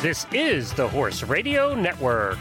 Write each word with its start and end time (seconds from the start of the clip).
This 0.00 0.26
is 0.30 0.72
the 0.74 0.86
Horse 0.86 1.24
Radio 1.24 1.74
Network. 1.74 2.38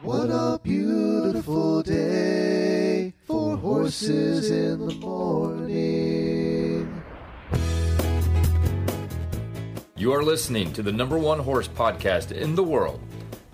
What 0.00 0.30
a 0.30 0.58
beautiful 0.62 1.82
day 1.82 3.12
for 3.26 3.58
horses 3.58 4.50
in 4.50 4.86
the 4.86 4.94
morning. 4.94 7.02
You 9.96 10.14
are 10.14 10.22
listening 10.22 10.72
to 10.72 10.82
the 10.82 10.92
number 10.92 11.18
one 11.18 11.40
horse 11.40 11.68
podcast 11.68 12.32
in 12.32 12.54
the 12.54 12.64
world. 12.64 13.02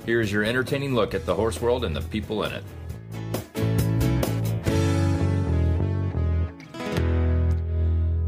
Here's 0.04 0.30
your 0.30 0.45
entertaining 0.45 0.95
look 0.95 1.12
at 1.12 1.27
the 1.27 1.34
horse 1.34 1.61
world 1.61 1.84
and 1.84 1.96
the 1.96 2.02
people 2.02 2.45
in 2.45 2.52
it. 2.52 2.62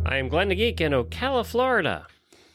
I 0.05 0.17
am 0.17 0.29
Glenn 0.29 0.49
the 0.49 0.57
Geek 0.57 0.81
in 0.81 0.91
Ocala, 0.91 1.47
Florida. 1.47 2.09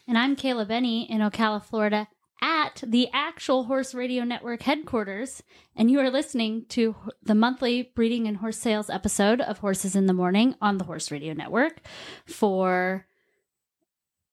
And 0.05 0.17
I'm 0.17 0.35
Kayla 0.35 0.67
Benney 0.67 1.09
in 1.09 1.21
Ocala, 1.21 1.63
Florida, 1.63 2.09
at 2.41 2.83
the 2.85 3.07
actual 3.13 3.63
Horse 3.63 3.93
Radio 3.93 4.25
Network 4.25 4.63
headquarters. 4.63 5.41
And 5.77 5.89
you 5.89 6.01
are 6.01 6.09
listening 6.09 6.65
to 6.69 6.95
the 7.21 7.35
monthly 7.35 7.91
breeding 7.95 8.27
and 8.27 8.35
horse 8.37 8.57
sales 8.57 8.89
episode 8.89 9.39
of 9.39 9.59
Horses 9.59 9.95
in 9.95 10.07
the 10.07 10.13
Morning 10.13 10.55
on 10.61 10.77
the 10.77 10.83
Horse 10.83 11.09
Radio 11.09 11.33
Network 11.33 11.79
for. 12.25 13.05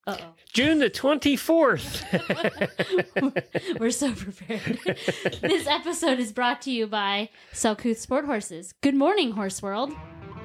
Uh-oh. 0.08 0.32
June 0.52 0.80
the 0.80 0.90
24th. 0.90 2.02
We're 3.78 3.90
so 3.90 4.12
prepared. 4.12 4.80
this 5.40 5.68
episode 5.68 6.18
is 6.18 6.32
brought 6.32 6.62
to 6.62 6.72
you 6.72 6.88
by 6.88 7.28
Selcouth 7.52 7.98
Sport 7.98 8.24
Horses. 8.24 8.74
Good 8.80 8.96
morning, 8.96 9.32
Horse 9.32 9.62
World. 9.62 9.92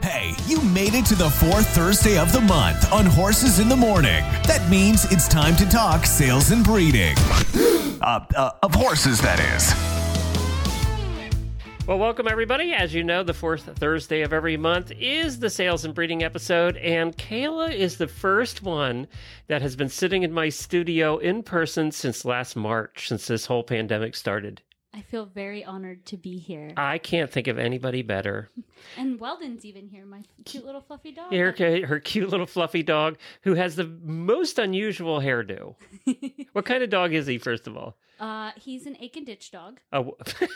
Hey, 0.01 0.35
you 0.45 0.61
made 0.61 0.93
it 0.93 1.05
to 1.07 1.15
the 1.15 1.29
fourth 1.29 1.67
Thursday 1.75 2.17
of 2.17 2.31
the 2.31 2.41
month 2.41 2.91
on 2.91 3.05
Horses 3.05 3.59
in 3.59 3.67
the 3.69 3.75
Morning. 3.75 4.23
That 4.43 4.67
means 4.69 5.05
it's 5.11 5.27
time 5.27 5.55
to 5.57 5.65
talk 5.67 6.05
sales 6.05 6.51
and 6.51 6.63
breeding. 6.63 7.15
Uh, 8.01 8.23
uh, 8.35 8.51
of 8.61 8.75
horses, 8.75 9.19
that 9.21 9.39
is. 9.39 9.73
well, 11.87 11.97
welcome 11.97 12.27
everybody. 12.27 12.71
As 12.73 12.93
you 12.93 13.03
know, 13.03 13.23
the 13.23 13.33
fourth 13.33 13.63
Thursday 13.79 14.21
of 14.21 14.31
every 14.31 14.57
month 14.57 14.91
is 14.91 15.39
the 15.39 15.49
sales 15.49 15.85
and 15.85 15.95
breeding 15.95 16.21
episode, 16.21 16.77
and 16.77 17.17
Kayla 17.17 17.73
is 17.73 17.97
the 17.97 18.07
first 18.07 18.61
one 18.61 19.07
that 19.47 19.63
has 19.63 19.75
been 19.75 19.89
sitting 19.89 20.21
in 20.21 20.33
my 20.33 20.49
studio 20.49 21.17
in 21.17 21.41
person 21.41 21.89
since 21.91 22.25
last 22.25 22.55
March, 22.55 23.07
since 23.07 23.25
this 23.25 23.47
whole 23.47 23.63
pandemic 23.63 24.13
started. 24.13 24.61
I 24.95 25.01
feel 25.01 25.25
very 25.25 25.61
honored 25.65 26.05
to 26.05 26.17
be 26.17 26.37
here. 26.37 26.71
I 26.77 26.99
can't 26.99 27.29
think 27.29 27.47
of 27.47 27.59
anybody 27.59 28.01
better. 28.01 28.49
And 28.97 29.19
Weldon's 29.19 29.65
even 29.65 29.87
here, 29.87 30.05
my 30.05 30.21
cute 30.43 30.65
little 30.65 30.81
fluffy 30.81 31.11
dog. 31.11 31.33
Her, 31.33 31.85
her 31.87 31.99
cute 31.99 32.29
little 32.29 32.45
fluffy 32.45 32.83
dog 32.83 33.17
who 33.41 33.55
has 33.55 33.75
the 33.75 33.85
most 34.03 34.59
unusual 34.59 35.21
hairdo. 35.21 35.75
what 36.53 36.65
kind 36.65 36.83
of 36.83 36.89
dog 36.89 37.13
is 37.13 37.25
he, 37.25 37.37
first 37.37 37.67
of 37.67 37.75
all? 37.75 37.97
Uh, 38.19 38.51
he's 38.57 38.85
an 38.85 38.95
Aiken 38.99 39.23
Ditch 39.23 39.49
dog. 39.51 39.79
Oh, 39.91 40.17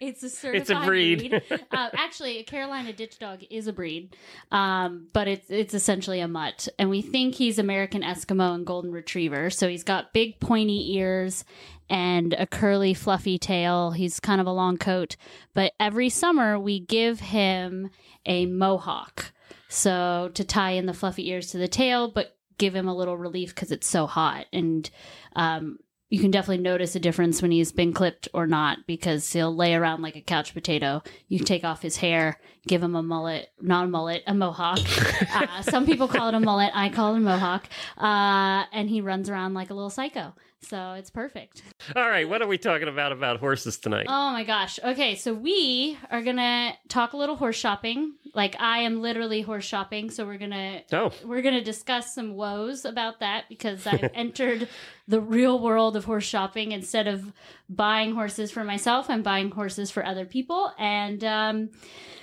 It's 0.00 0.22
a 0.22 0.30
certified 0.30 0.60
It's 0.60 0.70
a 0.70 0.86
breed. 0.86 1.42
uh, 1.70 1.88
actually, 1.94 2.38
a 2.38 2.42
Carolina 2.44 2.92
Ditch 2.92 3.18
Dog 3.18 3.42
is 3.50 3.66
a 3.66 3.72
breed, 3.72 4.16
um, 4.50 5.08
but 5.12 5.28
it's 5.28 5.50
it's 5.50 5.74
essentially 5.74 6.20
a 6.20 6.28
mutt, 6.28 6.68
and 6.78 6.88
we 6.88 7.02
think 7.02 7.34
he's 7.34 7.58
American 7.58 8.02
Eskimo 8.02 8.54
and 8.54 8.66
Golden 8.66 8.90
Retriever. 8.92 9.50
So 9.50 9.68
he's 9.68 9.84
got 9.84 10.12
big 10.12 10.40
pointy 10.40 10.96
ears 10.96 11.44
and 11.88 12.34
a 12.34 12.46
curly, 12.46 12.94
fluffy 12.94 13.38
tail. 13.38 13.92
He's 13.92 14.20
kind 14.20 14.40
of 14.40 14.46
a 14.46 14.52
long 14.52 14.76
coat, 14.78 15.16
but 15.54 15.72
every 15.78 16.08
summer 16.08 16.58
we 16.58 16.80
give 16.80 17.20
him 17.20 17.90
a 18.24 18.46
mohawk, 18.46 19.32
so 19.68 20.30
to 20.34 20.44
tie 20.44 20.72
in 20.72 20.86
the 20.86 20.94
fluffy 20.94 21.28
ears 21.28 21.50
to 21.50 21.58
the 21.58 21.68
tail, 21.68 22.10
but 22.10 22.36
give 22.58 22.74
him 22.74 22.88
a 22.88 22.96
little 22.96 23.16
relief 23.16 23.54
because 23.54 23.72
it's 23.72 23.86
so 23.86 24.06
hot 24.06 24.46
and. 24.52 24.90
Um, 25.34 25.78
you 26.08 26.20
can 26.20 26.30
definitely 26.30 26.62
notice 26.62 26.94
a 26.94 27.00
difference 27.00 27.42
when 27.42 27.50
he's 27.50 27.72
been 27.72 27.92
clipped 27.92 28.28
or 28.32 28.46
not 28.46 28.78
because 28.86 29.32
he'll 29.32 29.54
lay 29.54 29.74
around 29.74 30.02
like 30.02 30.14
a 30.14 30.20
couch 30.20 30.54
potato. 30.54 31.02
You 31.26 31.40
take 31.40 31.64
off 31.64 31.82
his 31.82 31.96
hair, 31.96 32.38
give 32.66 32.80
him 32.80 32.94
a 32.94 33.02
mullet, 33.02 33.48
not 33.60 33.86
a 33.86 33.88
mullet, 33.88 34.22
a 34.26 34.32
mohawk. 34.32 34.78
uh, 35.34 35.62
some 35.62 35.84
people 35.84 36.06
call 36.06 36.28
it 36.28 36.34
a 36.34 36.40
mullet. 36.40 36.70
I 36.74 36.90
call 36.90 37.14
it 37.14 37.18
a 37.18 37.20
mohawk. 37.20 37.68
Uh, 37.98 38.66
and 38.72 38.88
he 38.88 39.00
runs 39.00 39.28
around 39.28 39.54
like 39.54 39.70
a 39.70 39.74
little 39.74 39.90
psycho. 39.90 40.32
So 40.68 40.92
it's 40.94 41.10
perfect. 41.10 41.62
all 41.94 42.08
right. 42.08 42.28
What 42.28 42.42
are 42.42 42.46
we 42.48 42.58
talking 42.58 42.88
about 42.88 43.12
about 43.12 43.38
horses 43.38 43.78
tonight? 43.78 44.06
Oh 44.08 44.30
my 44.32 44.42
gosh. 44.42 44.80
Okay, 44.82 45.14
so 45.14 45.32
we 45.32 45.96
are 46.10 46.22
gonna 46.22 46.72
talk 46.88 47.12
a 47.12 47.16
little 47.16 47.36
horse 47.36 47.56
shopping. 47.56 48.14
Like 48.34 48.56
I 48.60 48.78
am 48.80 49.00
literally 49.00 49.42
horse 49.42 49.64
shopping, 49.64 50.10
so 50.10 50.26
we're 50.26 50.38
gonna 50.38 50.82
Oh. 50.92 51.12
we're 51.24 51.42
gonna 51.42 51.62
discuss 51.62 52.14
some 52.14 52.34
woes 52.34 52.84
about 52.84 53.20
that 53.20 53.44
because 53.48 53.86
I've 53.86 54.10
entered 54.14 54.68
the 55.06 55.20
real 55.20 55.60
world 55.60 55.96
of 55.96 56.04
horse 56.04 56.24
shopping 56.24 56.72
instead 56.72 57.06
of 57.06 57.32
buying 57.68 58.14
horses 58.14 58.50
for 58.50 58.64
myself. 58.64 59.08
I'm 59.08 59.22
buying 59.22 59.50
horses 59.52 59.90
for 59.90 60.04
other 60.04 60.24
people, 60.24 60.72
and 60.78 61.22
um, 61.22 61.70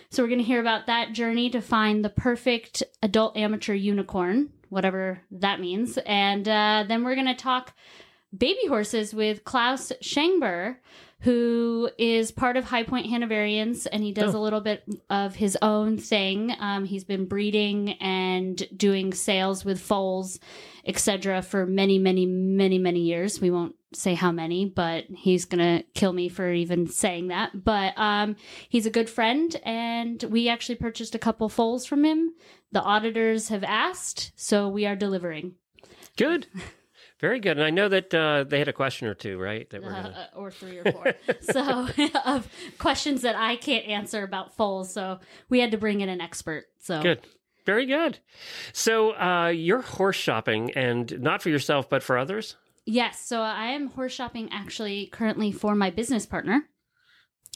so 0.10 0.22
we're 0.22 0.30
gonna 0.30 0.44
hear 0.44 0.60
about 0.60 0.88
that 0.88 1.14
journey 1.14 1.50
to 1.52 1.62
find 1.62 2.04
the 2.04 2.10
perfect 2.10 2.84
adult 3.02 3.38
amateur 3.38 3.74
unicorn, 3.74 4.50
whatever 4.70 5.22
that 5.32 5.62
means, 5.62 5.98
and 6.06 6.46
uh, 6.48 6.84
then 6.88 7.06
we're 7.06 7.16
gonna 7.16 7.36
talk 7.36 7.74
baby 8.36 8.68
horses 8.68 9.14
with 9.14 9.44
Klaus 9.44 9.92
Schengber, 10.02 10.78
who 11.22 11.90
is 11.98 12.32
part 12.32 12.58
of 12.58 12.66
High 12.66 12.84
Point 12.84 13.08
Hanoverians, 13.08 13.88
and 13.90 14.04
he 14.04 14.12
does 14.12 14.36
Oh. 14.36 14.40
a 14.40 14.42
little 14.42 14.60
bit 14.60 14.84
of 15.10 15.36
his 15.36 15.58
own 15.62 15.98
thing. 15.98 16.54
Um, 16.60 16.84
he's 16.84 17.06
been 17.06 17.26
breeding 17.26 17.92
and 18.02 18.62
doing 18.76 19.14
sales 19.14 19.64
with 19.64 19.80
foals, 19.80 20.40
etc., 20.86 21.42
for 21.42 21.66
many, 21.66 21.98
many, 21.98 22.26
many, 22.26 22.78
many 22.78 23.00
years. 23.00 23.40
We 23.40 23.52
won't 23.52 23.76
say 23.94 24.16
how 24.16 24.32
many, 24.34 24.66
but 24.66 25.06
he's 25.16 25.46
gonna 25.46 25.84
kill 25.94 26.12
me 26.12 26.28
for 26.28 26.52
even 26.52 26.88
saying 26.88 27.28
that. 27.30 27.64
But 27.64 27.94
um, 27.98 28.36
he's 28.68 28.86
a 28.86 28.90
good 28.92 29.10
friend, 29.10 29.56
and 29.64 30.22
we 30.24 30.50
actually 30.50 30.76
purchased 30.76 31.16
a 31.16 31.20
couple 31.20 31.48
foals 31.48 31.86
from 31.86 32.04
him. 32.04 32.34
The 32.74 32.82
auditors 32.82 33.48
have 33.48 33.64
asked, 33.64 34.34
so 34.36 34.68
we 34.68 34.86
are 34.86 34.96
delivering. 34.96 35.54
Good. 36.18 36.48
Very 37.24 37.40
good. 37.40 37.58
And 37.58 37.66
I 37.66 37.70
know 37.70 37.88
that 37.88 38.14
uh, 38.14 38.44
they 38.44 38.60
had 38.60 38.68
a 38.68 38.74
question 38.74 39.08
or 39.08 39.14
two, 39.14 39.40
right? 39.40 39.70
That 39.70 39.82
we're 39.82 39.92
gonna... 39.92 40.30
uh, 40.34 40.38
or 40.38 40.52
three 40.52 40.80
or 40.80 40.92
four. 40.92 41.14
so 41.40 41.88
of 42.26 42.46
questions 42.80 43.22
that 43.22 43.38
I 43.38 43.56
can't 43.56 43.86
answer 43.86 44.24
about 44.24 44.58
foals. 44.58 44.92
So 44.92 45.22
we 45.48 45.62
had 45.62 45.72
to 45.72 45.78
bring 45.78 46.02
in 46.02 46.10
an 46.10 46.20
expert. 46.20 46.66
So 46.80 47.02
Good. 47.02 47.22
Very 47.66 47.86
good. 47.86 48.20
So 48.74 49.12
uh, 49.16 49.48
you're 49.48 49.80
horse 49.80 50.18
shopping, 50.18 50.72
and 50.72 51.18
not 51.22 51.42
for 51.42 51.48
yourself, 51.48 51.90
but 51.90 52.04
for 52.04 52.18
others. 52.18 52.58
yes, 52.86 53.26
so 53.26 53.40
I 53.40 53.68
am 53.68 53.88
horse 53.88 54.12
shopping 54.12 54.50
actually 54.52 55.06
currently 55.06 55.54
for 55.54 55.76
my 55.76 55.92
business 55.92 56.26
partner. 56.26 56.68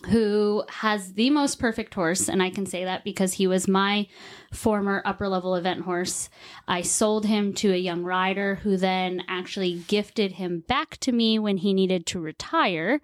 Who 0.06 0.64
has 0.70 1.14
the 1.14 1.32
most 1.32 1.58
perfect 1.58 1.96
horse, 1.96 2.30
and 2.30 2.42
I 2.44 2.52
can 2.52 2.68
say 2.68 2.84
that 2.84 3.04
because 3.04 3.34
he 3.34 3.48
was 3.48 3.68
my 3.68 4.08
former 4.54 5.02
upper 5.06 5.28
level 5.28 5.56
event 5.56 5.82
horse. 5.82 6.30
I 6.68 6.84
sold 6.84 7.26
him 7.26 7.52
to 7.56 7.74
a 7.74 7.78
young 7.78 8.04
rider 8.04 8.56
who 8.56 8.78
then 8.78 9.24
actually 9.28 9.84
gifted 9.88 10.34
him 10.34 10.64
back 10.68 10.98
to 10.98 11.12
me 11.12 11.40
when 11.40 11.58
he 11.58 11.74
needed 11.74 12.06
to 12.08 12.20
retire. 12.20 13.02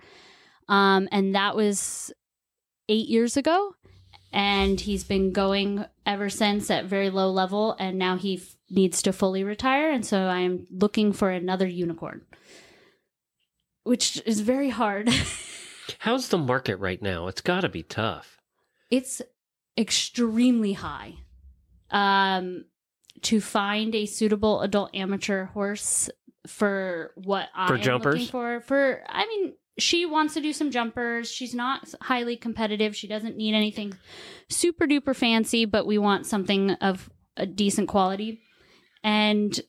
Um, 0.69 1.09
and 1.11 1.33
that 1.33 1.55
was 1.55 2.13
eight 2.87 3.07
years 3.07 3.37
ago. 3.37 3.73
And 4.31 4.79
he's 4.79 5.03
been 5.03 5.31
going 5.31 5.85
ever 6.05 6.29
since 6.29 6.69
at 6.69 6.85
very 6.85 7.09
low 7.09 7.31
level. 7.31 7.75
And 7.79 7.97
now 7.97 8.17
he 8.17 8.37
f- 8.37 8.55
needs 8.69 9.01
to 9.03 9.13
fully 9.13 9.43
retire. 9.43 9.91
And 9.91 10.05
so 10.05 10.17
I 10.25 10.39
am 10.39 10.67
looking 10.71 11.11
for 11.11 11.29
another 11.29 11.67
unicorn, 11.67 12.21
which 13.83 14.21
is 14.25 14.41
very 14.41 14.69
hard. 14.69 15.09
How's 15.99 16.29
the 16.29 16.37
market 16.37 16.77
right 16.77 17.01
now? 17.01 17.27
It's 17.27 17.41
got 17.41 17.61
to 17.61 17.69
be 17.69 17.83
tough. 17.83 18.37
it's 18.91 19.21
extremely 19.77 20.73
high. 20.73 21.15
Um, 21.91 22.65
to 23.21 23.39
find 23.39 23.93
a 23.95 24.05
suitable 24.05 24.61
adult 24.61 24.95
amateur 24.95 25.45
horse 25.45 26.09
for 26.47 27.11
what 27.15 27.49
For 27.67 27.75
I'm 27.75 27.81
jumpers? 27.81 28.13
looking 28.15 28.27
for. 28.27 28.61
For 28.61 29.03
I 29.07 29.25
mean, 29.27 29.53
she 29.77 30.05
wants 30.05 30.33
to 30.33 30.41
do 30.41 30.53
some 30.53 30.71
jumpers. 30.71 31.31
She's 31.31 31.53
not 31.55 31.87
highly 32.01 32.35
competitive. 32.35 32.95
She 32.95 33.07
doesn't 33.07 33.37
need 33.37 33.53
anything 33.53 33.95
super 34.49 34.85
duper 34.87 35.15
fancy, 35.15 35.65
but 35.65 35.85
we 35.85 35.97
want 35.97 36.25
something 36.25 36.71
of 36.71 37.09
a 37.37 37.45
decent 37.45 37.87
quality. 37.87 38.41
And 39.03 39.59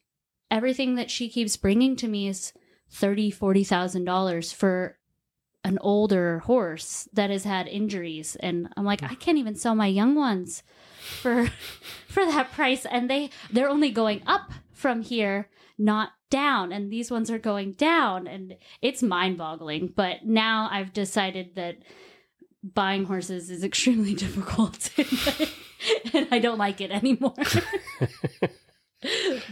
everything 0.51 0.95
that 0.97 1.11
she 1.11 1.29
keeps 1.29 1.57
bringing 1.57 1.97
to 1.97 2.09
me 2.09 2.29
is 2.29 2.53
thirty, 2.91 3.31
forty 3.31 3.65
thousand 3.65 4.05
dollars 4.05 4.53
for 4.53 4.99
an 5.65 5.79
older 5.81 6.41
horse 6.41 7.09
that 7.13 7.31
has 7.31 7.45
had 7.45 7.67
injuries 7.67 8.37
and 8.41 8.69
I'm 8.77 8.85
like 8.85 9.03
I 9.03 9.15
can't 9.15 9.39
even 9.39 9.55
sell 9.55 9.75
my 9.75 9.87
young 9.87 10.15
ones 10.15 10.63
for 11.21 11.47
for 12.09 12.25
that 12.27 12.53
price 12.53 12.85
and 12.87 13.11
they 13.11 13.31
they're 13.51 13.71
only 13.71 13.91
going 13.91 14.23
up 14.27 14.53
from 14.73 15.03
here 15.03 15.49
not 15.79 16.11
down 16.35 16.73
and 16.73 16.93
these 16.93 17.13
ones 17.13 17.31
are 17.31 17.39
going 17.39 17.71
down 17.73 18.27
and 18.27 18.57
it's 18.83 19.05
mind-boggling. 19.05 19.93
But 19.95 20.25
now 20.25 20.69
I've 20.71 20.93
decided 20.93 21.55
that 21.55 21.77
buying 22.63 23.05
horses 23.05 23.51
is 23.51 23.63
extremely 23.71 24.15
difficult 24.15 24.91
and 26.13 26.27
I 26.33 26.41
don't 26.41 26.59
like 26.59 26.81
it 26.81 26.91
anymore. 26.91 27.35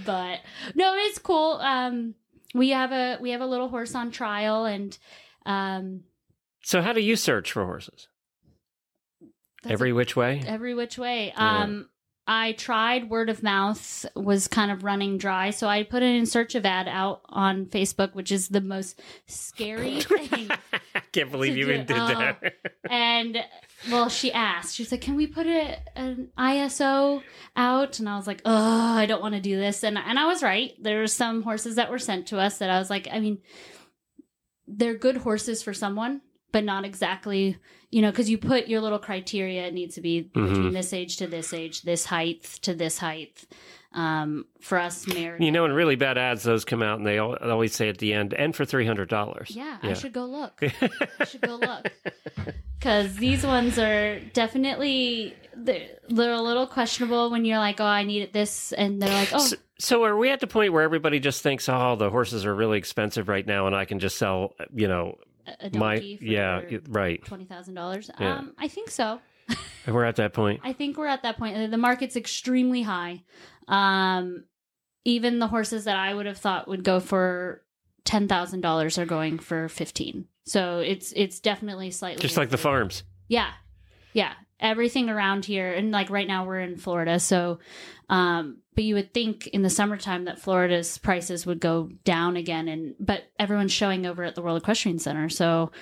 But 0.04 0.40
no, 0.74 0.94
it's 0.96 1.18
cool. 1.18 1.58
Um, 1.60 2.14
we 2.54 2.70
have 2.70 2.90
a 2.90 3.18
we 3.20 3.30
have 3.30 3.42
a 3.42 3.46
little 3.46 3.68
horse 3.68 3.94
on 3.94 4.10
trial, 4.10 4.64
and 4.64 4.96
um, 5.46 6.04
So, 6.62 6.80
how 6.82 6.92
do 6.92 7.00
you 7.00 7.16
search 7.16 7.52
for 7.52 7.64
horses? 7.64 8.08
Every 9.64 9.92
which 9.92 10.16
way? 10.16 10.42
every 10.46 10.74
which 10.74 10.98
way. 10.98 11.32
Yeah. 11.36 11.62
Um, 11.62 11.88
I 12.26 12.52
tried 12.52 13.10
word 13.10 13.30
of 13.30 13.42
mouth 13.42 14.06
was 14.14 14.46
kind 14.48 14.70
of 14.70 14.84
running 14.84 15.18
dry, 15.18 15.50
so 15.50 15.66
I 15.66 15.82
put 15.82 16.02
an 16.04 16.14
in 16.14 16.26
search 16.26 16.54
of 16.54 16.64
ad 16.64 16.86
out 16.88 17.20
on 17.28 17.66
Facebook, 17.66 18.14
which 18.14 18.30
is 18.30 18.48
the 18.48 18.60
most 18.60 19.00
scary 19.26 20.00
thing. 20.00 20.48
I 20.94 21.00
can't 21.12 21.30
believe 21.32 21.56
you 21.56 21.64
do- 21.66 21.72
even 21.72 21.86
did 21.86 21.96
that. 21.96 22.54
and 22.88 23.44
well, 23.90 24.08
she 24.08 24.32
asked. 24.32 24.76
She's 24.76 24.90
like, 24.92 25.00
"Can 25.00 25.16
we 25.16 25.26
put 25.26 25.46
a, 25.46 25.78
an 25.96 26.28
ISO 26.38 27.22
out?" 27.56 27.98
And 27.98 28.08
I 28.08 28.16
was 28.16 28.26
like, 28.28 28.40
"Oh, 28.44 28.52
I 28.96 29.06
don't 29.06 29.22
want 29.22 29.34
to 29.34 29.40
do 29.40 29.56
this." 29.58 29.82
And 29.84 29.98
and 29.98 30.18
I 30.18 30.26
was 30.26 30.42
right. 30.44 30.72
There 30.80 30.98
were 31.00 31.08
some 31.08 31.42
horses 31.42 31.74
that 31.76 31.90
were 31.90 31.98
sent 31.98 32.28
to 32.28 32.38
us 32.38 32.58
that 32.58 32.70
I 32.70 32.78
was 32.78 32.88
like, 32.90 33.08
I 33.12 33.18
mean, 33.18 33.38
they're 34.78 34.96
good 34.96 35.18
horses 35.18 35.62
for 35.62 35.72
someone, 35.74 36.20
but 36.52 36.64
not 36.64 36.84
exactly, 36.84 37.56
you 37.90 38.02
know, 38.02 38.10
because 38.10 38.28
you 38.30 38.38
put 38.38 38.68
your 38.68 38.80
little 38.80 38.98
criteria. 38.98 39.66
It 39.66 39.74
needs 39.74 39.94
to 39.96 40.00
be 40.00 40.22
between 40.22 40.70
Mhm. 40.70 40.72
this 40.72 40.92
age 40.92 41.16
to 41.18 41.26
this 41.26 41.52
age, 41.52 41.82
this 41.82 42.06
height 42.06 42.42
to 42.62 42.74
this 42.74 42.98
height. 42.98 43.44
Um, 43.94 44.46
for 44.60 44.78
us, 44.78 45.06
married. 45.06 45.42
You 45.42 45.50
know, 45.52 45.64
in 45.64 45.72
really 45.72 45.96
bad 45.96 46.16
ads, 46.16 46.42
those 46.42 46.64
come 46.64 46.82
out 46.82 46.98
and 46.98 47.06
they 47.06 47.18
always 47.18 47.74
say 47.74 47.88
at 47.88 47.98
the 47.98 48.14
end, 48.14 48.32
and 48.32 48.54
for 48.56 48.64
$300. 48.64 49.54
Yeah, 49.54 49.78
I 49.82 49.92
should 49.94 50.12
go 50.12 50.24
look. 50.24 50.62
I 51.20 51.24
should 51.24 51.42
go 51.42 51.56
look 51.56 51.92
because 52.78 53.16
these 53.16 53.44
ones 53.44 53.78
are 53.78 54.18
definitely 54.32 55.34
they're, 55.56 55.88
they're 56.08 56.32
a 56.32 56.40
little 56.40 56.66
questionable 56.66 57.30
when 57.30 57.44
you're 57.44 57.58
like, 57.58 57.80
oh, 57.80 57.84
I 57.84 58.02
need 58.04 58.32
this, 58.32 58.72
and 58.72 59.00
they're 59.00 59.08
like, 59.12 59.28
oh, 59.32 59.38
So, 59.38 59.56
so 59.78 60.04
are 60.04 60.16
we 60.16 60.30
at 60.30 60.40
the 60.40 60.46
point 60.46 60.72
where 60.72 60.82
everybody 60.82 61.20
just 61.20 61.42
thinks, 61.42 61.68
oh, 61.68 61.96
the 61.96 62.10
horses 62.10 62.44
are 62.46 62.54
really 62.54 62.78
expensive 62.78 63.28
right 63.28 63.46
now, 63.46 63.66
and 63.66 63.76
I 63.76 63.84
can 63.84 63.98
just 63.98 64.16
sell, 64.16 64.54
you 64.74 64.88
know, 64.88 65.18
a- 65.60 65.76
my 65.76 65.98
for 65.98 66.24
yeah, 66.24 66.62
right. 66.88 67.24
twenty 67.24 67.44
thousand 67.44 67.74
dollars. 67.74 68.10
Yeah. 68.18 68.36
Um, 68.38 68.52
I 68.58 68.68
think 68.68 68.90
so. 68.90 69.20
We're 69.86 70.04
at 70.04 70.16
that 70.16 70.32
point. 70.32 70.60
I 70.62 70.72
think 70.72 70.96
we're 70.96 71.06
at 71.06 71.22
that 71.22 71.38
point. 71.38 71.70
The 71.70 71.76
market's 71.76 72.16
extremely 72.16 72.82
high. 72.82 73.22
Um, 73.68 74.44
even 75.04 75.38
the 75.38 75.48
horses 75.48 75.84
that 75.84 75.96
I 75.96 76.14
would 76.14 76.26
have 76.26 76.38
thought 76.38 76.68
would 76.68 76.84
go 76.84 77.00
for 77.00 77.62
ten 78.04 78.28
thousand 78.28 78.60
dollars 78.60 78.98
are 78.98 79.06
going 79.06 79.38
for 79.38 79.68
fifteen. 79.68 80.26
So 80.44 80.78
it's 80.78 81.12
it's 81.14 81.40
definitely 81.40 81.90
slightly 81.90 82.20
Just 82.22 82.36
like 82.36 82.50
the 82.50 82.58
farms. 82.58 83.04
Yeah. 83.28 83.50
Yeah. 84.12 84.32
Everything 84.60 85.08
around 85.08 85.44
here 85.44 85.72
and 85.72 85.90
like 85.90 86.10
right 86.10 86.26
now 86.26 86.44
we're 86.44 86.60
in 86.60 86.76
Florida, 86.76 87.18
so 87.18 87.58
um 88.08 88.58
but 88.74 88.84
you 88.84 88.94
would 88.94 89.12
think 89.12 89.48
in 89.48 89.62
the 89.62 89.70
summertime 89.70 90.24
that 90.24 90.40
Florida's 90.40 90.98
prices 90.98 91.44
would 91.44 91.60
go 91.60 91.90
down 92.04 92.36
again 92.36 92.68
and 92.68 92.94
but 92.98 93.24
everyone's 93.38 93.72
showing 93.72 94.06
over 94.06 94.22
at 94.24 94.34
the 94.34 94.42
World 94.42 94.60
Equestrian 94.60 94.98
Center, 94.98 95.28
so 95.28 95.72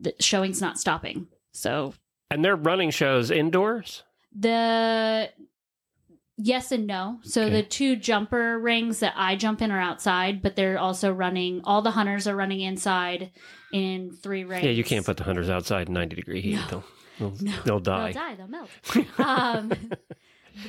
the 0.00 0.14
showing's 0.20 0.60
not 0.60 0.78
stopping. 0.78 1.26
So 1.52 1.94
And 2.30 2.44
they're 2.44 2.56
running 2.56 2.90
shows 2.90 3.30
indoors? 3.30 4.02
the 4.32 5.28
yes 6.36 6.70
and 6.72 6.86
no. 6.86 7.18
So 7.24 7.42
Okay. 7.42 7.50
the 7.56 7.62
two 7.64 7.96
jumper 7.96 8.58
rings 8.60 9.00
that 9.00 9.12
I 9.16 9.34
jump 9.36 9.60
in 9.60 9.72
are 9.72 9.80
outside, 9.80 10.40
but 10.40 10.54
they're 10.56 10.78
also 10.78 11.12
running 11.12 11.60
all 11.64 11.82
the 11.82 11.90
hunters 11.90 12.28
are 12.28 12.36
running 12.36 12.60
inside 12.60 13.32
in 13.72 14.12
three 14.12 14.44
rings. 14.44 14.64
Yeah, 14.64 14.70
you 14.70 14.84
can't 14.84 15.04
put 15.04 15.16
the 15.16 15.24
hunters 15.24 15.50
outside 15.50 15.88
in 15.88 15.94
90 15.94 16.14
degree 16.16 16.40
heat. 16.40 16.54
No. 16.70 16.84
They'll, 17.18 17.30
they'll, 17.30 17.36
No. 17.40 17.62
they'll 17.64 17.80
die. 17.80 18.12
They'll 18.12 18.22
die, 18.22 18.34
they'll 18.36 18.46
melt. 18.48 18.70
um 19.18 19.90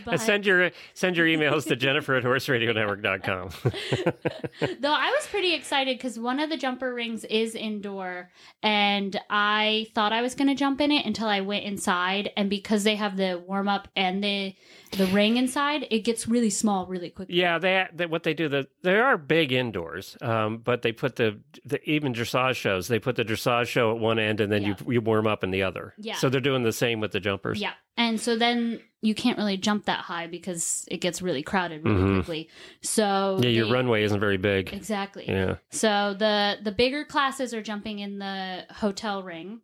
but- 0.05 0.19
send 0.19 0.45
your 0.45 0.71
send 0.93 1.17
your 1.17 1.25
emails 1.27 1.67
to 1.67 1.75
Jennifer 1.81 2.15
at 2.15 2.23
horseradionetwork.com. 2.23 3.49
Though 4.79 4.93
I 4.93 5.09
was 5.11 5.27
pretty 5.29 5.53
excited 5.53 5.97
because 5.97 6.17
one 6.19 6.39
of 6.39 6.49
the 6.49 6.57
jumper 6.57 6.93
rings 6.93 7.23
is 7.25 7.55
indoor, 7.55 8.29
and 8.63 9.19
I 9.29 9.87
thought 9.93 10.13
I 10.13 10.21
was 10.21 10.35
going 10.35 10.47
to 10.47 10.55
jump 10.55 10.81
in 10.81 10.91
it 10.91 11.05
until 11.05 11.27
I 11.27 11.41
went 11.41 11.65
inside. 11.65 12.31
And 12.37 12.49
because 12.49 12.83
they 12.83 12.95
have 12.95 13.17
the 13.17 13.41
warm 13.45 13.67
up 13.67 13.87
and 13.95 14.23
the 14.23 14.55
the 14.91 15.05
ring 15.07 15.37
inside, 15.37 15.87
it 15.89 15.99
gets 15.99 16.27
really 16.27 16.49
small 16.49 16.85
really 16.85 17.09
quickly. 17.09 17.35
yeah, 17.35 17.57
they, 17.59 17.87
they 17.93 18.05
what 18.05 18.23
they 18.23 18.33
do 18.33 18.49
the 18.49 18.67
they 18.83 18.99
are 18.99 19.17
big 19.17 19.51
indoors, 19.51 20.17
um, 20.21 20.57
but 20.57 20.81
they 20.81 20.91
put 20.91 21.15
the, 21.15 21.39
the 21.65 21.81
even 21.89 22.13
dressage 22.13 22.55
shows. 22.55 22.87
They 22.87 22.99
put 22.99 23.15
the 23.15 23.23
dressage 23.25 23.67
show 23.67 23.91
at 23.91 23.99
one 23.99 24.19
end, 24.19 24.41
and 24.41 24.51
then 24.51 24.63
you 24.63 24.75
you 24.87 25.01
warm 25.01 25.27
up 25.27 25.43
in 25.43 25.51
the 25.51 25.63
other. 25.63 25.93
Yeah. 25.97 26.15
So 26.15 26.29
they're 26.29 26.41
doing 26.41 26.63
the 26.63 26.73
same 26.73 26.99
with 26.99 27.11
the 27.11 27.19
jumpers. 27.19 27.59
Yeah, 27.61 27.73
and 27.97 28.19
so 28.19 28.35
then 28.35 28.81
you 29.03 29.15
can't 29.15 29.37
really 29.37 29.57
jump 29.57 29.85
that 29.85 30.01
high 30.01 30.27
because 30.27 30.85
it 30.91 30.97
gets 30.97 31.21
really 31.23 31.41
crowded 31.41 31.83
really 31.83 32.01
Mhm. 32.03 32.15
quickly. 32.17 32.49
So 32.81 33.39
Yeah, 33.41 33.49
your 33.49 33.65
they- 33.65 33.71
runway 33.71 34.03
isn't 34.03 34.19
very 34.19 34.37
big. 34.37 34.73
exactly. 34.73 35.25
Yeah, 35.27 35.55
So 35.71 36.13
the 36.17 36.57
the 36.61 36.71
bigger 36.71 37.03
classes 37.05 37.53
are 37.53 37.61
jumping 37.61 37.99
in 37.99 38.19
the 38.19 38.65
hotel 38.69 39.23
ring, 39.23 39.61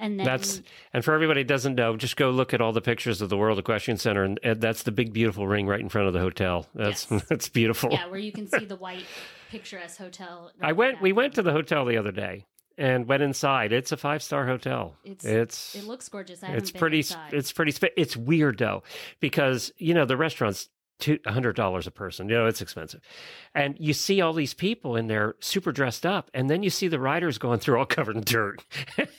and 0.00 0.18
then 0.18 0.26
that's 0.26 0.60
and 0.92 1.04
for 1.04 1.14
everybody 1.14 1.40
who 1.40 1.44
doesn't 1.44 1.76
know, 1.76 1.96
just 1.96 2.16
go 2.16 2.30
look 2.30 2.52
at 2.52 2.60
all 2.60 2.72
the 2.72 2.80
pictures 2.80 3.20
of 3.20 3.28
the 3.28 3.36
World 3.36 3.58
Equestrian 3.58 3.98
Center, 3.98 4.24
and, 4.24 4.40
and 4.42 4.60
that's 4.60 4.82
the 4.82 4.90
big 4.92 5.12
beautiful 5.12 5.46
ring 5.46 5.66
right 5.66 5.80
in 5.80 5.88
front 5.88 6.08
of 6.08 6.12
the 6.14 6.20
hotel. 6.20 6.66
That's 6.74 7.06
Yes. 7.10 7.24
that's 7.28 7.48
beautiful. 7.48 7.90
yeah, 7.92 8.06
where 8.06 8.18
you 8.18 8.32
can 8.32 8.48
see 8.48 8.64
the 8.64 8.76
white 8.76 9.04
picturesque 9.50 9.98
hotel. 9.98 10.50
I 10.60 10.72
went. 10.72 11.00
We 11.00 11.12
went 11.12 11.34
to 11.34 11.42
the 11.42 11.52
hotel 11.52 11.84
the 11.84 11.96
other 11.96 12.12
day 12.12 12.46
and 12.78 13.06
went 13.06 13.22
inside. 13.22 13.72
It's 13.72 13.92
a 13.92 13.96
five 13.96 14.22
star 14.22 14.46
hotel. 14.46 14.96
It's- 15.04 15.24
it's 15.24 15.74
It 15.74 15.84
looks 15.84 16.08
gorgeous. 16.08 16.42
I 16.42 16.46
haven't 16.48 16.72
been 16.72 16.78
pretty. 16.80 16.98
inside. 16.98 17.34
It's 17.34 17.52
pretty. 17.52 17.72
It's 17.96 18.16
weird 18.16 18.58
though 18.58 18.82
because 19.20 19.72
you 19.76 19.94
know 19.94 20.04
the 20.06 20.16
restaurant's 20.16 20.68
two 21.00 21.18
hundred 21.26 21.56
dollars 21.56 21.86
a 21.86 21.90
person. 21.90 22.28
You 22.28 22.36
know 22.36 22.46
it's 22.46 22.60
expensive, 22.60 23.00
and 23.54 23.76
you 23.78 23.92
see 23.92 24.20
all 24.20 24.32
these 24.32 24.54
people 24.54 24.96
in 24.96 25.06
there 25.06 25.34
super 25.40 25.72
dressed 25.72 26.06
up, 26.06 26.30
and 26.34 26.48
then 26.48 26.62
you 26.62 26.70
see 26.70 26.88
the 26.88 27.00
riders 27.00 27.38
going 27.38 27.58
through 27.58 27.78
all 27.78 27.86
covered 27.86 28.16
in 28.16 28.22
dirt. 28.22 28.64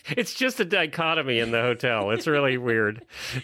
it's 0.10 0.34
just 0.34 0.60
a 0.60 0.66
dichotomy 0.66 1.40
in 1.40 1.52
the 1.52 1.62
hotel. 1.62 2.12
It's 2.12 2.28
really 2.28 2.58
weird. 2.58 3.06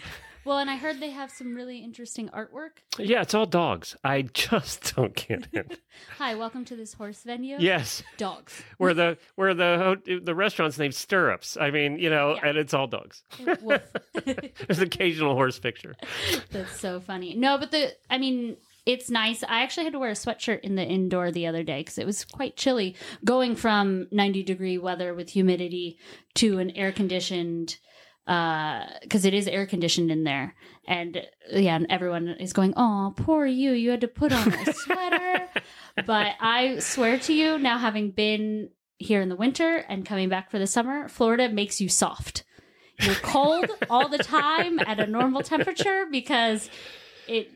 well, 0.48 0.58
and 0.58 0.70
I 0.70 0.76
heard 0.76 0.98
they 0.98 1.10
have 1.10 1.30
some 1.30 1.54
really 1.54 1.78
interesting 1.80 2.30
artwork. 2.30 2.70
Yeah, 2.98 3.20
it's 3.20 3.34
all 3.34 3.44
dogs. 3.44 3.94
I 4.02 4.22
just 4.32 4.96
don't 4.96 5.14
get 5.14 5.46
it. 5.52 5.78
Hi, 6.16 6.34
welcome 6.34 6.64
to 6.64 6.74
this 6.76 6.94
horse 6.94 7.22
venue. 7.22 7.56
yes. 7.60 8.02
dogs. 8.16 8.62
Where 8.78 8.94
the 8.94 9.18
where 9.34 9.52
the 9.52 10.20
the 10.24 10.34
restaurant's 10.34 10.78
named 10.78 10.94
Stirrups. 10.94 11.58
I 11.60 11.70
mean, 11.70 11.98
you 11.98 12.08
know, 12.08 12.34
Yeah. 12.36 12.48
and 12.48 12.58
it's 12.58 12.72
all 12.72 12.86
dogs. 12.86 13.22
There's 13.44 14.78
an 14.78 14.84
occasional 14.84 15.34
horse 15.34 15.58
picture. 15.58 15.94
That's 16.50 16.80
so 16.80 16.98
funny. 16.98 17.34
No, 17.34 17.58
but 17.58 17.70
the 17.70 17.94
I 18.08 18.16
mean, 18.16 18.56
it's 18.86 19.10
nice. 19.10 19.42
I 19.44 19.60
actually 19.62 19.84
had 19.84 19.92
to 19.92 19.98
wear 19.98 20.10
a 20.10 20.14
sweatshirt 20.14 20.60
in 20.60 20.76
the 20.76 20.82
indoor 20.84 21.30
the 21.30 21.46
other 21.46 21.62
day 21.62 21.80
because 21.80 21.98
it 21.98 22.06
was 22.06 22.24
quite 22.24 22.56
chilly 22.56 22.96
going 23.22 23.54
from 23.54 24.06
90 24.12 24.44
degree 24.44 24.78
weather 24.78 25.12
with 25.12 25.28
humidity 25.28 25.98
to 26.36 26.58
an 26.58 26.70
air 26.70 26.90
conditioned 26.90 27.76
Uh, 28.28 28.84
because 29.00 29.24
it 29.24 29.32
is 29.32 29.48
air 29.48 29.64
conditioned 29.64 30.10
in 30.10 30.22
there. 30.24 30.54
And 30.86 31.22
yeah 31.50 31.76
and 31.76 31.86
everyone 31.88 32.28
is 32.28 32.52
going 32.52 32.74
oh 32.76 33.14
poor 33.16 33.46
you. 33.46 33.72
You 33.72 33.90
had 33.90 34.02
to 34.02 34.08
put 34.08 34.32
on 34.32 34.52
a 34.52 34.72
sweater. 34.72 35.48
But 36.04 36.34
i 36.38 36.78
swear 36.78 37.18
to 37.20 37.32
you 37.32 37.58
now 37.58 37.78
having 37.78 38.10
been 38.10 38.68
here 38.98 39.22
in 39.22 39.30
the 39.30 39.36
winter 39.36 39.78
and 39.88 40.04
coming 40.04 40.28
back 40.28 40.50
for 40.50 40.58
the 40.58 40.66
summer 40.66 41.08
florida 41.08 41.48
makes 41.48 41.80
you 41.80 41.88
soft. 41.88 42.44
You're 43.00 43.14
cold 43.14 43.70
all 43.88 44.08
the 44.08 44.18
time 44.18 44.78
at 44.80 45.00
a 45.00 45.06
normal 45.06 45.42
temperature 45.42 46.04
because 46.10 46.68
it 47.28 47.50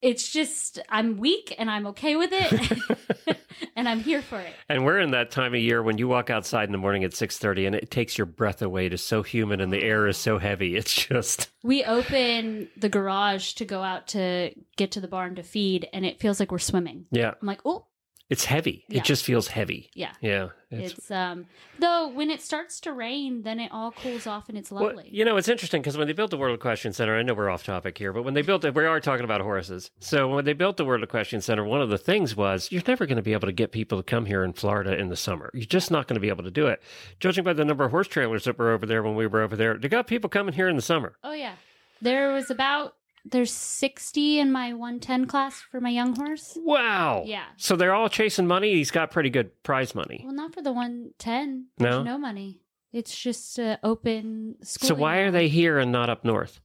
it's 0.00 0.32
just 0.32 0.78
I'm 0.88 1.18
weak 1.18 1.54
and 1.58 1.70
I'm 1.70 1.86
okay 1.88 2.16
with 2.16 2.30
it 2.32 3.38
and 3.76 3.88
I'm 3.88 4.00
here 4.00 4.22
for 4.22 4.38
it. 4.38 4.54
And 4.68 4.84
we're 4.84 5.00
in 5.00 5.10
that 5.12 5.30
time 5.30 5.54
of 5.54 5.60
year 5.60 5.82
when 5.82 5.98
you 5.98 6.08
walk 6.08 6.30
outside 6.30 6.64
in 6.68 6.72
the 6.72 6.78
morning 6.78 7.04
at 7.04 7.12
6:30 7.12 7.66
and 7.66 7.74
it 7.74 7.90
takes 7.90 8.16
your 8.18 8.26
breath 8.26 8.62
away. 8.62 8.86
It 8.86 8.92
is 8.92 9.04
so 9.04 9.22
humid 9.22 9.60
and 9.60 9.72
the 9.72 9.82
air 9.82 10.06
is 10.06 10.16
so 10.16 10.38
heavy. 10.38 10.76
It's 10.76 10.92
just 10.94 11.50
We 11.62 11.84
open 11.84 12.68
the 12.76 12.88
garage 12.88 13.52
to 13.54 13.64
go 13.64 13.82
out 13.82 14.08
to 14.08 14.50
get 14.76 14.90
to 14.92 15.00
the 15.00 15.08
barn 15.08 15.34
to 15.36 15.42
feed 15.42 15.88
and 15.92 16.04
it 16.04 16.20
feels 16.20 16.40
like 16.40 16.52
we're 16.52 16.58
swimming. 16.58 17.06
yeah, 17.10 17.32
I'm 17.40 17.46
like, 17.46 17.60
"Oh, 17.64 17.86
it's 18.30 18.44
heavy. 18.44 18.84
Yeah. 18.88 18.98
It 18.98 19.04
just 19.04 19.24
feels 19.24 19.48
heavy. 19.48 19.90
yeah." 19.94 20.12
Yeah. 20.20 20.48
It's, 20.70 20.94
It's 20.98 21.10
um 21.10 21.46
though 21.78 22.08
when 22.08 22.30
it 22.30 22.40
starts 22.40 22.80
to 22.80 22.92
rain 22.92 23.42
then 23.42 23.60
it 23.60 23.70
all 23.70 23.92
cools 23.92 24.26
off 24.26 24.48
and 24.48 24.58
it's 24.58 24.72
well, 24.72 24.86
lovely. 24.86 25.08
you 25.12 25.24
know, 25.24 25.36
it's 25.36 25.46
interesting 25.48 25.82
because 25.82 25.96
when 25.96 26.08
they 26.08 26.12
built 26.14 26.30
the 26.32 26.36
World 26.36 26.56
Equestrian 26.56 26.92
Center, 26.92 27.16
I 27.16 27.22
know 27.22 27.34
we're 27.34 27.48
off 27.50 27.62
topic 27.62 27.96
here, 27.96 28.12
but 28.12 28.24
when 28.24 28.34
they 28.34 28.42
built 28.42 28.64
it, 28.64 28.74
we 28.74 28.84
are 28.84 28.98
talking 28.98 29.24
about 29.24 29.40
horses. 29.40 29.90
So 30.00 30.26
when 30.28 30.44
they 30.44 30.52
built 30.52 30.76
the 30.78 30.84
World 30.84 31.04
Equestrian 31.04 31.42
Center, 31.42 31.64
one 31.64 31.80
of 31.80 31.90
the 31.90 31.98
things 31.98 32.34
was 32.34 32.72
you're 32.72 32.82
never 32.88 33.06
going 33.06 33.16
to 33.16 33.22
be 33.22 33.34
able 33.34 33.46
to 33.46 33.52
get 33.52 33.70
people 33.70 33.98
to 33.98 34.02
come 34.02 34.26
here 34.26 34.42
in 34.42 34.52
Florida 34.52 34.98
in 34.98 35.08
the 35.10 35.16
summer. 35.16 35.50
You're 35.54 35.64
just 35.64 35.90
not 35.92 36.08
going 36.08 36.16
to 36.16 36.20
be 36.20 36.28
able 36.28 36.44
to 36.44 36.50
do 36.50 36.66
it. 36.66 36.82
Judging 37.20 37.44
by 37.44 37.52
the 37.52 37.64
number 37.64 37.84
of 37.84 37.92
horse 37.92 38.08
trailers 38.08 38.44
that 38.44 38.58
were 38.58 38.72
over 38.72 38.84
there 38.86 39.02
when 39.02 39.14
we 39.14 39.26
were 39.28 39.42
over 39.42 39.54
there, 39.54 39.76
they 39.78 39.88
got 39.88 40.06
people 40.08 40.28
coming 40.28 40.54
here 40.54 40.68
in 40.68 40.74
the 40.76 40.82
summer. 40.82 41.14
Oh 41.22 41.34
yeah. 41.34 41.54
There 42.02 42.32
was 42.32 42.50
about 42.50 42.96
there's 43.24 43.52
60 43.52 44.38
in 44.38 44.52
my 44.52 44.72
110 44.72 45.26
class 45.26 45.60
for 45.60 45.80
my 45.80 45.88
young 45.90 46.14
horse. 46.14 46.58
Wow. 46.60 47.22
Yeah. 47.26 47.44
So 47.56 47.76
they're 47.76 47.94
all 47.94 48.08
chasing 48.08 48.46
money. 48.46 48.74
He's 48.74 48.90
got 48.90 49.10
pretty 49.10 49.30
good 49.30 49.62
prize 49.62 49.94
money. 49.94 50.20
Well, 50.24 50.34
not 50.34 50.54
for 50.54 50.62
the 50.62 50.72
110. 50.72 51.66
No? 51.78 51.90
There's 51.90 52.04
no 52.04 52.18
money. 52.18 52.60
It's 52.92 53.16
just 53.16 53.58
uh, 53.58 53.78
open 53.82 54.56
school. 54.62 54.88
So 54.88 54.94
why 54.94 55.18
are 55.18 55.30
they 55.30 55.48
here 55.48 55.78
and 55.78 55.90
not 55.90 56.10
up 56.10 56.24
north? 56.24 56.60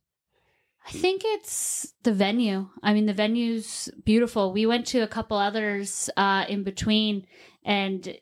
I 0.85 0.91
think 0.91 1.21
it's 1.23 1.93
the 2.03 2.13
venue. 2.13 2.67
I 2.81 2.93
mean, 2.93 3.05
the 3.05 3.13
venue's 3.13 3.89
beautiful. 4.05 4.51
We 4.53 4.65
went 4.65 4.87
to 4.87 4.99
a 4.99 5.07
couple 5.07 5.37
others 5.37 6.09
uh, 6.17 6.45
in 6.49 6.63
between, 6.63 7.27
and 7.63 8.17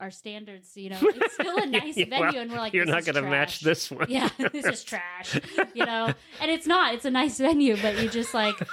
our 0.00 0.10
standards, 0.10 0.76
you 0.76 0.90
know, 0.90 0.98
it's 1.00 1.34
still 1.40 1.56
a 1.56 1.66
nice 1.66 1.94
venue, 1.94 2.20
well, 2.20 2.36
and 2.36 2.50
we're 2.50 2.58
like, 2.58 2.72
You're 2.72 2.84
not 2.84 3.04
going 3.04 3.16
to 3.16 3.22
match 3.22 3.60
this 3.60 3.90
one. 3.90 4.06
Yeah, 4.08 4.28
this 4.52 4.66
is 4.66 4.84
trash, 4.84 5.38
you 5.74 5.84
know, 5.84 6.12
and 6.40 6.50
it's 6.50 6.66
not. 6.66 6.94
It's 6.94 7.04
a 7.04 7.10
nice 7.10 7.38
venue, 7.38 7.76
but 7.80 7.98
you 8.02 8.08
just 8.08 8.34
like. 8.34 8.56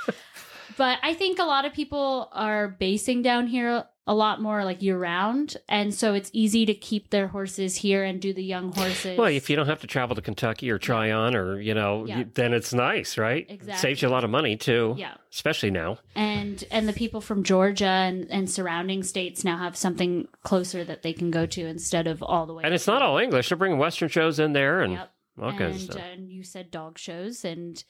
But 0.77 0.99
I 1.03 1.13
think 1.13 1.37
a 1.37 1.43
lot 1.43 1.65
of 1.65 1.73
people 1.73 2.29
are 2.31 2.69
basing 2.69 3.21
down 3.21 3.45
here 3.47 3.83
a 4.08 4.15
lot 4.15 4.41
more 4.41 4.65
like 4.65 4.81
year 4.81 4.98
round, 4.98 5.58
and 5.70 5.93
so 5.93 6.13
it's 6.15 6.31
easy 6.34 6.65
to 6.65 6.74
keep 6.74 7.12
their 7.12 7.27
horses 7.27 7.75
here 7.77 8.03
and 8.03 8.20
do 8.20 8.34
the 8.34 8.43
young 8.43 8.74
horses. 8.74 9.15
Well, 9.17 9.27
if 9.27 9.48
you 9.50 9.55
don't 9.55 9.67
have 9.67 9.79
to 9.81 9.88
travel 9.88 10.15
to 10.15 10.22
Kentucky 10.24 10.72
or 10.72 10.79
Tryon, 10.79 11.36
or 11.36 11.62
you 11.62 11.74
know, 11.75 12.05
Yeah. 12.08 12.17
you- 12.20 12.31
then 12.34 12.53
it's 12.53 12.74
nice, 12.74 13.17
right? 13.17 13.46
Exactly. 13.48 13.77
Saves 13.79 14.01
you 14.01 14.08
a 14.08 14.10
lot 14.10 14.24
of 14.24 14.31
money 14.31 14.58
too. 14.58 14.96
Yeah. 14.98 15.13
Especially 15.31 15.70
now. 15.72 16.00
and 16.15 16.63
and 16.72 16.89
the 16.89 16.93
people 16.93 17.22
from 17.22 17.43
Georgia 17.43 17.86
and, 17.86 18.29
and 18.31 18.50
surrounding 18.50 19.03
states 19.03 19.43
now 19.46 19.58
have 19.58 19.75
something 19.77 20.27
closer 20.43 20.84
that 20.84 21.03
they 21.03 21.13
can 21.13 21.29
go 21.31 21.46
to 21.46 21.62
instead 21.67 22.08
of 22.08 22.24
all 22.24 22.46
the 22.48 22.53
way. 22.55 22.63
And 22.65 22.74
it's 22.74 22.88
not 22.88 23.01
all 23.03 23.17
English. 23.20 23.50
They're 23.50 23.58
bringing 23.58 23.77
Western 23.77 24.10
shows 24.10 24.39
in 24.39 24.53
there 24.53 24.81
and 24.81 24.93
Yep. 24.93 25.12
all 25.41 25.51
kinds 25.58 25.75
of 25.84 25.91
stuff. 25.91 26.01
and 26.12 26.29
you 26.31 26.43
said 26.43 26.72
dog 26.72 26.98
shows, 26.98 27.46
and 27.46 27.84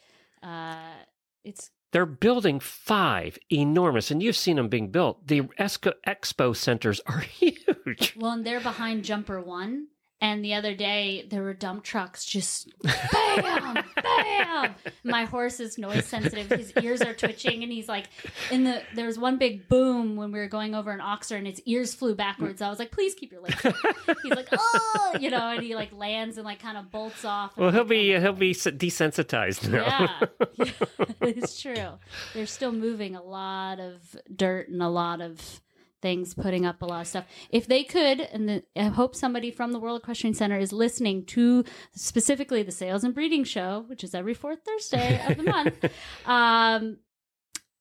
uh, 0.44 0.76
it's 1.46 1.72
They're 1.92 2.06
building 2.06 2.60
five 2.60 3.38
enormous, 3.52 4.12
and 4.12 4.24
you've 4.24 4.38
seen 4.38 4.56
them 4.56 4.70
being 4.70 4.90
built. 4.92 5.28
The 5.28 5.42
Esco- 5.60 5.94
expo 6.08 6.56
centers 6.56 7.02
are 7.06 7.20
huge. 7.20 8.16
well, 8.18 8.32
and 8.32 8.46
they're 8.46 8.62
behind 8.62 9.04
Jumper 9.04 9.42
One. 9.42 9.88
And 10.22 10.46
the 10.46 10.54
other 10.54 10.76
day, 10.76 11.26
there 11.30 11.42
were 11.42 11.56
dump 11.56 11.84
trucks 11.84 12.24
just 12.24 12.70
bam, 12.84 13.84
bam. 14.04 14.76
My 15.04 15.26
horse 15.26 15.60
is 15.60 15.80
noise 15.80 16.06
sensitive; 16.06 16.48
his 16.48 16.72
ears 16.80 17.02
are 17.02 17.16
twitching, 17.16 17.64
and 17.64 17.72
he's 17.72 17.90
like, 17.90 18.06
in 18.52 18.64
the. 18.64 18.84
There 18.94 19.08
was 19.08 19.18
one 19.18 19.40
big 19.40 19.68
boom 19.68 20.16
when 20.16 20.32
we 20.32 20.38
were 20.38 20.48
going 20.48 20.76
over 20.76 20.92
an 20.92 21.00
oxer, 21.00 21.38
and 21.38 21.48
his 21.48 21.60
ears 21.66 21.96
flew 21.96 22.14
backwards. 22.14 22.62
I 22.62 22.70
was 22.70 22.78
like, 22.78 22.92
"Please 22.92 23.16
keep 23.16 23.32
your 23.32 23.42
legs." 23.42 23.66
up." 23.66 23.76
He's 24.22 24.36
like, 24.36 24.50
"Oh," 24.52 25.18
you 25.20 25.32
know, 25.32 25.50
and 25.50 25.64
he 25.64 25.74
like 25.74 25.92
lands 25.92 26.38
and 26.38 26.46
like 26.46 26.62
kind 26.62 26.78
of 26.78 26.92
bolts 26.92 27.26
off. 27.26 27.58
Well, 27.58 27.72
he'll 27.72 27.82
like, 27.82 27.90
be 27.90 28.16
"Oh 28.16 28.22
he'll 28.22 28.34
be 28.34 28.54
desensitized 28.54 29.68
now. 29.70 30.28
yeah, 30.58 30.72
it's 31.22 31.60
true. 31.60 31.94
They're 32.34 32.46
still 32.46 32.72
moving 32.72 33.16
a 33.16 33.24
lot 33.24 33.80
of 33.80 34.16
dirt 34.34 34.70
and 34.70 34.84
a 34.84 34.90
lot 34.90 35.22
of 35.22 35.62
things, 36.02 36.34
putting 36.34 36.66
up 36.66 36.82
a 36.82 36.86
lot 36.86 37.02
of 37.02 37.08
stuff. 37.08 37.26
If 37.50 37.68
they 37.68 37.84
could, 37.84 38.22
and 38.22 38.50
the, 38.50 38.64
I 38.76 38.84
hope 38.86 39.16
somebody 39.16 39.52
from 39.52 39.72
the 39.72 39.80
World 39.80 40.02
Equestrian 40.02 40.34
Center 40.34 40.58
is 40.58 40.74
listening 40.74 41.26
to 41.28 41.64
specifically 41.94 42.64
the 42.64 42.72
Sales 42.72 43.04
and 43.04 43.14
Breeding 43.14 43.44
Show, 43.44 43.86
which 43.88 44.04
is 44.04 44.14
every 44.16 44.34
fourth 44.34 44.60
Thursday 44.66 45.22
of 45.28 45.38
the 45.38 45.44
month. 45.44 45.86
Um, 46.26 46.98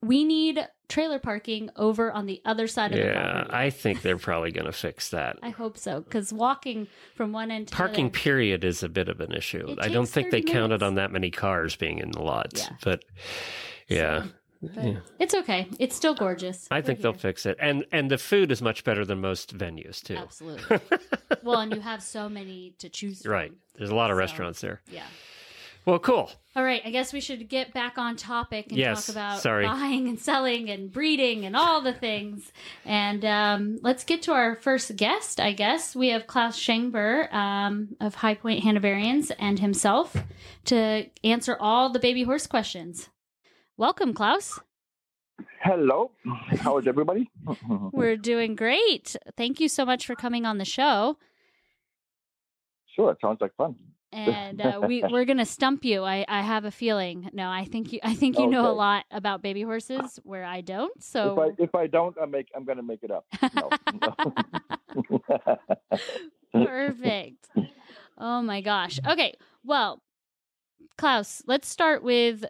we 0.03 0.25
need 0.25 0.67
trailer 0.89 1.19
parking 1.19 1.71
over 1.77 2.11
on 2.11 2.27
the 2.27 2.41
other 2.45 2.67
side 2.67 2.93
of 2.93 2.99
the 2.99 3.05
yeah, 3.05 3.31
property. 3.33 3.55
I 3.55 3.71
think 3.71 4.03
they're 4.03 4.17
probably 4.19 4.51
going 4.51 4.67
to 4.67 4.73
fix 4.73 5.11
that. 5.11 5.37
I 5.43 5.51
hope 5.51 5.77
so 5.77 6.01
because 6.01 6.33
walking 6.33 6.87
from 7.15 7.33
one 7.33 7.51
end 7.51 7.69
to 7.69 7.73
the 7.73 7.77
Parking 7.77 8.07
other, 8.07 8.13
period 8.19 8.65
is 8.65 8.83
a 8.83 8.89
bit 8.89 9.09
of 9.09 9.21
an 9.21 9.33
issue. 9.33 9.77
I 9.79 9.89
don't 9.89 10.09
think 10.09 10.31
they 10.31 10.41
30 10.41 10.53
counted 10.53 10.83
on 10.83 10.95
that 10.95 11.13
many 11.13 11.31
cars 11.31 11.77
being 11.77 11.99
in 11.99 12.11
the 12.13 12.23
lots, 12.23 12.63
Yeah. 12.63 12.77
but 12.83 13.05
yeah. 13.89 14.21
but 14.21 14.40
Yeah. 14.63 14.97
it's 15.19 15.35
okay. 15.35 15.69
It's 15.79 15.97
still 15.97 16.15
gorgeous. 16.15 16.69
I 16.71 16.77
We're 16.79 16.83
think 16.83 17.01
they'll 17.01 17.13
fix 17.15 17.47
it, 17.47 17.57
and 17.61 17.85
and 17.93 18.11
the 18.11 18.19
food 18.19 18.53
is 18.53 18.61
much 18.61 18.85
better 18.85 19.05
than 19.07 19.21
most 19.21 19.57
venues 19.57 20.03
too. 20.03 20.17
Absolutely. 20.17 20.79
well, 21.43 21.61
and 21.61 21.75
you 21.75 21.81
have 21.81 22.03
so 22.03 22.29
many 22.29 22.75
to 22.79 22.89
choose 22.91 23.23
from. 23.23 23.33
Right, 23.33 23.53
there's 23.77 23.91
a 23.91 23.95
lot 23.95 24.11
of 24.11 24.17
So- 24.17 24.19
restaurants 24.19 24.61
there. 24.61 24.81
Yeah. 24.91 25.05
Well, 25.87 25.99
cool. 25.99 26.31
All 26.55 26.63
right. 26.63 26.83
I 26.85 26.91
guess 26.91 27.11
we 27.15 27.23
should 27.23 27.49
get 27.49 27.73
back 27.73 27.97
on 27.97 28.15
topic 28.17 28.67
and 28.69 28.77
Yes, 28.77 29.07
talk 29.07 29.15
about 29.15 29.41
sorry. 29.41 29.65
buying 29.65 30.09
and 30.09 30.21
selling 30.21 30.69
and 30.69 30.93
breeding 30.93 31.47
and 31.47 31.57
all 31.57 31.81
the 31.81 31.95
things. 31.95 32.53
And 32.85 33.25
um, 33.25 33.79
let's 33.81 34.05
get 34.05 34.21
to 34.23 34.33
our 34.33 34.57
first 34.57 34.95
guest, 34.97 35.41
I 35.41 35.53
guess. 35.53 35.97
We 35.97 36.09
have 36.09 36.27
Klaus 36.27 36.59
Schengber 36.61 37.33
um, 37.33 37.97
of 37.99 38.17
High 38.17 38.35
Point 38.35 38.63
Hanoverians 38.63 39.33
and 39.39 39.59
himself 39.59 40.15
to 40.67 41.07
answer 41.25 41.57
all 41.59 41.89
the 41.91 41.99
baby 41.99 42.25
horse 42.25 42.47
questions. 42.47 43.09
Welcome, 43.81 44.13
Klaus. 44.13 44.61
Hello, 45.63 46.11
how 46.59 46.77
is 46.77 46.87
everybody? 46.87 47.31
We're 47.93 48.19
doing 48.19 48.55
great. 48.55 49.17
Thank 49.39 49.59
you 49.59 49.71
so 49.71 49.87
much 49.87 50.05
for 50.05 50.15
coming 50.15 50.45
on 50.45 50.59
the 50.59 50.67
show. 50.67 51.17
sure, 52.95 53.13
it 53.13 53.17
sounds 53.23 53.39
like 53.41 53.57
fun. 53.57 53.77
and 54.13 54.61
uh, 54.61 54.83
we 54.87 55.03
we're 55.11 55.25
gonna 55.25 55.47
stump 55.47 55.83
you. 55.87 56.03
I, 56.03 56.27
I 56.29 56.43
have 56.43 56.67
a 56.67 56.71
feeling. 56.71 57.31
No, 57.33 57.49
I 57.49 57.65
think 57.65 57.95
you 57.95 58.01
I 58.03 58.13
think 58.15 58.39
you 58.39 58.49
know 58.49 58.71
a 58.71 58.77
lot 58.87 59.07
about 59.11 59.41
baby 59.41 59.63
horses 59.63 60.21
where 60.25 60.45
I 60.45 60.61
don't. 60.61 60.93
If 60.99 61.05
So 61.05 61.41
I 61.43 61.49
if 61.57 61.75
I 61.75 61.87
don't, 61.87 62.15
I 62.21 62.27
make 62.27 62.49
I'm 62.55 62.67
gonna 62.67 62.83
make 62.83 63.01
it 63.03 63.11
up. 63.11 63.25
No. 63.55 63.71
perfect. 66.67 67.49
Oh 68.19 68.43
my 68.43 68.61
gosh. 68.61 69.01
Okay. 69.09 69.33
Well, 69.65 70.03
Klaus, 70.99 71.43
let's 71.47 71.67
start 71.67 72.03
with 72.03 72.45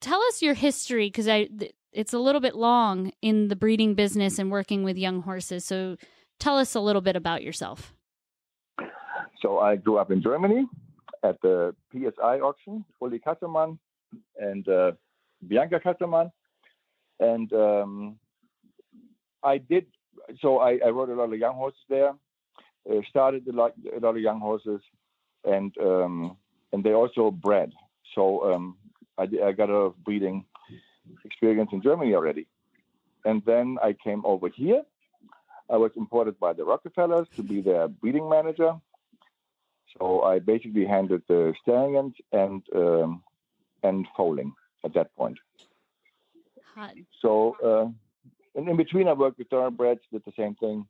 tell 0.00 0.20
us 0.22 0.42
your 0.42 0.54
history 0.54 1.08
because 1.08 1.28
I 1.28 1.44
th- 1.44 1.74
it's 1.92 2.12
a 2.12 2.18
little 2.18 2.40
bit 2.40 2.54
long 2.54 3.12
in 3.22 3.48
the 3.48 3.56
breeding 3.56 3.94
business 3.94 4.38
and 4.38 4.50
working 4.50 4.84
with 4.84 4.98
young 4.98 5.22
horses. 5.22 5.64
So 5.64 5.96
tell 6.38 6.58
us 6.58 6.74
a 6.74 6.80
little 6.80 7.02
bit 7.02 7.16
about 7.16 7.42
yourself. 7.42 7.94
so 9.40 9.58
I 9.58 9.76
grew 9.76 9.98
up 9.98 10.10
in 10.10 10.22
Germany 10.22 10.66
at 11.22 11.40
the 11.42 11.74
PSI 11.92 12.40
auction, 12.40 12.84
Uli 13.00 13.18
Kasselmann 13.18 13.78
and 14.36 14.68
uh, 14.68 14.92
Bianca 15.46 15.80
Kasselmann, 15.80 16.30
and 17.20 17.52
um, 17.52 18.16
I 19.42 19.58
did. 19.58 19.86
So 20.40 20.58
I, 20.58 20.78
I 20.84 20.88
rode 20.90 21.10
a 21.10 21.14
lot 21.14 21.32
of 21.32 21.38
young 21.38 21.54
horses 21.54 21.80
there. 21.88 22.12
Uh, 22.88 23.00
started 23.08 23.46
a 23.48 23.52
lot, 23.52 23.72
a 23.96 24.00
lot 24.00 24.16
of 24.16 24.20
young 24.20 24.40
horses, 24.40 24.80
and 25.44 25.72
um, 25.78 26.36
and 26.72 26.84
they 26.84 26.92
also 26.92 27.30
bred. 27.30 27.72
So 28.14 28.52
um, 28.52 28.76
I, 29.18 29.26
di- 29.26 29.42
I 29.42 29.52
got 29.52 29.70
a 29.70 29.90
breeding 30.04 30.44
experience 31.24 31.70
in 31.72 31.82
Germany 31.82 32.14
already, 32.14 32.46
and 33.24 33.42
then 33.46 33.78
I 33.82 33.92
came 33.92 34.24
over 34.24 34.48
here. 34.48 34.82
I 35.68 35.76
was 35.76 35.90
imported 35.96 36.38
by 36.38 36.52
the 36.52 36.64
Rockefellers 36.64 37.26
to 37.36 37.42
be 37.42 37.60
their 37.60 37.88
breeding 37.88 38.28
manager. 38.28 38.72
So 39.98 40.22
I 40.22 40.38
basically 40.38 40.84
handled 40.84 41.22
the 41.28 41.54
stallions 41.62 42.14
and 42.32 42.62
um, 42.74 43.22
and 43.82 44.06
foaling 44.16 44.52
at 44.84 44.94
that 44.94 45.14
point. 45.16 45.38
Hot. 46.74 46.94
So 47.22 47.56
uh, 47.64 47.88
and 48.56 48.68
in 48.68 48.76
between, 48.76 49.06
I 49.06 49.12
worked 49.12 49.38
with 49.38 49.48
thoroughbreds, 49.50 50.00
did 50.10 50.22
the 50.24 50.32
same 50.36 50.54
thing. 50.56 50.86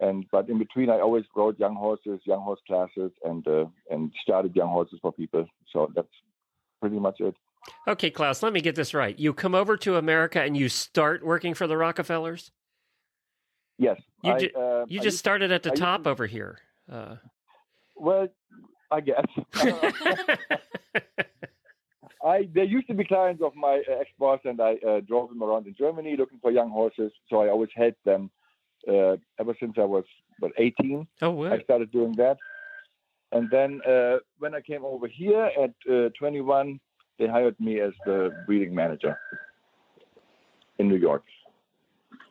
And 0.00 0.26
but 0.30 0.48
in 0.48 0.58
between, 0.58 0.90
I 0.90 1.00
always 1.00 1.24
rode 1.34 1.58
young 1.58 1.74
horses, 1.74 2.20
young 2.24 2.40
horse 2.40 2.60
classes, 2.66 3.12
and 3.24 3.46
uh, 3.46 3.66
and 3.90 4.12
started 4.22 4.54
young 4.56 4.68
horses 4.68 4.98
for 5.00 5.12
people. 5.12 5.46
So 5.72 5.90
that's 5.94 6.08
pretty 6.80 6.98
much 6.98 7.20
it. 7.20 7.34
Okay, 7.88 8.10
Klaus, 8.10 8.42
let 8.42 8.52
me 8.52 8.60
get 8.60 8.74
this 8.74 8.94
right. 8.94 9.18
You 9.18 9.32
come 9.32 9.54
over 9.54 9.76
to 9.78 9.96
America 9.96 10.40
and 10.42 10.56
you 10.56 10.68
start 10.68 11.24
working 11.24 11.54
for 11.54 11.66
the 11.66 11.76
Rockefellers. 11.76 12.50
Yes, 13.78 14.00
You 14.22 14.32
I, 14.32 14.38
ju- 14.38 14.50
uh, 14.56 14.84
You 14.88 15.00
I 15.00 15.02
just 15.02 15.18
started 15.18 15.52
at 15.52 15.62
the 15.62 15.72
I 15.72 15.74
top 15.74 16.04
to- 16.04 16.10
over 16.10 16.26
here. 16.26 16.58
Uh, 16.90 17.16
well, 17.94 18.28
I 18.90 19.00
guess. 19.00 19.24
I 22.24 22.48
there 22.52 22.64
used 22.64 22.88
to 22.88 22.94
be 22.94 23.04
clients 23.04 23.42
of 23.42 23.54
my 23.54 23.82
uh, 23.88 24.00
ex-boss, 24.00 24.40
and 24.44 24.60
I 24.60 24.74
uh, 24.86 25.00
drove 25.00 25.28
them 25.28 25.42
around 25.42 25.66
in 25.66 25.74
Germany 25.78 26.16
looking 26.16 26.38
for 26.40 26.50
young 26.50 26.70
horses. 26.70 27.12
So 27.30 27.42
I 27.42 27.48
always 27.48 27.70
had 27.74 27.94
them 28.04 28.30
uh, 28.88 29.16
ever 29.38 29.54
since 29.60 29.74
I 29.78 29.84
was 29.84 30.04
what 30.40 30.52
18. 30.58 31.06
oh, 31.22 31.44
I 31.44 31.60
started 31.60 31.90
doing 31.92 32.12
that, 32.16 32.36
and 33.32 33.48
then 33.50 33.80
uh, 33.88 34.18
when 34.38 34.54
I 34.54 34.60
came 34.60 34.84
over 34.84 35.06
here 35.06 35.50
at 35.62 35.70
uh, 35.92 36.08
21, 36.18 36.80
they 37.18 37.26
hired 37.26 37.58
me 37.60 37.80
as 37.80 37.92
the 38.04 38.30
breeding 38.46 38.74
manager 38.74 39.18
in 40.78 40.88
New 40.88 40.96
York. 40.96 41.24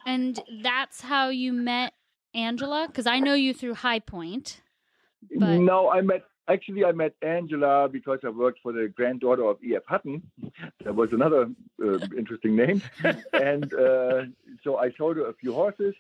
And 0.05 0.39
that's 0.61 1.01
how 1.01 1.29
you 1.29 1.51
met 1.51 1.93
Angela? 2.33 2.85
Because 2.87 3.07
I 3.07 3.19
know 3.19 3.33
you 3.33 3.53
through 3.53 3.75
High 3.75 3.99
Point. 3.99 4.61
But- 5.35 5.57
No, 5.57 5.89
I 5.89 6.01
met 6.01 6.23
actually 6.47 6.85
I 6.85 6.91
met 6.91 7.15
Angela 7.23 7.89
because 7.89 8.19
I 8.23 8.29
worked 8.29 8.59
for 8.61 8.71
the 8.71 8.87
granddaughter 8.95 9.43
of 9.45 9.57
E.F. 9.63 9.81
Hutton. 9.87 10.21
That 10.83 10.93
was 10.95 11.11
another 11.13 11.49
uh, 11.83 11.97
interesting 12.15 12.55
name, 12.55 12.81
and 13.33 13.73
uh, 13.73 14.23
so 14.63 14.77
I 14.77 14.91
sold 14.97 15.17
her 15.17 15.27
a 15.27 15.33
few 15.33 15.53
horses, 15.53 15.95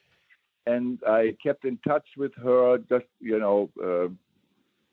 and 0.67 0.99
I 1.07 1.35
kept 1.41 1.65
in 1.65 1.79
touch 1.87 2.05
with 2.15 2.31
her. 2.43 2.77
Just 2.77 3.05
you 3.19 3.39
know, 3.39 3.71
uh, 3.83 4.09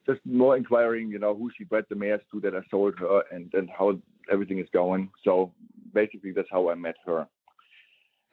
just 0.06 0.20
more 0.24 0.56
inquiring, 0.56 1.10
you 1.10 1.18
know, 1.18 1.34
who 1.34 1.50
she 1.56 1.64
bred 1.64 1.84
the 1.88 1.94
mares 1.94 2.20
to 2.32 2.40
that 2.40 2.54
I 2.54 2.60
sold 2.70 2.98
her, 2.98 3.22
and 3.30 3.52
and 3.54 3.68
how 3.70 3.98
everything 4.30 4.58
is 4.58 4.68
going. 4.72 5.10
So 5.24 5.52
basically, 5.92 6.32
that's 6.32 6.48
how 6.50 6.70
I 6.70 6.74
met 6.74 6.96
her. 7.06 7.26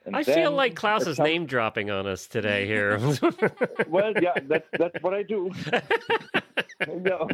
And 0.06 0.16
I 0.16 0.22
feel 0.22 0.52
like 0.52 0.74
Klaus 0.74 1.06
is 1.06 1.18
name 1.18 1.44
dropping 1.44 1.90
on 1.90 2.06
us 2.06 2.26
today 2.26 2.66
here. 2.66 2.98
Well, 3.88 4.12
yeah, 4.20 4.34
that's 4.46 4.66
that's 4.78 5.02
what 5.02 5.14
I 5.14 5.22
do. 5.22 5.50
you 6.86 7.00
know, 7.00 7.28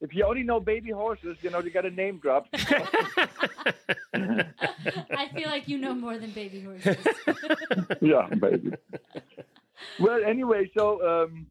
if 0.00 0.14
you 0.14 0.24
only 0.24 0.42
know 0.42 0.60
baby 0.60 0.90
horses, 0.90 1.38
you 1.40 1.50
know, 1.50 1.60
you 1.60 1.70
got 1.70 1.86
a 1.86 1.90
name 1.90 2.18
drop. 2.18 2.46
I 4.12 5.28
feel 5.34 5.48
like 5.48 5.66
you 5.66 5.78
know 5.78 5.94
more 5.94 6.18
than 6.18 6.30
baby 6.30 6.60
horses. 6.60 6.98
yeah, 8.00 8.28
baby. 8.28 8.74
Well, 9.98 10.22
anyway, 10.24 10.70
so 10.76 11.24
um, 11.24 11.46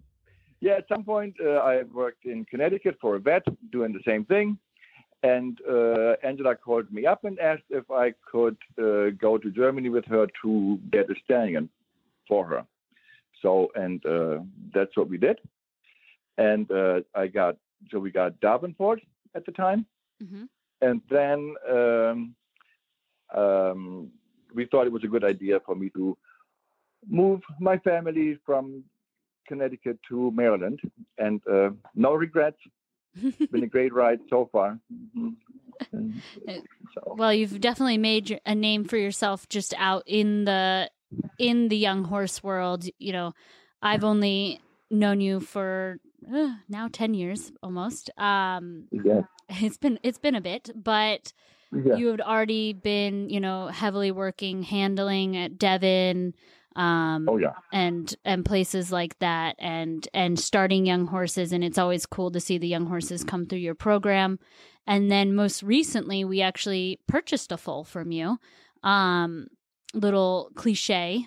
yeah, 0.61 0.73
at 0.73 0.87
some 0.87 1.03
point 1.03 1.35
uh, 1.43 1.57
I 1.57 1.83
worked 1.83 2.25
in 2.25 2.45
Connecticut 2.45 2.97
for 3.01 3.15
a 3.15 3.19
vet 3.19 3.43
doing 3.71 3.93
the 3.93 4.03
same 4.05 4.25
thing. 4.25 4.57
And 5.23 5.57
uh, 5.67 6.13
Angela 6.23 6.55
called 6.55 6.91
me 6.91 7.05
up 7.05 7.23
and 7.23 7.39
asked 7.39 7.69
if 7.69 7.89
I 7.89 8.13
could 8.31 8.57
uh, 8.77 9.09
go 9.19 9.37
to 9.37 9.49
Germany 9.49 9.89
with 9.89 10.05
her 10.05 10.27
to 10.43 10.79
get 10.91 11.09
a 11.09 11.15
stallion 11.23 11.69
for 12.27 12.45
her. 12.45 12.63
So, 13.41 13.71
and 13.75 14.05
uh, 14.05 14.39
that's 14.73 14.95
what 14.95 15.09
we 15.09 15.17
did. 15.17 15.39
And 16.37 16.69
uh, 16.71 17.01
I 17.15 17.27
got, 17.27 17.57
so 17.91 17.99
we 17.99 18.11
got 18.11 18.39
Davenport 18.39 19.01
at 19.33 19.45
the 19.45 19.51
time. 19.51 19.85
hmm 20.21 20.45
And 20.81 21.01
then 21.09 21.55
um, 21.69 22.35
um, 23.33 24.11
we 24.53 24.65
thought 24.65 24.87
it 24.87 24.93
was 24.93 25.03
a 25.03 25.13
good 25.15 25.23
idea 25.23 25.59
for 25.65 25.75
me 25.75 25.89
to 25.91 26.17
move 27.07 27.41
my 27.59 27.77
family 27.79 28.37
from 28.45 28.83
Connecticut 29.47 29.99
to 30.09 30.31
Maryland. 30.31 30.79
And 31.17 31.41
uh, 31.51 31.69
no 31.95 32.13
regrets. 32.13 32.57
It's 33.15 33.51
been 33.51 33.63
a 33.63 33.67
great 33.67 33.93
ride 33.93 34.19
so 34.29 34.49
far. 34.51 34.79
Mhm. 35.17 35.35
So, 36.93 37.15
Well, 37.17 37.33
you've 37.33 37.59
definitely 37.59 37.97
made 37.97 38.39
a 38.45 38.55
name 38.55 38.85
for 38.85 38.97
yourself 38.97 39.49
just 39.49 39.73
out 39.77 40.03
in 40.05 40.45
the 40.45 40.89
in 41.37 41.67
the 41.67 41.77
young 41.77 42.05
horse 42.05 42.43
world. 42.43 42.85
You 42.97 43.13
know, 43.13 43.33
I've 43.81 44.03
only 44.03 44.61
known 44.89 45.21
you 45.21 45.39
for 45.39 45.99
uh, 46.33 46.55
now 46.69 46.87
ten 46.91 47.13
years 47.13 47.51
almost. 47.61 48.09
Um, 48.17 48.87
yeah, 48.91 49.21
it's 49.49 49.77
been 49.77 49.99
it's 50.03 50.17
been 50.17 50.35
a 50.35 50.41
bit, 50.41 50.69
but 50.75 51.33
yeah. 51.71 51.95
you 51.95 52.07
had 52.07 52.21
already 52.21 52.73
been 52.73 53.29
you 53.29 53.39
know 53.39 53.67
heavily 53.67 54.11
working 54.11 54.63
handling 54.63 55.35
at 55.37 55.57
Devon. 55.57 56.33
Um, 56.75 57.27
Oh, 57.29 57.37
yeah. 57.37 57.53
and 57.71 58.13
and 58.25 58.43
places 58.45 58.91
like 58.91 59.17
that 59.19 59.55
and 59.59 60.07
and 60.13 60.37
starting 60.39 60.85
young 60.85 61.07
horses 61.07 61.51
and 61.53 61.63
it's 61.63 61.77
always 61.77 62.05
cool 62.05 62.31
to 62.31 62.39
see 62.39 62.57
the 62.57 62.67
young 62.67 62.85
horses 62.87 63.23
come 63.23 63.45
through 63.45 63.59
your 63.59 63.75
program 63.75 64.39
and 64.85 65.09
then 65.09 65.33
most 65.33 65.63
recently 65.63 66.25
we 66.25 66.41
actually 66.41 66.99
purchased 67.07 67.51
a 67.53 67.57
foal 67.57 67.85
from 67.85 68.11
you 68.11 68.37
um 68.83 69.47
little 69.93 70.51
cliche 70.55 71.25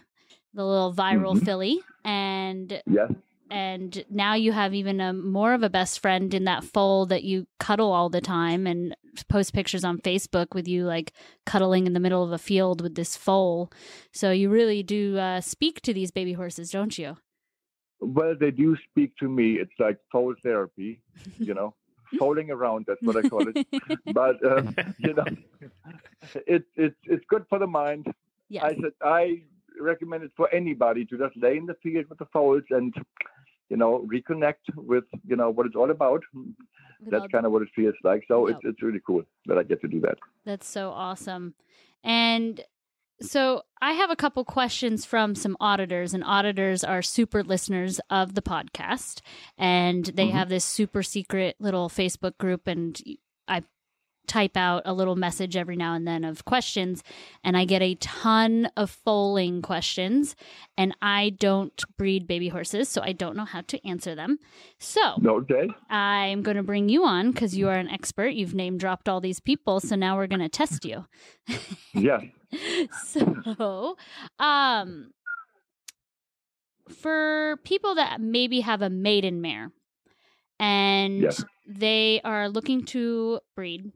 the 0.52 0.64
little 0.64 0.92
viral 0.92 1.34
Mhm. 1.34 1.44
filly 1.44 1.80
and 2.04 2.82
Yes. 2.86 3.10
And 3.50 4.04
now 4.10 4.34
you 4.34 4.52
have 4.52 4.74
even 4.74 5.00
a 5.00 5.12
more 5.12 5.54
of 5.54 5.62
a 5.62 5.70
best 5.70 6.00
friend 6.00 6.32
in 6.34 6.44
that 6.44 6.64
foal 6.64 7.06
that 7.06 7.24
you 7.24 7.46
cuddle 7.58 7.92
all 7.92 8.08
the 8.08 8.20
time 8.20 8.66
and 8.66 8.96
post 9.28 9.52
pictures 9.52 9.84
on 9.84 9.98
Facebook 9.98 10.54
with 10.54 10.68
you 10.68 10.84
like 10.84 11.12
cuddling 11.46 11.86
in 11.86 11.92
the 11.92 12.00
middle 12.00 12.22
of 12.22 12.32
a 12.32 12.38
field 12.38 12.80
with 12.80 12.94
this 12.94 13.16
foal. 13.16 13.70
So 14.12 14.30
you 14.30 14.50
really 14.50 14.82
do 14.82 15.18
uh, 15.18 15.40
speak 15.40 15.80
to 15.82 15.94
these 15.94 16.10
baby 16.10 16.34
horses, 16.34 16.70
don't 16.70 16.96
you? 16.98 17.16
Well, 18.00 18.34
they 18.38 18.50
do 18.50 18.76
speak 18.90 19.16
to 19.16 19.28
me. 19.28 19.54
It's 19.54 19.72
like 19.78 19.98
foal 20.12 20.34
therapy, 20.42 21.00
you 21.38 21.54
know, 21.54 21.74
foaling 22.18 22.50
around. 22.50 22.86
That's 22.86 23.02
what 23.02 23.16
I 23.16 23.28
call 23.28 23.46
it. 23.48 23.66
but 24.12 24.44
uh, 24.44 24.62
you 24.98 25.14
know, 25.14 25.24
it's 26.46 26.68
it's 26.76 26.96
it's 27.04 27.24
good 27.28 27.44
for 27.48 27.58
the 27.58 27.66
mind. 27.66 28.06
Yeah. 28.48 28.66
I 28.66 28.74
said 28.74 28.92
I 29.02 29.42
recommend 29.80 30.24
it 30.24 30.32
for 30.36 30.52
anybody 30.52 31.04
to 31.06 31.18
just 31.18 31.36
lay 31.36 31.56
in 31.56 31.66
the 31.66 31.76
field 31.82 32.06
with 32.08 32.18
the 32.18 32.26
foals 32.32 32.64
and 32.70 32.94
you 33.68 33.76
know 33.76 34.06
reconnect 34.12 34.64
with 34.74 35.04
you 35.26 35.36
know 35.36 35.50
what 35.50 35.66
it's 35.66 35.76
all 35.76 35.90
about. 35.90 36.22
With 36.34 37.10
That's 37.10 37.22
all- 37.22 37.28
kind 37.28 37.46
of 37.46 37.52
what 37.52 37.62
it 37.62 37.68
feels 37.76 37.94
like. 38.02 38.24
So 38.28 38.48
Yep. 38.48 38.56
it's 38.56 38.64
it's 38.70 38.82
really 38.82 39.00
cool 39.06 39.22
that 39.46 39.58
I 39.58 39.62
get 39.62 39.80
to 39.82 39.88
do 39.88 40.00
that. 40.00 40.18
That's 40.44 40.66
so 40.66 40.90
awesome. 40.90 41.54
And 42.04 42.60
so 43.20 43.62
I 43.82 43.92
have 43.92 44.10
a 44.10 44.16
couple 44.16 44.44
questions 44.44 45.04
from 45.04 45.34
some 45.34 45.56
auditors, 45.60 46.14
and 46.14 46.22
auditors 46.24 46.84
are 46.84 47.02
super 47.02 47.42
listeners 47.42 48.00
of 48.10 48.34
the 48.34 48.42
podcast. 48.42 49.20
And 49.56 50.04
they 50.06 50.28
Mhm. 50.28 50.32
have 50.32 50.48
this 50.48 50.64
super 50.64 51.02
secret 51.02 51.56
little 51.58 51.88
Facebook 51.88 52.38
group, 52.38 52.66
and 52.68 53.00
I 53.48 53.64
type 54.28 54.56
out 54.56 54.82
a 54.84 54.92
little 54.92 55.16
message 55.16 55.56
every 55.56 55.74
now 55.76 55.94
and 55.94 56.06
then 56.06 56.22
of 56.24 56.44
questions, 56.44 57.02
and 57.42 57.56
I 57.56 57.64
get 57.64 57.82
a 57.82 57.94
ton 57.96 58.68
of 58.76 58.90
foaling 58.90 59.62
questions. 59.62 60.36
And 60.76 60.94
I 61.02 61.30
don't 61.30 61.82
breed 61.96 62.28
baby 62.28 62.48
horses, 62.48 62.88
so 62.88 63.02
I 63.02 63.12
don't 63.12 63.36
know 63.36 63.44
how 63.44 63.62
to 63.62 63.84
answer 63.88 64.14
them. 64.14 64.38
So 64.78 65.00
Okay. 65.26 65.68
I'm 65.90 66.42
going 66.42 66.56
to 66.56 66.62
bring 66.62 66.88
you 66.88 67.04
on 67.04 67.32
because 67.32 67.56
you 67.56 67.68
are 67.68 67.74
an 67.76 67.88
expert. 67.88 68.28
You've 68.34 68.54
name 68.54 68.78
dropped 68.78 69.08
all 69.08 69.20
these 69.20 69.40
people, 69.40 69.80
so 69.80 69.96
now 69.96 70.16
we're 70.16 70.28
going 70.28 70.40
to 70.40 70.48
test 70.48 70.84
you. 70.84 71.06
yeah. 71.94 72.20
so, 73.06 73.96
um, 74.38 75.10
for 76.88 77.56
people 77.64 77.94
that 77.96 78.20
maybe 78.20 78.60
have 78.60 78.82
a 78.82 78.90
maiden 78.90 79.40
mare 79.40 79.70
and 80.58 81.20
Yes. 81.22 81.44
they 81.66 82.20
are 82.24 82.48
looking 82.48 82.84
to 82.86 83.40
breed, 83.54 83.92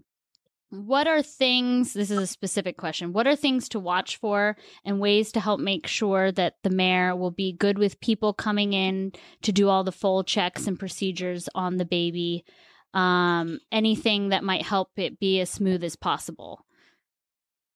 what 0.73 1.07
are 1.07 1.23
things? 1.23 1.93
This 1.93 2.11
is 2.11 2.19
a 2.19 2.27
specific 2.27 2.79
question. 2.79 3.13
What 3.13 3.27
are 3.27 3.37
things 3.37 3.69
to 3.69 3.79
watch 3.79 4.17
for 4.17 4.57
and 4.87 5.01
ways 5.01 5.31
to 5.33 5.41
help 5.41 5.61
make 5.61 5.87
sure 5.87 6.33
that 6.33 6.55
the 6.63 6.71
mare 6.71 7.15
will 7.15 7.31
be 7.31 7.53
good 7.53 7.77
with 7.77 8.01
people 8.01 8.33
coming 8.33 8.73
in 8.73 9.13
to 9.43 9.53
do 9.53 9.69
all 9.69 9.85
the 9.85 9.93
full 9.93 10.25
checks 10.25 10.67
and 10.67 10.79
procedures 10.79 11.47
on 11.55 11.77
the 11.77 11.85
baby? 11.85 12.47
Um, 12.95 13.61
anything 13.71 14.31
that 14.31 14.45
might 14.45 14.63
help 14.63 14.93
it 14.97 15.21
be 15.21 15.41
as 15.41 15.51
smooth 15.51 15.85
as 15.85 15.95
possible. 15.95 16.65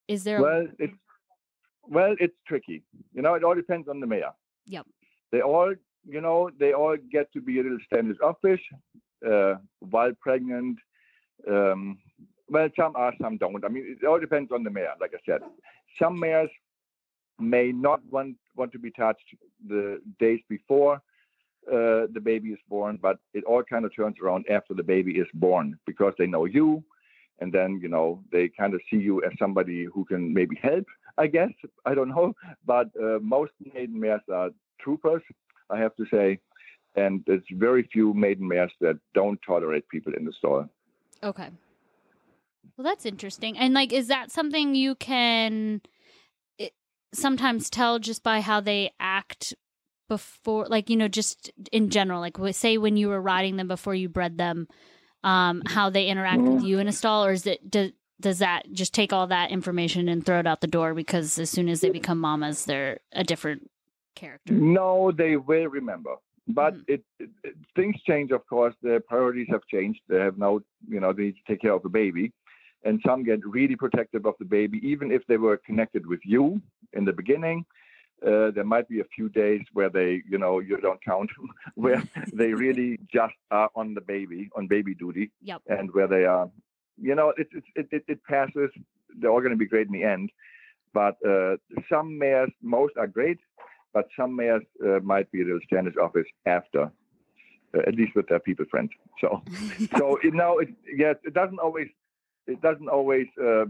Is 0.08 0.24
there? 0.24 0.40
Well, 0.40 0.66
it's 0.78 0.96
well, 1.82 2.16
it's 2.18 2.36
tricky. 2.46 2.82
You 3.12 3.20
know, 3.20 3.34
it 3.34 3.44
all 3.44 3.54
depends 3.54 3.88
on 3.88 4.00
the 4.00 4.06
mare 4.06 4.32
Yep. 4.68 4.86
They 5.32 5.42
all, 5.42 5.74
you 6.08 6.20
know, 6.22 6.50
they 6.58 6.72
all 6.72 6.96
get 7.12 7.30
to 7.34 7.42
be 7.42 7.60
a 7.60 7.62
little 7.62 7.78
standoffish 7.84 8.62
uh, 9.30 9.56
while 9.80 10.12
pregnant. 10.18 10.78
Um, 11.46 11.98
well, 12.48 12.68
some 12.76 12.94
are, 12.96 13.12
some 13.20 13.36
don't. 13.36 13.64
I 13.64 13.68
mean, 13.68 13.96
it 14.00 14.06
all 14.06 14.20
depends 14.20 14.52
on 14.52 14.62
the 14.64 14.70
mare. 14.70 14.94
Like 15.00 15.12
I 15.14 15.18
said, 15.26 15.40
some 16.00 16.18
mares 16.18 16.50
may 17.38 17.72
not 17.72 18.00
want 18.10 18.36
want 18.56 18.72
to 18.72 18.78
be 18.78 18.90
touched 18.90 19.34
the 19.66 20.00
days 20.18 20.40
before 20.48 20.94
uh, 21.70 22.06
the 22.12 22.20
baby 22.22 22.50
is 22.50 22.58
born, 22.68 22.98
but 23.00 23.18
it 23.34 23.44
all 23.44 23.62
kind 23.62 23.84
of 23.84 23.94
turns 23.94 24.16
around 24.22 24.46
after 24.48 24.74
the 24.74 24.82
baby 24.82 25.12
is 25.12 25.26
born 25.34 25.78
because 25.86 26.14
they 26.18 26.26
know 26.26 26.44
you, 26.44 26.82
and 27.40 27.52
then 27.52 27.78
you 27.82 27.88
know 27.88 28.22
they 28.32 28.48
kind 28.48 28.74
of 28.74 28.80
see 28.90 28.98
you 28.98 29.22
as 29.24 29.32
somebody 29.38 29.84
who 29.84 30.04
can 30.04 30.32
maybe 30.32 30.56
help. 30.62 30.84
I 31.18 31.26
guess 31.26 31.50
I 31.84 31.94
don't 31.94 32.10
know, 32.10 32.34
but 32.64 32.88
uh, 33.02 33.18
most 33.20 33.52
maiden 33.74 33.98
mares 33.98 34.20
are 34.32 34.50
troopers, 34.80 35.22
I 35.70 35.78
have 35.78 35.96
to 35.96 36.06
say, 36.12 36.38
and 36.94 37.24
there's 37.26 37.42
very 37.52 37.88
few 37.92 38.14
maiden 38.14 38.46
mares 38.46 38.72
that 38.80 38.98
don't 39.14 39.40
tolerate 39.44 39.88
people 39.88 40.12
in 40.14 40.24
the 40.24 40.32
stall. 40.38 40.68
Okay. 41.22 41.48
Well, 42.76 42.84
that's 42.84 43.06
interesting. 43.06 43.56
And 43.58 43.74
like, 43.74 43.92
is 43.92 44.08
that 44.08 44.30
something 44.30 44.74
you 44.74 44.94
can 44.94 45.80
it, 46.58 46.72
sometimes 47.14 47.70
tell 47.70 47.98
just 47.98 48.22
by 48.22 48.40
how 48.40 48.60
they 48.60 48.92
act 49.00 49.54
before, 50.08 50.66
like 50.66 50.88
you 50.90 50.96
know, 50.96 51.08
just 51.08 51.50
in 51.72 51.90
general, 51.90 52.20
like 52.20 52.36
say 52.54 52.78
when 52.78 52.96
you 52.96 53.08
were 53.08 53.20
riding 53.20 53.56
them 53.56 53.68
before 53.68 53.94
you 53.94 54.08
bred 54.08 54.38
them, 54.38 54.68
um, 55.24 55.62
how 55.66 55.90
they 55.90 56.06
interact 56.06 56.42
with 56.42 56.62
you 56.62 56.78
in 56.78 56.86
a 56.88 56.92
stall, 56.92 57.24
or 57.24 57.32
is 57.32 57.46
it 57.46 57.70
does 57.70 57.92
does 58.20 58.38
that 58.38 58.70
just 58.72 58.94
take 58.94 59.12
all 59.12 59.26
that 59.26 59.50
information 59.50 60.08
and 60.08 60.24
throw 60.24 60.38
it 60.38 60.46
out 60.46 60.60
the 60.62 60.66
door 60.66 60.94
because 60.94 61.38
as 61.38 61.50
soon 61.50 61.68
as 61.68 61.80
they 61.82 61.90
become 61.90 62.18
mamas, 62.18 62.64
they're 62.64 63.00
a 63.12 63.22
different 63.24 63.70
character? 64.14 64.54
No, 64.54 65.12
they 65.12 65.36
will 65.36 65.66
remember. 65.66 66.14
But 66.48 66.74
Mhm. 66.74 66.84
it, 66.88 67.04
it, 67.18 67.30
it- 67.44 67.56
things 67.74 67.96
change, 68.06 68.30
of 68.30 68.46
course. 68.46 68.74
Their 68.80 69.00
priorities 69.00 69.48
have 69.50 69.66
changed. 69.70 70.00
They 70.08 70.18
have 70.20 70.38
now, 70.38 70.60
you 70.88 71.00
know, 71.00 71.12
they 71.12 71.24
need 71.24 71.36
to 71.36 71.52
take 71.52 71.60
care 71.60 71.72
of 71.72 71.82
the 71.82 71.88
baby, 71.90 72.32
and 72.86 73.00
some 73.04 73.24
get 73.24 73.40
really 73.44 73.76
protective 73.76 74.24
of 74.26 74.34
the 74.38 74.44
baby, 74.44 74.78
even 74.82 75.10
if 75.10 75.22
they 75.26 75.36
were 75.36 75.56
connected 75.58 76.06
with 76.06 76.20
you 76.24 76.60
in 76.92 77.04
the 77.04 77.12
beginning. 77.12 77.64
Uh, 78.26 78.50
there 78.50 78.64
might 78.64 78.88
be 78.88 79.00
a 79.00 79.08
few 79.14 79.28
days 79.28 79.60
where 79.74 79.90
they, 79.90 80.22
you 80.26 80.38
know, 80.38 80.58
you 80.58 80.78
don't 80.78 81.02
count, 81.04 81.30
where 81.74 82.02
they 82.32 82.54
really 82.54 82.98
just 83.12 83.34
are 83.50 83.68
on 83.74 83.92
the 83.92 84.00
baby, 84.00 84.48
on 84.56 84.66
baby 84.66 84.94
duty, 84.94 85.30
Yep. 85.42 85.62
and 85.68 85.92
where 85.92 86.08
they 86.08 86.24
are, 86.24 86.48
you 87.00 87.14
know, 87.14 87.34
it 87.36 87.48
it 87.74 87.86
it, 87.90 88.04
it, 88.08 88.24
passes. 88.24 88.70
They're 89.18 89.30
all 89.30 89.40
going 89.40 89.50
to 89.58 89.64
be 89.64 89.66
great 89.66 89.86
in 89.86 89.92
the 89.92 90.04
end. 90.04 90.30
But 90.94 91.16
uh, 91.28 91.56
some 91.90 92.18
mares, 92.18 92.50
most 92.62 92.94
are 92.96 93.06
great, 93.06 93.38
but 93.92 94.08
some 94.18 94.34
mares 94.34 94.62
uh, 94.82 95.00
might 95.00 95.30
be 95.30 95.42
a 95.42 95.44
little 95.44 95.60
office 96.02 96.26
after, 96.46 96.84
uh, 97.74 97.82
at 97.86 97.94
least 97.94 98.14
with 98.16 98.28
their 98.28 98.40
people 98.40 98.64
friends. 98.70 98.90
So, 99.20 99.42
so 99.98 100.18
you 100.22 100.30
know, 100.30 100.58
it, 100.58 100.70
yes, 100.94 101.16
it 101.24 101.34
doesn't 101.34 101.58
always, 101.58 101.88
it 102.46 102.60
doesn't 102.62 102.88
always, 102.88 103.26
uh, 103.42 103.64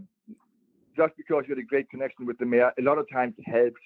just 0.96 1.16
because 1.16 1.44
you 1.46 1.54
had 1.54 1.62
a 1.62 1.66
great 1.66 1.88
connection 1.90 2.26
with 2.26 2.38
the 2.38 2.46
mare. 2.46 2.72
a 2.78 2.82
lot 2.82 2.98
of 2.98 3.06
times 3.10 3.34
it 3.38 3.48
helps. 3.50 3.80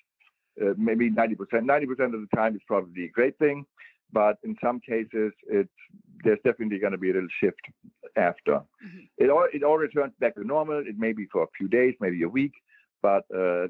Uh, 0.60 0.74
maybe 0.76 1.10
90%. 1.10 1.36
90% 1.38 1.90
of 2.14 2.20
the 2.20 2.28
time 2.34 2.54
it's 2.54 2.64
probably 2.66 3.04
a 3.04 3.08
great 3.08 3.38
thing. 3.38 3.64
but 4.12 4.36
in 4.42 4.56
some 4.64 4.80
cases, 4.80 5.32
it's 5.46 5.70
there's 6.24 6.40
definitely 6.44 6.78
going 6.80 6.90
to 6.92 6.98
be 6.98 7.10
a 7.10 7.14
little 7.14 7.28
shift 7.40 7.60
after. 8.16 8.54
Mhm. 8.86 9.08
It 9.18 9.30
all 9.30 9.46
it 9.56 9.62
all 9.62 9.78
returns 9.78 10.12
back 10.18 10.34
to 10.34 10.44
normal. 10.44 10.78
It 10.90 10.98
may 10.98 11.12
be 11.12 11.26
for 11.32 11.42
a 11.44 11.50
few 11.56 11.68
days, 11.68 11.94
maybe 12.00 12.20
a 12.24 12.28
week, 12.28 12.52
but 13.02 13.24
uh, 13.42 13.68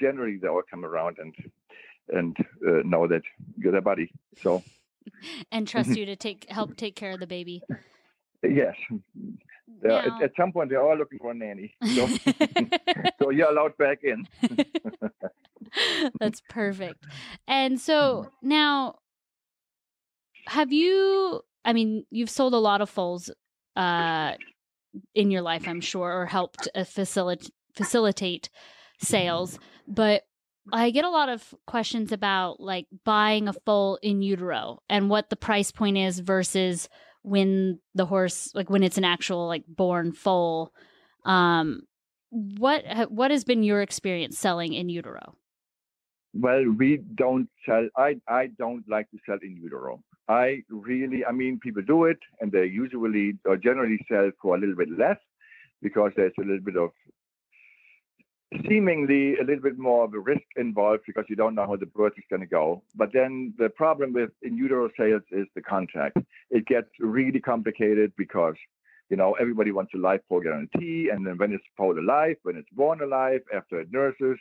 generally 0.00 0.36
they 0.40 0.46
all 0.48 0.62
come 0.70 0.84
around 0.84 1.16
and 1.18 1.34
and 2.18 2.36
uh, 2.68 2.82
know 2.92 3.08
that 3.08 3.22
you're 3.58 3.72
their 3.72 3.80
buddy. 3.90 4.08
So 4.44 4.62
and 5.52 5.66
trust 5.66 5.90
you 5.98 6.06
to 6.06 6.16
take 6.16 6.48
help 6.48 6.76
take 6.76 6.94
care 6.94 7.10
of 7.16 7.20
the 7.20 7.26
baby. 7.26 7.60
yes, 8.44 8.76
Now- 9.82 9.98
at, 9.98 10.22
at 10.22 10.30
some 10.36 10.52
point 10.52 10.70
they're 10.70 10.82
all 10.82 10.96
looking 10.96 11.18
for 11.18 11.30
a 11.30 11.34
nanny. 11.34 11.74
So, 11.94 12.06
so 13.18 13.30
you're 13.30 13.50
allowed 13.50 13.76
back 13.76 14.00
in. 14.02 14.26
That's 16.18 16.40
perfect. 16.48 17.04
And 17.46 17.80
so 17.80 18.30
now, 18.42 18.96
have 20.46 20.72
you? 20.72 21.42
I 21.64 21.72
mean, 21.72 22.04
you've 22.10 22.30
sold 22.30 22.54
a 22.54 22.58
lot 22.58 22.80
of 22.80 22.88
foals 22.88 23.30
uh, 23.76 24.32
in 25.14 25.30
your 25.30 25.42
life, 25.42 25.68
I'm 25.68 25.80
sure, 25.80 26.20
or 26.22 26.26
helped 26.26 26.68
uh, 26.74 26.84
facilitate 26.84 27.52
facilitate 27.74 28.50
sales. 28.98 29.58
But 29.86 30.22
I 30.72 30.90
get 30.90 31.04
a 31.04 31.10
lot 31.10 31.28
of 31.28 31.54
questions 31.66 32.12
about 32.12 32.60
like 32.60 32.86
buying 33.04 33.48
a 33.48 33.52
foal 33.52 33.98
in 34.02 34.22
utero 34.22 34.82
and 34.88 35.10
what 35.10 35.30
the 35.30 35.36
price 35.36 35.70
point 35.70 35.96
is 35.96 36.18
versus 36.20 36.88
when 37.22 37.78
the 37.94 38.06
horse, 38.06 38.50
like 38.54 38.70
when 38.70 38.82
it's 38.82 38.98
an 38.98 39.04
actual 39.04 39.46
like 39.46 39.64
born 39.66 40.12
foal. 40.12 40.72
Um, 41.24 41.82
what 42.30 42.86
ha- 42.86 43.06
what 43.06 43.30
has 43.30 43.44
been 43.44 43.62
your 43.62 43.82
experience 43.82 44.38
selling 44.38 44.72
in 44.72 44.88
utero? 44.88 45.34
Well, 46.32 46.64
we 46.70 46.98
don't 47.14 47.48
sell. 47.66 47.88
I 47.96 48.20
I 48.28 48.48
don't 48.58 48.84
like 48.88 49.10
to 49.10 49.18
sell 49.26 49.38
in 49.42 49.56
utero. 49.56 50.00
I 50.28 50.62
really, 50.68 51.24
I 51.24 51.32
mean, 51.32 51.58
people 51.58 51.82
do 51.82 52.04
it, 52.04 52.18
and 52.40 52.52
they 52.52 52.66
usually 52.66 53.36
or 53.44 53.56
generally 53.56 53.98
sell 54.08 54.30
for 54.40 54.54
a 54.54 54.58
little 54.58 54.76
bit 54.76 54.88
less 54.96 55.18
because 55.82 56.12
there's 56.16 56.32
a 56.38 56.42
little 56.42 56.64
bit 56.64 56.76
of 56.76 56.90
seemingly 58.68 59.36
a 59.36 59.44
little 59.44 59.62
bit 59.62 59.78
more 59.78 60.04
of 60.04 60.14
a 60.14 60.18
risk 60.18 60.42
involved 60.56 61.02
because 61.06 61.24
you 61.28 61.36
don't 61.36 61.54
know 61.54 61.66
how 61.66 61.76
the 61.76 61.86
birth 61.86 62.14
is 62.16 62.24
going 62.30 62.40
to 62.40 62.46
go. 62.46 62.82
But 62.94 63.12
then 63.12 63.54
the 63.58 63.68
problem 63.68 64.12
with 64.12 64.30
in 64.42 64.56
utero 64.56 64.90
sales 64.98 65.22
is 65.30 65.46
the 65.54 65.62
contract. 65.62 66.16
It 66.50 66.66
gets 66.66 66.88
really 66.98 67.40
complicated 67.40 68.12
because 68.16 68.56
you 69.08 69.16
know 69.16 69.32
everybody 69.40 69.72
wants 69.72 69.92
a 69.94 69.98
life 69.98 70.20
foal 70.28 70.40
guarantee, 70.40 71.10
and 71.12 71.26
then 71.26 71.36
when 71.38 71.52
it's 71.52 71.64
foal 71.76 71.98
alive, 71.98 72.36
when 72.42 72.56
it's 72.56 72.70
born 72.72 73.02
alive, 73.02 73.40
after 73.54 73.80
it 73.80 73.92
nurses, 73.92 74.38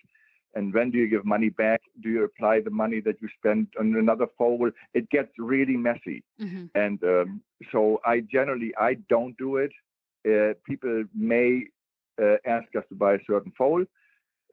and 0.55 0.73
when 0.73 0.89
do 0.91 0.97
you 0.97 1.07
give 1.07 1.25
money 1.25 1.49
back? 1.49 1.81
Do 2.01 2.09
you 2.09 2.23
apply 2.23 2.61
the 2.61 2.71
money 2.71 2.99
that 3.01 3.21
you 3.21 3.29
spent 3.37 3.69
on 3.79 3.95
another 3.95 4.27
foal? 4.37 4.69
It 4.93 5.09
gets 5.09 5.31
really 5.37 5.77
messy, 5.77 6.23
Mm-hmm. 6.41 6.65
and 6.75 7.03
um, 7.03 7.41
so 7.71 7.99
I 8.05 8.21
generally 8.21 8.73
I 8.79 8.95
don't 9.09 9.37
do 9.37 9.57
it. 9.57 9.71
Uh, 10.27 10.53
people 10.65 11.03
may 11.15 11.63
uh, 12.21 12.35
ask 12.45 12.67
us 12.75 12.83
to 12.89 12.95
buy 12.95 13.13
a 13.15 13.19
certain 13.27 13.53
foal, 13.57 13.83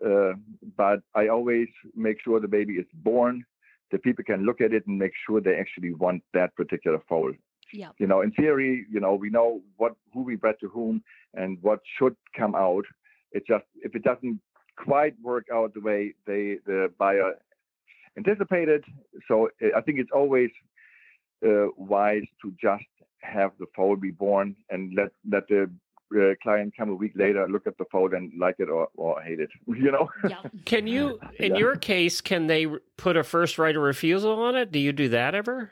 uh, 0.04 0.32
but 0.76 1.00
I 1.14 1.28
always 1.28 1.68
make 1.94 2.18
sure 2.22 2.40
the 2.40 2.48
baby 2.48 2.74
is 2.74 2.86
born. 2.94 3.44
The 3.90 3.98
people 3.98 4.24
can 4.24 4.44
look 4.44 4.60
at 4.60 4.72
it 4.72 4.86
and 4.86 4.98
make 4.98 5.12
sure 5.26 5.40
they 5.40 5.56
actually 5.56 5.92
want 5.94 6.22
that 6.34 6.54
particular 6.56 6.98
foal. 7.08 7.32
Yeah. 7.72 7.90
You 7.98 8.06
know, 8.06 8.20
in 8.20 8.32
theory, 8.32 8.86
you 8.90 9.00
know, 9.00 9.14
we 9.14 9.30
know 9.30 9.60
what 9.76 9.94
who 10.12 10.22
we 10.22 10.36
bred 10.36 10.56
to 10.60 10.68
whom 10.68 11.02
and 11.34 11.58
what 11.62 11.80
should 11.98 12.16
come 12.36 12.54
out. 12.54 12.84
It 13.32 13.44
just 13.46 13.64
if 13.82 13.94
it 13.94 14.02
doesn't 14.02 14.40
quite 14.76 15.14
work 15.22 15.46
out 15.52 15.74
the 15.74 15.80
way 15.80 16.14
they 16.26 16.58
the 16.66 16.92
buyer 16.98 17.34
anticipated, 18.16 18.84
so 19.28 19.48
uh, 19.62 19.76
I 19.76 19.80
think 19.80 19.98
it's 19.98 20.10
always 20.14 20.50
uh, 21.44 21.66
wise 21.76 22.24
to 22.42 22.52
just 22.60 22.84
have 23.22 23.50
the 23.58 23.66
foal 23.74 23.96
be 23.96 24.10
born 24.10 24.56
and 24.70 24.94
let 24.94 25.10
let 25.28 25.48
the 25.48 25.70
uh, 26.14 26.34
client 26.42 26.74
come 26.76 26.90
a 26.90 26.94
week 26.94 27.12
later, 27.14 27.46
look 27.48 27.66
at 27.66 27.76
the 27.78 27.84
foal 27.90 28.14
and 28.14 28.32
like 28.38 28.56
it 28.58 28.68
or, 28.68 28.88
or 28.96 29.20
hate 29.22 29.40
it. 29.40 29.50
You 29.66 29.90
know. 29.90 30.08
Yeah. 30.28 30.42
Can 30.64 30.86
you, 30.86 31.18
in 31.38 31.52
Yeah. 31.52 31.58
your 31.58 31.76
case, 31.76 32.20
can 32.20 32.46
they 32.46 32.66
put 32.96 33.16
a 33.16 33.24
first 33.24 33.58
right 33.58 33.74
of 33.76 33.82
refusal 33.82 34.38
on 34.40 34.56
it? 34.56 34.70
Do 34.72 34.78
you 34.78 34.92
do 34.92 35.08
that 35.10 35.34
ever? 35.34 35.70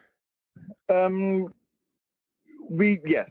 Um, 0.88 1.52
we 2.68 3.00
yes, 3.06 3.28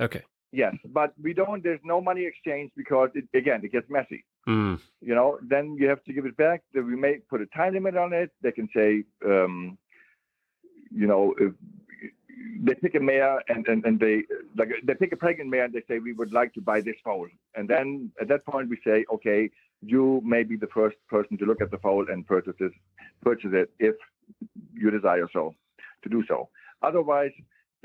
Okay. 0.00 0.22
yes, 0.52 0.74
but 0.86 1.12
we 1.22 1.32
don't. 1.32 1.62
There's 1.62 1.80
no 1.84 2.00
money 2.00 2.24
exchange 2.24 2.70
because 2.76 3.10
it, 3.14 3.24
again 3.34 3.60
it 3.64 3.72
gets 3.72 3.88
messy. 3.90 4.24
Mm. 4.46 4.80
You 5.00 5.14
know, 5.14 5.38
then 5.42 5.76
you 5.78 5.88
have 5.88 6.02
to 6.04 6.12
give 6.12 6.26
it 6.26 6.36
back. 6.36 6.62
Then 6.72 6.86
we 6.86 6.96
may 6.96 7.18
put 7.30 7.40
a 7.40 7.46
time 7.46 7.74
limit 7.74 7.96
on 7.96 8.12
it. 8.12 8.30
They 8.42 8.52
can 8.52 8.68
say, 8.74 9.02
um, 9.24 9.76
you 10.92 11.06
know, 11.06 11.34
if 11.38 11.52
they 12.60 12.74
pick 12.74 12.94
a 12.94 13.00
mare 13.00 13.42
and, 13.48 13.66
and, 13.68 13.84
and 13.84 13.98
they 13.98 14.24
like 14.56 14.70
they 14.84 14.94
pick 14.94 15.12
a 15.12 15.16
pregnant 15.16 15.50
mare 15.50 15.64
and 15.64 15.74
they 15.74 15.82
say 15.88 15.98
we 15.98 16.12
would 16.12 16.32
like 16.32 16.52
to 16.54 16.60
buy 16.60 16.80
this 16.80 16.96
foal. 17.02 17.28
And 17.54 17.68
then 17.68 18.10
at 18.20 18.28
that 18.28 18.44
point 18.46 18.68
we 18.68 18.78
say, 18.84 19.04
okay, 19.12 19.50
you 19.82 20.20
may 20.24 20.42
be 20.42 20.56
the 20.56 20.66
first 20.68 20.96
person 21.08 21.38
to 21.38 21.46
look 21.46 21.60
at 21.60 21.70
the 21.70 21.78
foal 21.78 22.06
and 22.10 22.26
purchase 22.26 22.56
it, 22.60 22.72
purchase 23.22 23.50
it 23.52 23.70
if 23.78 23.94
you 24.74 24.90
desire 24.90 25.28
so 25.32 25.54
to 26.02 26.08
do 26.08 26.24
so. 26.28 26.48
Otherwise, 26.82 27.32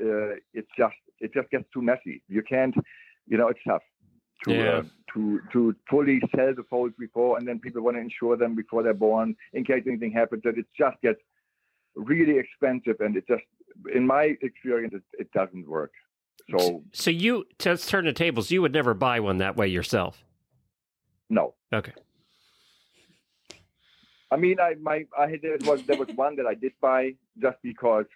uh, 0.02 0.34
it's 0.52 0.68
just 0.76 0.96
it 1.20 1.32
just 1.32 1.48
gets 1.50 1.64
too 1.72 1.82
messy. 1.82 2.22
You 2.28 2.42
can't, 2.42 2.74
you 3.26 3.36
know, 3.38 3.48
it's 3.48 3.60
tough 3.66 3.82
to 4.44 4.52
Yeah. 4.52 4.78
uh, 4.78 4.82
to 5.14 5.40
to 5.52 5.74
fully 5.88 6.20
sell 6.34 6.54
the 6.54 6.64
foals 6.68 6.92
before, 6.98 7.38
and 7.38 7.46
then 7.46 7.58
people 7.58 7.82
want 7.82 7.96
to 7.96 8.00
insure 8.00 8.36
them 8.36 8.54
before 8.54 8.82
they're 8.82 8.94
born 8.94 9.36
in 9.52 9.64
case 9.64 9.84
anything 9.86 10.12
happens. 10.12 10.42
That 10.42 10.58
it 10.58 10.66
just 10.76 11.00
gets 11.00 11.20
really 11.94 12.38
expensive, 12.38 12.96
and 13.00 13.16
it 13.16 13.24
just, 13.28 13.44
in 13.94 14.06
my 14.06 14.36
experience, 14.42 14.94
it, 14.94 15.02
it 15.18 15.32
doesn't 15.32 15.68
work. 15.68 15.92
So 16.58 16.82
So 16.92 17.10
you, 17.10 17.44
let's 17.64 17.86
turn 17.86 18.04
the 18.04 18.12
tables. 18.12 18.50
You 18.50 18.62
would 18.62 18.72
never 18.72 18.94
buy 18.94 19.20
one 19.20 19.38
that 19.38 19.56
way 19.56 19.68
yourself. 19.68 20.24
no. 21.30 21.54
Okay. 21.72 21.92
I 24.30 24.36
mean, 24.36 24.58
I 24.60 24.74
my 24.80 25.04
I 25.18 25.26
had 25.28 25.42
there 25.42 25.58
was 25.64 25.82
there 25.82 25.98
was 25.98 26.08
one 26.14 26.36
that 26.36 26.46
I 26.46 26.54
did 26.54 26.72
buy 26.80 27.14
just 27.40 27.58
because 27.62 28.06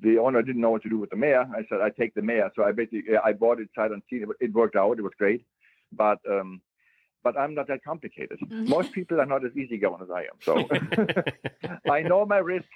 the 0.00 0.18
owner 0.18 0.42
didn't 0.42 0.60
know 0.60 0.70
what 0.70 0.82
to 0.82 0.90
do 0.90 0.98
with 0.98 1.08
the 1.10 1.16
mare. 1.16 1.42
I 1.56 1.62
said 1.70 1.80
I 1.80 1.88
take 1.88 2.14
the 2.14 2.20
mare, 2.22 2.50
so 2.54 2.64
I 2.64 2.72
basically 2.72 3.16
I 3.16 3.32
bought 3.32 3.58
it 3.58 3.68
sight 3.74 3.92
unseen. 3.92 4.24
It, 4.24 4.28
it 4.46 4.52
worked 4.52 4.76
out. 4.76 4.98
It 4.98 5.02
was 5.02 5.14
great, 5.18 5.46
but 5.90 6.18
um, 6.30 6.60
but 7.22 7.38
I'm 7.38 7.54
not 7.54 7.68
that 7.68 7.84
complicated. 7.84 8.38
Mm-hmm. 8.40 8.68
Most 8.68 8.92
people 8.92 9.20
are 9.20 9.26
not 9.26 9.44
as 9.44 9.56
easygoing 9.56 10.02
as 10.02 10.10
I 10.10 10.22
am. 10.22 10.36
So 10.42 10.52
I 11.90 12.02
know 12.02 12.24
my 12.26 12.38
risk, 12.38 12.68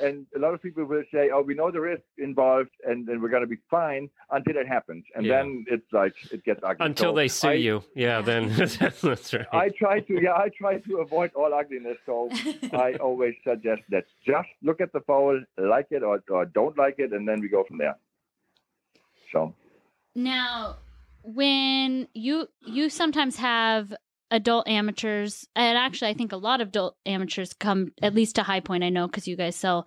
and 0.00 0.26
a 0.34 0.38
lot 0.38 0.54
of 0.54 0.62
people 0.62 0.84
will 0.84 1.04
say, 1.12 1.30
"Oh, 1.32 1.42
we 1.42 1.54
know 1.54 1.70
the 1.70 1.80
risk 1.80 2.02
involved, 2.18 2.70
and 2.84 3.06
then 3.06 3.20
we're 3.20 3.28
going 3.28 3.42
to 3.42 3.48
be 3.48 3.58
fine 3.70 4.08
until 4.30 4.56
it 4.56 4.66
happens," 4.66 5.04
and 5.14 5.24
Yeah. 5.26 5.36
then 5.42 5.64
it's 5.68 5.90
like 5.92 6.14
it 6.32 6.44
gets 6.44 6.60
ugly. 6.62 6.84
Until 6.86 7.12
So 7.12 7.16
they 7.16 7.28
sue 7.28 7.48
I- 7.48 7.52
you. 7.68 7.84
Yeah, 7.94 8.20
then 8.20 8.48
that's 8.56 9.32
right. 9.34 9.46
I 9.52 9.68
try 9.70 10.00
to, 10.00 10.22
yeah, 10.22 10.34
I 10.34 10.48
try 10.56 10.78
to 10.78 10.98
avoid 10.98 11.30
all 11.34 11.52
ugliness. 11.54 11.98
So 12.06 12.28
I 12.72 12.94
always 12.94 13.34
suggest 13.46 13.82
that 13.90 14.04
just 14.26 14.48
look 14.62 14.80
at 14.80 14.92
the 14.92 15.00
foul, 15.00 15.40
like 15.58 15.86
it 15.90 16.02
or, 16.02 16.22
or 16.30 16.44
don't 16.46 16.76
like 16.76 16.96
it, 16.98 17.12
and 17.12 17.26
then 17.28 17.40
we 17.40 17.48
go 17.48 17.64
from 17.64 17.78
there. 17.78 17.96
So 19.32 19.54
Now, 20.14 20.76
when 21.22 22.08
you 22.14 22.46
you 22.66 22.88
sometimes 22.90 23.36
have 23.36 23.94
adult 24.30 24.66
amateurs, 24.68 25.46
and 25.54 25.76
actually, 25.78 26.08
I 26.10 26.14
think 26.14 26.32
a 26.32 26.36
lot 26.36 26.60
of 26.60 26.68
adult 26.68 26.96
amateurs 27.06 27.52
come 27.52 27.92
at 28.02 28.14
least 28.14 28.36
to 28.36 28.42
High 28.42 28.60
Point. 28.60 28.84
I 28.84 28.88
know 28.88 29.06
because 29.06 29.28
you 29.28 29.36
guys 29.36 29.56
sell 29.56 29.86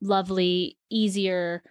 lovely, 0.00 0.78
easier 0.90 1.62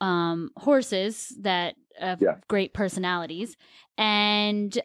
um, 0.00 0.50
horses 0.56 1.34
that 1.40 1.74
have 1.98 2.20
Yeah. 2.20 2.36
great 2.48 2.74
personalities. 2.74 3.56
And 3.96 4.76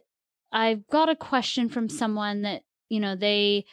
I've 0.51 0.87
got 0.87 1.09
a 1.09 1.15
question 1.15 1.69
from 1.69 1.89
someone 1.89 2.43
that 2.43 2.63
you 2.89 2.99
know 2.99 3.15
they 3.15 3.65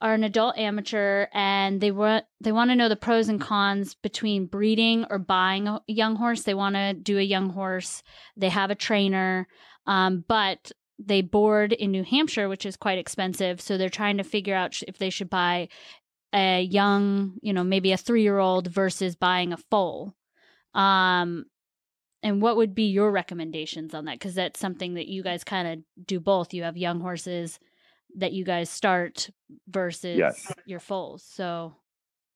are 0.00 0.14
an 0.14 0.24
adult 0.24 0.58
amateur 0.58 1.26
and 1.32 1.80
they 1.80 1.90
want 1.90 2.24
they 2.40 2.52
want 2.52 2.70
to 2.70 2.76
know 2.76 2.88
the 2.88 2.96
pros 2.96 3.28
and 3.28 3.40
cons 3.40 3.94
between 3.94 4.46
breeding 4.46 5.06
or 5.08 5.18
buying 5.18 5.66
a 5.66 5.80
young 5.86 6.16
horse. 6.16 6.42
They 6.42 6.54
want 6.54 6.74
to 6.74 6.94
do 6.94 7.18
a 7.18 7.22
young 7.22 7.50
horse. 7.50 8.02
They 8.36 8.48
have 8.50 8.70
a 8.70 8.74
trainer, 8.74 9.48
um, 9.86 10.24
but 10.28 10.72
they 10.98 11.22
board 11.22 11.72
in 11.72 11.90
New 11.90 12.04
Hampshire, 12.04 12.48
which 12.48 12.66
is 12.66 12.76
quite 12.76 12.98
expensive. 12.98 13.60
So 13.60 13.76
they're 13.76 13.88
trying 13.88 14.18
to 14.18 14.24
figure 14.24 14.54
out 14.54 14.80
if 14.86 14.98
they 14.98 15.10
should 15.10 15.30
buy 15.30 15.68
a 16.32 16.62
young, 16.62 17.34
you 17.42 17.52
know, 17.52 17.64
maybe 17.64 17.92
a 17.92 17.96
three 17.96 18.22
year 18.22 18.38
old 18.38 18.68
versus 18.68 19.16
buying 19.16 19.52
a 19.52 19.56
foal. 19.56 20.14
Um, 20.74 21.46
and 22.22 22.40
what 22.40 22.56
would 22.56 22.74
be 22.74 22.84
your 22.84 23.10
recommendations 23.10 23.94
on 23.94 24.06
that? 24.06 24.18
Because 24.18 24.34
that's 24.34 24.58
something 24.58 24.94
that 24.94 25.08
you 25.08 25.22
guys 25.22 25.44
kind 25.44 25.68
of 25.68 26.06
do 26.06 26.18
both. 26.20 26.54
You 26.54 26.64
have 26.64 26.76
young 26.76 27.00
horses 27.00 27.60
that 28.14 28.32
you 28.32 28.44
guys 28.44 28.70
start 28.70 29.30
versus 29.68 30.18
Yes. 30.18 30.52
your 30.66 30.80
foals. 30.80 31.22
So 31.22 31.74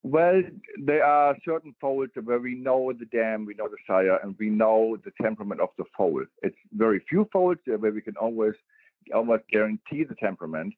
Well, 0.02 0.42
there 0.84 1.04
are 1.04 1.36
certain 1.44 1.74
foals 1.80 2.10
where 2.22 2.38
we 2.38 2.54
know 2.54 2.92
the 2.92 3.06
dam, 3.06 3.44
we 3.44 3.54
know 3.54 3.68
the 3.68 3.76
sire, 3.86 4.18
and 4.22 4.36
we 4.38 4.48
know 4.48 4.96
the 5.04 5.12
temperament 5.20 5.60
of 5.60 5.70
the 5.76 5.84
foal. 5.96 6.24
It's 6.42 6.56
very 6.72 7.00
few 7.08 7.28
foals 7.32 7.58
where 7.66 7.92
we 7.92 8.00
can 8.00 8.16
always 8.16 8.54
almost 9.14 9.44
guarantee 9.50 10.04
the 10.04 10.14
temperament, 10.14 10.74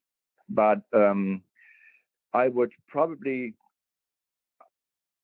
but 0.48 0.82
um, 0.94 1.42
I 2.32 2.48
would 2.48 2.72
probably 2.88 3.54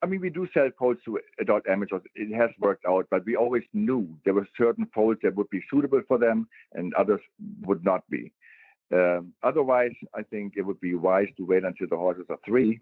I 0.02 0.06
mean, 0.06 0.20
we 0.20 0.30
do 0.30 0.46
sell 0.52 0.68
foals 0.78 0.98
to 1.06 1.18
adult 1.40 1.64
amateurs. 1.68 2.02
It 2.14 2.34
has 2.36 2.50
worked 2.60 2.84
out, 2.86 3.06
but 3.10 3.24
we 3.24 3.34
always 3.34 3.62
knew 3.72 4.06
there 4.24 4.34
were 4.34 4.46
certain 4.56 4.86
foals 4.94 5.16
that 5.22 5.34
would 5.34 5.48
be 5.50 5.62
suitable 5.70 6.02
for 6.06 6.18
them 6.18 6.46
and 6.74 6.92
others 6.94 7.20
would 7.62 7.82
not 7.84 8.08
be. 8.10 8.30
Um, 8.92 9.32
otherwise, 9.42 9.92
I 10.14 10.22
think 10.22 10.54
it 10.56 10.62
would 10.62 10.80
be 10.80 10.94
wise 10.94 11.28
to 11.36 11.44
wait 11.44 11.64
until 11.64 11.88
the 11.88 11.96
horses 11.96 12.26
are 12.30 12.38
three. 12.44 12.80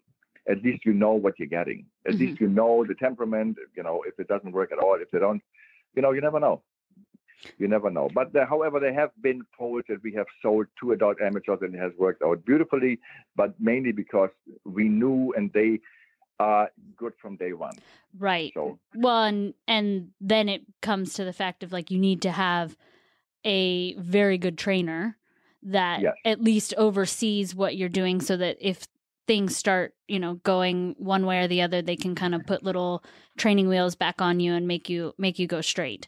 At 0.49 0.63
least 0.63 0.85
you 0.85 0.93
know 0.93 1.13
what 1.13 1.39
you're 1.39 1.49
getting. 1.49 1.87
At 2.07 2.15
Mhm. 2.15 2.19
least 2.21 2.41
you 2.41 2.49
know 2.49 2.85
the 2.85 2.95
temperament. 2.95 3.57
You 3.75 3.83
know, 3.83 4.03
if 4.07 4.19
it 4.19 4.29
doesn't 4.29 4.53
work 4.53 4.73
at 4.73 4.79
all, 4.79 4.97
if 5.01 5.11
they 5.11 5.19
don't, 5.19 5.43
you 5.95 6.03
know, 6.03 6.13
you 6.13 6.21
never 6.21 6.39
know. 6.39 6.63
You 7.59 7.69
never 7.69 7.91
know. 7.91 8.09
But 8.13 8.33
there, 8.33 8.47
however, 8.47 8.81
there 8.81 8.95
have 8.95 9.11
been 9.21 9.43
foals 9.57 9.85
that 9.89 10.03
we 10.03 10.13
have 10.15 10.27
sold 10.43 10.67
to 10.81 10.93
adult 10.93 11.21
amateurs 11.21 11.59
and 11.63 11.75
it 11.75 11.79
has 11.79 11.93
worked 11.99 12.23
out 12.23 12.45
beautifully, 12.45 13.01
but 13.37 13.59
mainly 13.61 13.93
because 13.93 14.31
we 14.65 14.89
knew 14.89 15.33
and 15.37 15.53
they 15.53 15.81
are 16.41 16.71
good 16.97 17.13
from 17.21 17.37
day 17.37 17.53
one. 17.53 17.77
Right. 18.19 18.53
So 18.55 18.79
Well, 18.95 19.25
and 19.25 19.55
and 19.69 20.11
then 20.21 20.49
it 20.49 20.63
comes 20.83 21.15
to 21.15 21.25
the 21.25 21.33
fact 21.33 21.63
of 21.63 21.73
like 21.73 21.91
you 21.91 21.99
need 21.99 22.23
to 22.23 22.33
have 22.33 22.77
a 23.45 23.95
very 23.95 24.39
good 24.39 24.57
trainer 24.59 25.17
that 25.65 26.01
Yes. 26.03 26.15
at 26.25 26.41
least 26.43 26.75
oversees 26.77 27.55
what 27.55 27.77
you're 27.77 27.89
doing 27.89 28.21
so 28.21 28.37
that 28.37 28.57
if 28.61 28.87
things 29.27 29.57
start, 29.57 29.95
you 30.07 30.19
know, 30.19 30.35
going 30.45 30.95
one 30.99 31.25
way 31.25 31.39
or 31.43 31.49
the 31.49 31.63
other, 31.63 31.81
they 31.81 31.97
can 31.97 32.15
kind 32.15 32.35
of 32.35 32.45
put 32.47 32.63
little 32.63 33.03
training 33.39 33.69
wheels 33.69 33.95
back 33.95 34.21
on 34.21 34.39
you 34.41 34.53
and 34.53 34.69
make 34.69 34.89
you 34.91 35.15
make 35.19 35.39
you 35.39 35.47
go 35.47 35.61
straight. 35.63 36.07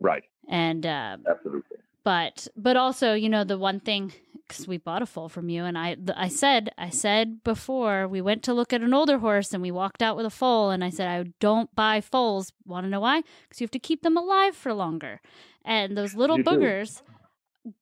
right, 0.00 0.24
And 0.48 0.84
uh 0.84 1.18
absolutely. 1.28 1.78
but 2.02 2.48
but 2.56 2.76
also 2.76 3.14
you 3.14 3.28
know 3.28 3.44
the 3.44 3.56
one 3.58 3.80
thing 3.80 4.12
because 4.46 4.66
we 4.68 4.76
bought 4.76 5.00
a 5.00 5.06
foal 5.06 5.28
from 5.30 5.48
you 5.48 5.64
and 5.64 5.78
i 5.78 5.96
i 6.16 6.28
said 6.28 6.70
i 6.76 6.90
said 6.90 7.42
before 7.44 8.06
we 8.06 8.20
went 8.20 8.42
to 8.42 8.52
look 8.52 8.74
at 8.74 8.82
an 8.82 8.92
older 8.92 9.16
horse 9.18 9.54
and 9.54 9.62
we 9.62 9.70
walked 9.70 10.02
out 10.02 10.16
with 10.16 10.26
a 10.26 10.30
foal 10.30 10.68
and 10.70 10.84
i 10.84 10.90
said 10.90 11.08
i 11.08 11.24
don't 11.40 11.74
buy 11.74 12.02
foals 12.02 12.52
want 12.66 12.84
to 12.84 12.90
know 12.90 13.00
why 13.00 13.22
because 13.48 13.58
you 13.60 13.64
have 13.64 13.70
to 13.70 13.78
keep 13.78 14.02
them 14.02 14.18
alive 14.18 14.54
for 14.54 14.74
longer 14.74 15.18
and 15.64 15.96
those 15.96 16.14
little 16.14 16.36
You 16.36 16.44
do. 16.44 16.50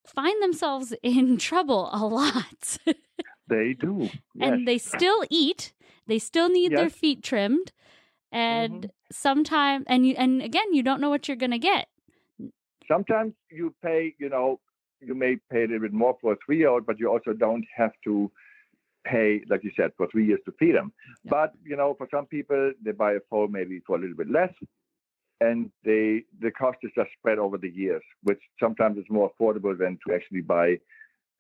Find 0.07 0.43
themselves 0.43 0.95
in 1.03 1.37
trouble 1.49 1.89
a 1.93 2.05
lot 2.07 2.79
They 3.49 3.75
do. 3.75 4.09
Yes. 4.35 4.49
and 4.49 4.67
they 4.69 4.79
still 4.79 5.25
eat 5.31 5.73
they 6.07 6.19
still 6.19 6.49
need 6.49 6.73
their 6.73 6.91
feet 6.91 7.23
trimmed 7.23 7.73
and 8.31 8.87
Mhm. 8.87 8.91
sometime 9.11 9.85
and 9.87 10.07
you 10.07 10.15
and 10.17 10.43
again 10.43 10.73
you 10.73 10.83
don't 10.83 11.01
know 11.01 11.11
what 11.11 11.29
you're 11.29 11.37
gonna 11.37 11.59
get 11.59 11.89
Sometimes 12.89 13.33
you 13.51 13.75
pay, 13.83 14.15
you 14.19 14.29
know, 14.29 14.61
you 15.01 15.15
may 15.15 15.37
pay 15.51 15.61
a 15.65 15.67
little 15.67 15.81
bit 15.81 15.93
more 15.93 16.17
for 16.21 16.33
a 16.33 16.37
three 16.45 16.59
year 16.59 16.69
old, 16.69 16.85
but 16.85 16.99
you 16.99 17.09
also 17.09 17.33
don't 17.33 17.65
have 17.75 17.93
to 18.05 18.31
pay, 19.05 19.41
like 19.49 19.63
you 19.65 19.71
said, 19.77 19.93
for 19.97 20.07
three 20.09 20.27
years 20.27 20.41
to 20.47 20.53
feed 20.59 20.75
them. 20.75 20.93
Yeah. 21.25 21.31
But, 21.31 21.53
you 21.65 21.77
know, 21.77 21.95
for 21.97 22.09
some 22.11 22.27
people, 22.27 22.73
they 22.85 22.91
buy 22.93 23.13
a 23.15 23.21
foal 23.31 23.49
maybe 23.49 23.81
for 23.87 23.97
a 23.97 24.01
little 24.01 24.17
bit 24.17 24.29
less. 24.31 24.53
And 25.49 25.59
they 25.89 26.05
the 26.45 26.51
cost 26.63 26.79
is 26.87 26.93
just 27.01 27.11
spread 27.19 27.39
over 27.45 27.57
the 27.65 27.73
years, 27.83 28.05
which 28.29 28.43
sometimes 28.63 28.95
is 29.03 29.09
more 29.19 29.29
affordable 29.33 29.75
than 29.83 29.93
to 30.03 30.15
actually 30.17 30.43
buy 30.57 30.69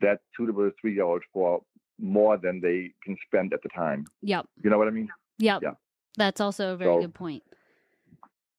that 0.05 0.19
suitable 0.37 0.71
three 0.81 0.95
year 0.97 1.05
old 1.12 1.23
for 1.33 1.51
more 2.01 2.37
than 2.45 2.61
they 2.67 2.79
can 3.05 3.15
spend 3.27 3.49
at 3.57 3.62
the 3.62 3.69
time. 3.83 4.01
yep 4.33 4.45
You 4.62 4.69
know 4.71 4.79
what 4.81 4.88
I 4.88 4.95
mean? 4.99 5.09
Yep. 5.38 5.59
Yeah. 5.67 5.75
That's 6.23 6.41
also 6.41 6.73
a 6.73 6.77
very 6.77 6.91
So- 6.95 7.01
good 7.05 7.15
point. 7.25 7.43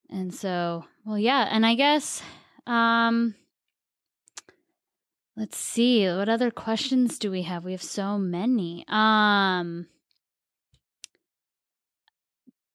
And 0.10 0.30
so, 0.44 0.86
well, 1.06 1.18
yeah, 1.30 1.44
and 1.54 1.66
I 1.72 1.74
guess 1.76 2.06
um 2.68 3.36
let's 5.36 5.58
see, 5.58 6.06
what 6.18 6.30
other 6.30 6.52
questions 6.52 7.10
do 7.24 7.28
we 7.32 7.42
have? 7.50 7.66
We 7.66 7.74
have 7.78 7.84
so 8.00 8.18
many. 8.18 8.72
Um 8.88 9.88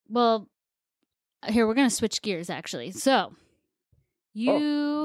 Well, 0.09 0.49
here 1.47 1.67
we're 1.67 1.75
going 1.75 1.89
to 1.89 1.95
switch 1.95 2.23
gears 2.23 2.51
actually. 2.51 2.91
So, 2.91 3.35
you 4.35 4.53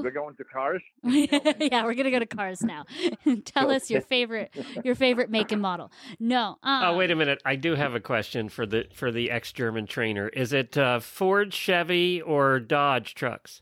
We're 0.03 0.11
going 0.11 0.35
to 0.35 0.43
cars. 0.43 0.81
yeah, 1.03 1.85
we're 1.85 1.95
gonna 1.95 2.11
go 2.11 2.19
to 2.19 2.25
cars 2.25 2.61
now. 2.61 2.85
Tell 3.45 3.71
us 3.71 3.89
your 3.89 4.01
favorite, 4.01 4.53
your 4.83 4.93
favorite 4.95 5.29
make 5.31 5.51
and 5.51 5.61
model. 5.61 5.91
No, 6.19 6.57
um, 6.61 6.83
Oh, 6.83 6.97
wait 6.97 7.09
a 7.09 7.15
minute. 7.15 7.41
I 7.43 7.55
do 7.55 7.73
have 7.73 7.95
a 7.95 7.99
question 7.99 8.47
for 8.49 8.65
the 8.67 8.85
for 8.93 9.11
the 9.11 9.31
ex 9.31 9.51
German 9.51 9.87
trainer. 9.87 10.27
Is 10.29 10.53
it 10.53 10.77
uh, 10.77 10.99
Ford, 10.99 11.51
Chevy, 11.53 12.21
or 12.21 12.59
Dodge 12.59 13.15
trucks? 13.15 13.61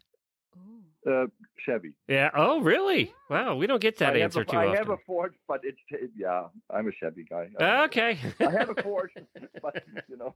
Uh, 1.09 1.25
Chevy. 1.65 1.93
Yeah. 2.07 2.29
Oh, 2.35 2.61
really? 2.61 3.13
Wow. 3.29 3.55
We 3.55 3.67
don't 3.67 3.81
get 3.81 3.97
that 3.99 4.15
I 4.15 4.19
answer 4.19 4.39
have 4.41 4.47
a, 4.47 4.51
too 4.51 4.57
I 4.57 4.65
often. 4.67 4.77
have 4.77 4.89
a 4.89 4.97
Ford, 5.05 5.35
but 5.47 5.61
it's 5.63 5.79
yeah. 6.17 6.45
I'm 6.69 6.87
a 6.87 6.91
Chevy 6.91 7.25
guy. 7.29 7.49
I- 7.59 7.83
Okay. 7.85 8.17
I 8.39 8.49
have 8.51 8.69
a 8.77 8.81
Ford, 8.81 9.11
but 9.61 9.83
you 10.09 10.17
know. 10.17 10.35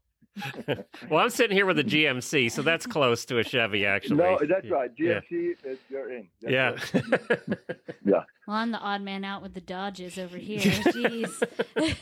well, 1.10 1.22
I'm 1.24 1.30
sitting 1.30 1.56
here 1.56 1.66
with 1.66 1.80
a 1.80 1.84
GMC, 1.84 2.52
so 2.52 2.62
that's 2.62 2.86
close 2.86 3.24
to 3.26 3.38
a 3.40 3.44
Chevy, 3.44 3.86
actually. 3.86 4.18
No, 4.18 4.38
that's 4.48 4.66
Yeah. 4.66 4.74
right. 4.74 4.92
Yeah. 4.98 5.20
GMC, 5.32 5.56
is 5.66 5.80
you're 5.90 6.12
in. 6.12 6.28
That's 6.42 6.92
Yeah. 6.94 7.02
right. 7.02 8.26
Well, 8.48 8.58
I'm 8.58 8.70
the 8.72 8.78
odd 8.78 9.02
man 9.02 9.24
out 9.24 9.42
with 9.42 9.56
the 9.56 9.62
Dodges 9.62 10.20
over 10.20 10.38
here. 10.38 10.60
Jeez. 10.60 11.98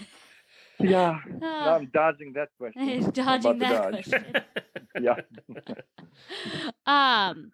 Yeah. 0.80 1.20
No, 1.30 1.40
Ah, 1.48 1.76
I'm 1.76 1.86
dodging 1.94 2.34
that 2.34 2.50
question. 2.58 3.10
dodging 3.12 3.60
that 3.60 3.92
Dodge. 3.92 4.10
question. 4.10 4.44
Yeah. 5.00 5.16
Um, 6.86 7.52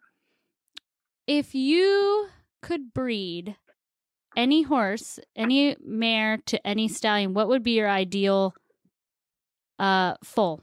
if 1.29 1.53
you 1.53 2.27
could 2.63 2.91
breed 2.91 3.55
any 4.35 4.63
horse, 4.63 5.19
any 5.35 5.75
mare 5.79 6.39
to 6.47 6.67
any 6.67 6.87
stallion, 6.87 7.35
what 7.35 7.47
would 7.47 7.61
be 7.61 7.73
your 7.73 7.87
ideal 7.87 8.55
uh 9.77 10.15
foal? 10.23 10.61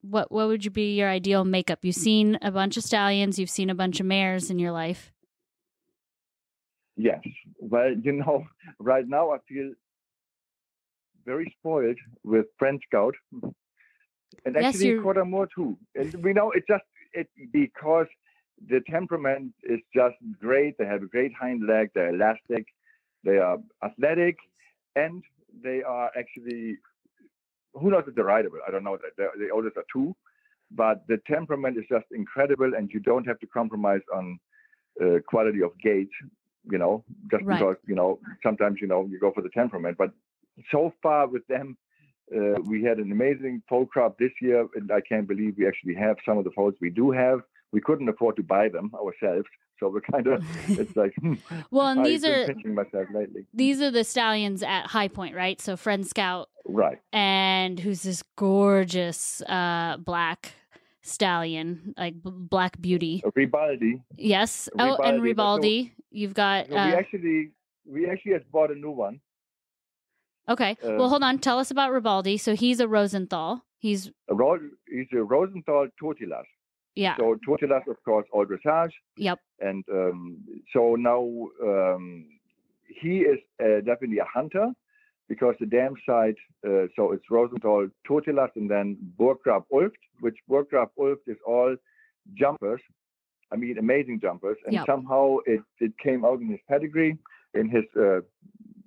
What 0.00 0.32
what 0.32 0.48
would 0.48 0.64
you 0.64 0.70
be 0.70 0.96
your 0.96 1.10
ideal 1.10 1.44
makeup? 1.44 1.80
You've 1.82 1.94
seen 1.94 2.38
a 2.40 2.50
bunch 2.50 2.78
of 2.78 2.84
stallions, 2.84 3.38
you've 3.38 3.50
seen 3.50 3.68
a 3.68 3.74
bunch 3.74 4.00
of 4.00 4.06
mares 4.06 4.50
in 4.50 4.58
your 4.58 4.72
life. 4.72 5.12
Yes. 6.96 7.20
Well, 7.58 7.92
you 8.02 8.12
know, 8.12 8.46
right 8.78 9.06
now 9.06 9.32
I 9.32 9.38
feel 9.46 9.72
very 11.26 11.54
spoiled 11.58 11.98
with 12.24 12.46
French 12.58 12.82
Scout. 12.88 13.14
And 14.46 14.56
actually 14.56 14.98
quarter 15.00 15.26
more 15.26 15.48
too. 15.54 15.76
And 15.94 16.14
we 16.24 16.32
know 16.32 16.50
it 16.52 16.64
just 16.66 16.84
it 17.12 17.28
because 17.52 18.06
the 18.68 18.80
temperament 18.88 19.52
is 19.62 19.80
just 19.94 20.16
great. 20.40 20.76
They 20.78 20.86
have 20.86 21.02
a 21.02 21.06
great 21.06 21.32
hind 21.34 21.66
leg, 21.66 21.90
they're 21.94 22.14
elastic, 22.14 22.66
they 23.24 23.38
are 23.38 23.58
athletic, 23.84 24.36
and 24.96 25.22
they 25.62 25.82
are 25.82 26.10
actually 26.18 26.78
who 27.74 27.90
knows 27.90 28.04
if 28.06 28.14
they're 28.14 28.24
rideable? 28.24 28.58
I 28.66 28.70
don't 28.70 28.84
know. 28.84 28.98
The, 29.16 29.28
the 29.38 29.50
oldest 29.50 29.76
are 29.76 29.84
two, 29.92 30.14
but 30.70 31.06
the 31.06 31.18
temperament 31.26 31.76
is 31.76 31.84
just 31.88 32.06
incredible, 32.10 32.72
and 32.76 32.90
you 32.92 33.00
don't 33.00 33.26
have 33.26 33.38
to 33.40 33.46
compromise 33.46 34.00
on 34.14 34.38
uh, 35.00 35.18
quality 35.26 35.62
of 35.62 35.72
gait. 35.82 36.10
You 36.70 36.78
know, 36.78 37.04
just 37.30 37.44
Right. 37.44 37.58
because 37.58 37.76
you 37.86 37.94
know 37.94 38.18
sometimes 38.42 38.78
you 38.80 38.88
know 38.88 39.06
you 39.06 39.18
go 39.18 39.30
for 39.32 39.42
the 39.42 39.48
temperament. 39.50 39.96
But 39.96 40.10
so 40.70 40.92
far 41.02 41.26
with 41.26 41.46
them, 41.46 41.76
uh, 42.34 42.60
we 42.64 42.82
had 42.82 42.98
an 42.98 43.10
amazing 43.12 43.62
foal 43.68 43.86
crop 43.86 44.18
this 44.18 44.32
year, 44.40 44.66
and 44.74 44.90
I 44.90 45.00
can't 45.00 45.26
believe 45.26 45.54
we 45.56 45.66
actually 45.66 45.94
have 45.94 46.16
some 46.26 46.36
of 46.36 46.44
the 46.44 46.50
foals 46.50 46.74
we 46.80 46.90
do 46.90 47.10
have. 47.10 47.40
We 47.72 47.80
couldn't 47.82 48.08
afford 48.08 48.36
to 48.36 48.42
buy 48.42 48.68
them 48.70 48.90
ourselves, 48.94 49.46
so 49.78 49.88
we're 49.90 50.00
kind 50.00 50.26
of 50.26 50.42
it's 50.68 50.96
like 50.96 51.12
hmm, 51.20 51.34
Well, 51.70 51.88
and 51.88 52.04
these 52.04 52.24
are 52.24 52.46
pinching 52.46 52.74
myself 52.74 53.06
lately. 53.14 53.46
these 53.52 53.80
are 53.82 53.90
the 53.90 54.04
stallions 54.04 54.62
at 54.62 54.86
High 54.86 55.08
Point, 55.08 55.34
right? 55.36 55.60
So 55.60 55.76
Friend 55.76 56.06
Scout 56.06 56.48
Right. 56.64 56.98
and 57.12 57.78
who's 57.78 58.02
this 58.02 58.22
gorgeous 58.36 59.42
uh 59.42 59.96
black 59.98 60.52
stallion, 61.02 61.94
like 61.96 62.22
b- 62.22 62.30
black 62.32 62.80
beauty. 62.80 63.22
Ribaldi. 63.36 64.02
Yes. 64.16 64.68
Oh, 64.78 64.96
and 64.96 65.22
Ribaldi, 65.22 65.88
so- 65.88 65.92
You've 66.10 66.34
got 66.34 66.68
we 66.70 66.76
uh, 66.76 66.78
actually 67.02 67.50
we 67.86 68.08
actually 68.10 68.32
just 68.32 68.50
bought 68.50 68.70
a 68.70 68.74
new 68.74 68.90
one. 68.90 69.20
okay. 70.48 70.76
uh, 70.82 70.92
well, 70.98 71.08
hold 71.10 71.22
on. 71.22 71.38
Tell 71.38 71.58
us 71.58 71.70
about 71.70 71.92
Ribaldi. 71.92 72.40
So 72.40 72.54
he's 72.54 72.80
a 72.80 72.88
Rosenthal. 72.88 73.62
He's 73.78 74.10
A 74.30 74.34
Ro- 74.34 74.58
he's 74.90 75.06
a 75.12 75.22
Rosenthal 75.22 75.88
Tortilas. 76.02 76.44
Yeah. 76.98 77.16
So 77.16 77.36
Tortilas, 77.46 77.86
of 77.88 78.02
course, 78.04 78.26
all 78.32 78.44
dressage. 78.44 78.92
Yep. 79.16 79.38
And 79.60 79.84
um, 79.92 80.38
so 80.72 80.96
now 80.96 81.22
um, 81.62 82.26
he 82.88 83.20
is 83.20 83.38
uh, 83.62 83.80
definitely 83.86 84.18
a 84.18 84.24
hunter 84.24 84.72
because 85.28 85.54
the 85.60 85.66
dam 85.66 85.94
side, 86.08 86.34
uh, 86.66 86.86
so 86.96 87.12
it's 87.12 87.24
Rosenthal 87.30 87.88
Tortilas 88.08 88.50
and 88.56 88.68
then 88.68 88.96
Burggraf 89.18 89.64
Ulft, 89.72 90.00
which 90.20 90.36
Burggraf 90.50 90.88
Ulft 90.98 91.24
is 91.26 91.36
all 91.46 91.76
jumpers. 92.34 92.80
I 93.52 93.56
mean, 93.56 93.78
amazing 93.78 94.18
jumpers. 94.20 94.58
And 94.64 94.74
Yep. 94.74 94.86
somehow 94.86 95.36
it, 95.46 95.62
it 95.78 95.92
came 95.98 96.24
out 96.24 96.40
in 96.40 96.48
his 96.48 96.60
pedigree, 96.68 97.16
in 97.54 97.68
his, 97.68 97.84
uh, 97.96 98.02
uh, 98.02 98.20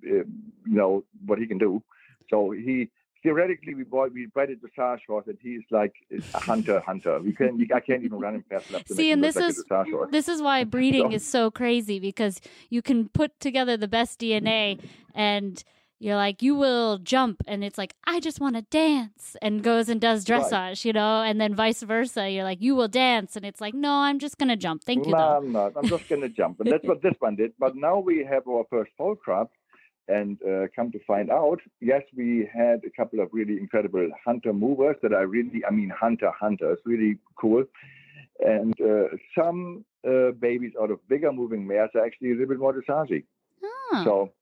you 0.02 0.26
know, 0.66 1.04
what 1.26 1.38
he 1.38 1.46
can 1.46 1.58
do. 1.58 1.82
So 2.28 2.50
he, 2.50 2.90
theoretically, 3.22 3.74
we 3.74 3.84
bought, 3.84 4.12
we 4.12 4.26
bred 4.26 4.50
a 4.50 4.56
dressage 4.56 5.00
horse 5.06 5.26
and 5.26 5.38
he's 5.40 5.62
like 5.70 5.94
a 6.34 6.38
hunter, 6.40 6.80
hunter. 6.80 7.20
We 7.20 7.32
can, 7.32 7.58
I 7.74 7.80
can't 7.80 8.02
even 8.04 8.18
run 8.18 8.34
him 8.36 8.44
fast 8.48 8.70
enough 8.70 8.84
to 8.84 8.94
See, 8.94 9.10
and 9.10 9.22
this 9.22 9.36
like 9.36 9.50
is- 9.50 9.58
a 9.60 9.64
dressage 9.64 9.90
horse. 9.92 10.08
This 10.10 10.28
is 10.28 10.42
why 10.42 10.64
breeding 10.76 11.10
So- 11.10 11.14
is 11.16 11.26
so 11.26 11.50
crazy 11.50 11.98
because 12.00 12.40
you 12.70 12.82
can 12.82 13.08
put 13.08 13.38
together 13.40 13.76
the 13.76 13.88
best 13.88 14.20
DNA 14.20 14.80
and 15.14 15.62
you're 16.00 16.16
like, 16.16 16.42
you 16.42 16.56
will 16.56 16.98
jump, 16.98 17.44
and 17.46 17.62
it's 17.62 17.78
like, 17.78 17.94
I 18.04 18.18
just 18.18 18.40
want 18.40 18.56
to 18.56 18.62
dance, 18.62 19.36
and 19.40 19.62
goes 19.62 19.88
and 19.88 20.00
does 20.00 20.28
Right. 20.28 20.42
dressage, 20.42 20.84
you 20.84 20.92
know, 20.92 21.22
and 21.22 21.40
then 21.40 21.54
vice 21.54 21.80
versa. 21.80 22.28
You're 22.28 22.42
like, 22.42 22.60
you 22.60 22.74
will 22.74 22.88
dance, 22.88 23.36
and 23.36 23.46
it's 23.46 23.60
like, 23.60 23.72
no, 23.72 23.92
I'm 23.92 24.18
just 24.18 24.36
gonna 24.36 24.56
jump. 24.56 24.82
Thank 24.82 25.06
you, 25.06 25.12
no, 25.12 25.18
though. 25.18 25.36
I'm 25.36 25.52
not. 25.52 25.72
I'm 25.76 25.86
just 25.86 26.08
going 26.08 26.22
to 26.22 26.28
jump. 26.28 26.58
And 26.58 26.72
that's 26.72 26.84
what 26.84 27.02
this 27.02 27.14
one 27.20 27.36
did. 27.36 27.52
But 27.56 27.76
now 27.76 28.00
we 28.00 28.24
have 28.28 28.48
our 28.48 28.64
first 28.68 28.90
fall 28.98 29.14
crop. 29.14 29.52
And 30.16 30.38
uh, 30.42 30.66
come 30.76 30.88
to 30.92 31.00
find 31.06 31.28
out, 31.30 31.60
yes, 31.80 32.02
we 32.20 32.48
had 32.52 32.78
a 32.84 32.90
couple 32.98 33.20
of 33.20 33.28
really 33.32 33.56
incredible 33.64 34.08
hunter 34.26 34.52
movers 34.52 34.96
that 35.02 35.12
are 35.18 35.26
really, 35.26 35.62
I 35.68 35.70
mean, 35.78 35.90
hunter 36.04 36.30
hunters, 36.38 36.78
really 36.84 37.12
cool. 37.40 37.64
And 38.40 38.74
uh, 38.80 39.08
some 39.38 39.84
uh, 40.06 40.32
babies 40.46 40.72
out 40.80 40.90
of 40.90 40.98
bigger 41.08 41.32
moving 41.32 41.66
mares 41.66 41.90
are 41.94 42.04
actually 42.04 42.30
a 42.30 42.32
little 42.32 42.48
bit 42.48 42.58
more 42.58 42.74
dressage. 42.74 43.24
Huh. 43.62 44.04
So 44.04 44.32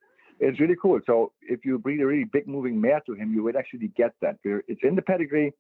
it's 0.41 0.59
really 0.59 0.77
cool. 0.81 1.01
So 1.07 1.33
if 1.43 1.65
you 1.65 1.79
breed 1.79 2.01
a 2.01 2.07
really 2.07 2.25
big 2.25 2.49
moving 2.49 2.81
mare 2.81 3.03
to 3.07 3.13
him, 3.13 3.33
you 3.35 3.43
would 3.45 3.57
actually 3.57 3.89
get 3.89 4.13
that. 4.23 4.39
It's 4.43 4.81
in 4.83 4.95
the 4.97 5.03
pedigree, 5.03 5.53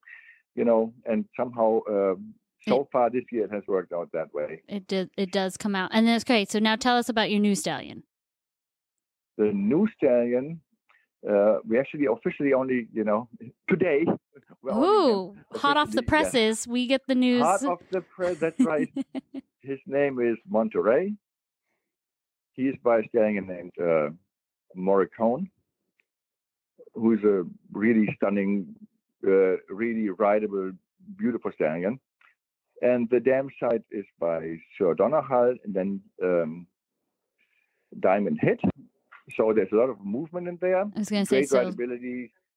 you 0.55 0.65
know, 0.65 0.93
and 1.05 1.25
somehow 1.37 1.81
um, 1.89 2.35
so 2.67 2.89
far 2.93 3.11
this 3.11 3.25
year 3.31 3.45
it 3.45 3.53
has 3.53 3.63
worked 3.67 3.93
out 3.93 4.11
that 4.13 4.33
way. 4.35 4.63
It 4.69 4.87
did. 4.87 5.11
It 5.17 5.33
does 5.33 5.57
come 5.57 5.75
out, 5.75 5.91
and 5.93 6.07
that's 6.07 6.25
great. 6.25 6.51
So 6.51 6.59
now 6.59 6.77
tell 6.77 6.97
us 6.97 7.09
about 7.09 7.31
your 7.31 7.41
new 7.41 7.55
stallion. 7.55 8.03
The 9.41 9.53
new 9.55 9.89
stallion, 9.97 10.61
uh, 11.27 11.61
we 11.67 11.79
actually 11.79 12.05
officially 12.13 12.53
only, 12.53 12.89
you 12.93 13.05
know, 13.05 13.27
today. 13.71 14.05
Ooh, 14.71 15.35
hot 15.55 15.79
off 15.79 15.93
the 15.93 16.03
yeah. 16.03 16.09
presses, 16.11 16.69
we 16.69 16.87
get 16.87 17.01
the 17.09 17.15
news. 17.15 17.41
Hot 17.41 17.65
off 17.65 17.81
the 17.91 18.03
press. 18.03 18.37
That's 18.37 18.61
right. 18.61 18.91
His 19.63 19.79
name 19.87 20.21
is 20.21 20.37
Monterey. 20.47 21.15
He 22.53 22.65
is 22.65 22.75
by 22.85 22.99
a 22.99 23.09
stallion 23.09 23.47
named 23.47 23.73
uh, 23.81 24.11
Morricone, 24.77 25.49
who's 26.95 27.25
a 27.25 27.45
really 27.73 28.15
stunning, 28.17 28.75
uh, 29.27 29.57
really 29.71 30.11
rideable, 30.11 30.73
beautiful 31.17 31.51
stallion. 31.55 31.99
And 32.83 33.09
the 33.09 33.21
dam 33.21 33.49
site 33.59 33.85
is 33.91 34.05
by 34.19 34.59
Sir 34.77 34.95
Donnerhall 34.95 35.55
and 35.65 35.73
then 35.73 36.03
um, 36.23 36.67
Diamond 38.01 38.39
Hit. 38.43 38.61
So 39.37 39.53
there's 39.55 39.73
a 39.73 39.77
lot 39.77 39.91
of 39.91 40.01
movement 40.05 40.49
in 40.49 40.59
there. 40.61 40.81
I 40.81 40.85
was 40.97 41.09
going 41.09 41.25
to 41.25 41.29
say 41.29 41.43
so 41.45 41.73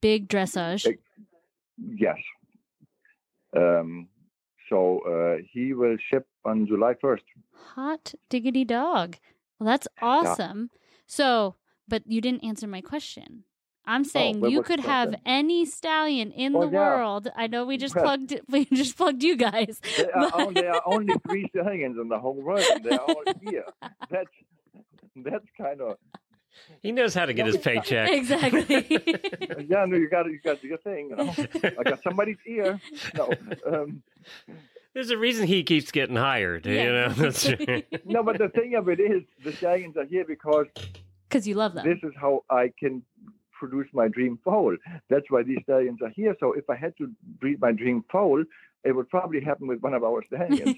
big 0.01 0.27
dressage. 0.29 0.87
Ex- 0.87 0.99
Yes. 1.77 2.17
Um, 3.55 4.07
so 4.69 4.99
uh, 4.99 5.41
he 5.51 5.73
will 5.73 5.97
ship 6.09 6.27
on 6.45 6.67
July 6.67 6.93
1st. 7.03 7.21
Hot 7.75 8.13
diggity 8.29 8.63
dog. 8.65 9.17
Well, 9.59 9.67
that's 9.67 9.87
awesome. 10.01 10.69
So, 11.07 11.55
but 11.87 12.03
you 12.05 12.21
didn't 12.21 12.43
answer 12.43 12.67
my 12.67 12.81
question. 12.81 13.43
I'm 13.85 14.05
saying 14.05 14.39
what 14.39 14.51
you 14.51 14.63
could 14.63 14.79
have 14.79 15.09
question? 15.09 15.21
any 15.25 15.65
stallion 15.65 16.31
in 16.31 16.55
Oh, 16.55 16.61
the 16.65 16.71
yeah. 16.71 16.79
world. 16.95 17.27
I 17.35 17.47
know 17.47 17.65
we 17.65 17.77
just 17.77 17.95
Well- 17.95 18.05
plugged 18.05 18.39
we 18.49 18.65
just 18.65 18.95
plugged 18.95 19.23
you 19.23 19.35
guys. 19.35 19.81
There 19.97 20.15
are, 20.17 20.29
But- 20.31 20.47
on- 20.47 20.53
there 20.53 20.73
are 20.73 20.81
only 20.85 21.15
three 21.27 21.47
stallions 21.49 21.97
in 21.99 22.07
the 22.07 22.17
whole 22.19 22.33
world, 22.41 22.63
they're 22.83 23.01
all 23.01 23.23
here. 23.41 23.65
That's 24.09 24.29
that's 25.17 25.45
kind 25.57 25.79
of 25.81 25.97
He 26.81 26.91
knows 26.91 27.13
how 27.13 27.25
to 27.25 27.33
get 27.33 27.45
his 27.47 27.57
paycheck. 27.69 28.11
exactly. 28.11 28.85
yeah. 29.69 29.85
No, 29.85 29.95
you 29.97 30.09
got 30.09 30.25
you 30.27 30.39
got 30.43 30.63
your 30.63 30.77
thing. 30.79 31.09
You 31.09 31.15
know, 31.15 31.33
I 31.79 31.83
got 31.83 32.01
somebody's 32.03 32.37
ear. 32.47 32.79
No, 33.15 33.31
um, 33.65 34.03
There's 34.93 35.09
a 35.09 35.17
reason 35.17 35.47
he 35.47 35.63
keeps 35.63 35.91
getting 35.91 36.15
hired. 36.15 36.65
You 36.65 36.73
Yeah. 36.75 37.07
know, 37.17 37.31
no. 38.05 38.23
But 38.23 38.37
the 38.37 38.49
thing 38.53 38.75
of 38.75 38.89
it 38.89 38.99
is, 38.99 39.23
the 39.43 39.51
stallions 39.53 39.97
are 39.97 40.05
here 40.05 40.25
because 40.27 40.67
Because 41.29 41.47
you 41.47 41.55
love 41.55 41.73
them. 41.73 41.85
this 41.87 41.99
is 42.03 42.13
how 42.19 42.43
I 42.49 42.71
can 42.79 43.01
produce 43.51 43.87
my 43.93 44.07
dream 44.07 44.37
foal. 44.43 44.75
That's 45.09 45.25
why 45.29 45.43
these 45.43 45.59
stallions 45.63 45.99
are 46.01 46.09
here. 46.09 46.35
So 46.39 46.53
if 46.53 46.69
I 46.69 46.75
had 46.75 46.95
to 46.97 47.09
breed 47.39 47.59
my 47.61 47.71
dream 47.71 48.03
foal, 48.11 48.43
it 48.83 48.91
would 48.93 49.09
probably 49.09 49.39
happen 49.39 49.65
with 49.67 49.79
one 49.81 49.93
of 49.93 50.03
our 50.03 50.21
stallions. 50.27 50.75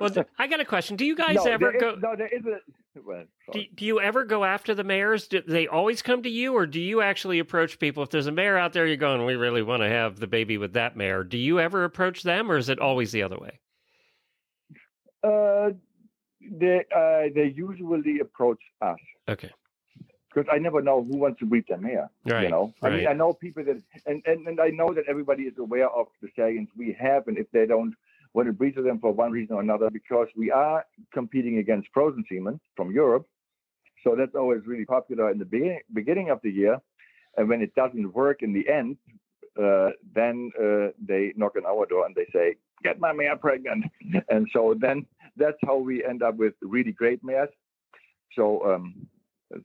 well. 0.00 0.10
I 0.38 0.46
got 0.46 0.60
a 0.60 0.64
question. 0.64 0.96
Do 0.96 1.04
you 1.04 1.16
guys 1.16 1.34
no, 1.34 1.42
ever 1.44 1.58
there 1.72 1.74
is- 1.74 1.80
go? 1.80 1.94
no, 1.96 2.16
there 2.16 2.28
is 2.28 2.44
a. 2.46 2.58
Do, 3.52 3.62
do 3.74 3.84
you 3.86 3.98
ever 4.00 4.24
go 4.24 4.44
after 4.44 4.74
the 4.74 4.84
mares? 4.84 5.26
Do 5.28 5.40
they 5.40 5.66
always 5.66 6.02
come 6.02 6.22
to 6.22 6.28
you, 6.28 6.54
or 6.54 6.66
do 6.66 6.80
you 6.80 7.00
actually 7.00 7.38
approach 7.38 7.78
people? 7.78 8.02
If 8.02 8.10
there's 8.10 8.26
a 8.26 8.32
mare 8.32 8.58
out 8.58 8.74
there, 8.74 8.86
you're 8.86 8.98
going, 8.98 9.24
we 9.24 9.36
really 9.36 9.62
want 9.62 9.82
to 9.82 9.88
have 9.88 10.20
the 10.20 10.26
baby 10.26 10.58
with 10.58 10.74
that 10.74 10.96
mare. 10.96 11.24
Do 11.24 11.38
you 11.38 11.58
ever 11.58 11.84
approach 11.84 12.22
them, 12.22 12.50
or 12.50 12.58
is 12.58 12.68
it 12.68 12.78
always 12.78 13.10
the 13.10 13.22
other 13.22 13.38
way? 13.38 13.58
Uh, 15.22 15.70
they 16.40 16.84
uh, 16.94 17.28
they 17.34 17.52
usually 17.54 18.20
approach 18.20 18.60
us 18.80 18.98
Okay, 19.28 19.50
because 20.28 20.48
I 20.52 20.58
never 20.58 20.80
know 20.80 21.02
who 21.02 21.16
wants 21.16 21.40
to 21.40 21.46
breed 21.46 21.64
the 21.68 21.76
mare. 21.76 22.10
right. 22.26 22.44
You 22.44 22.48
know, 22.50 22.74
I 22.82 22.90
mean. 22.90 23.06
I 23.08 23.12
know 23.14 23.32
people 23.32 23.64
that, 23.64 23.82
and, 24.06 24.22
and 24.26 24.46
and 24.46 24.60
I 24.60 24.68
know 24.68 24.92
that 24.94 25.04
everybody 25.08 25.44
is 25.44 25.58
aware 25.58 25.88
of 25.88 26.06
the 26.22 26.28
stallions 26.32 26.68
we 26.76 26.96
have, 26.98 27.26
and 27.28 27.36
if 27.36 27.50
they 27.50 27.66
don't 27.66 27.94
want 28.34 28.48
it 28.48 28.58
breed 28.58 28.74
to 28.76 28.82
them 28.82 28.98
for 28.98 29.12
one 29.12 29.32
reason 29.32 29.56
or 29.56 29.60
another, 29.60 29.90
because 29.90 30.28
we 30.36 30.50
are 30.50 30.84
competing 31.12 31.58
against 31.58 31.88
frozen 31.92 32.24
semen 32.28 32.60
from 32.76 32.90
Europe, 32.90 33.26
so 34.04 34.14
that's 34.16 34.34
always 34.34 34.62
really 34.66 34.84
popular 34.84 35.30
in 35.30 35.38
the 35.38 35.44
beginning 35.44 35.80
beginning 35.92 36.30
of 36.30 36.40
the 36.42 36.50
year, 36.50 36.78
and 37.36 37.48
when 37.48 37.60
it 37.62 37.74
doesn't 37.74 38.14
work 38.14 38.42
in 38.42 38.52
the 38.52 38.68
end, 38.68 38.96
uh, 39.60 39.90
then 40.14 40.50
uh, 40.60 40.88
they 41.04 41.32
knock 41.36 41.56
on 41.56 41.66
our 41.66 41.86
door 41.86 42.06
and 42.06 42.14
they 42.14 42.26
say, 42.32 42.56
"Get 42.82 43.00
my 43.00 43.12
mare 43.12 43.36
pregnant," 43.36 43.84
and 44.28 44.48
so 44.52 44.74
then 44.78 45.06
that's 45.36 45.58
how 45.64 45.76
we 45.76 46.04
end 46.04 46.22
up 46.22 46.36
with 46.36 46.54
really 46.62 46.92
great 46.92 47.22
mares. 47.24 47.50
So 48.34 48.64
um, 48.72 49.06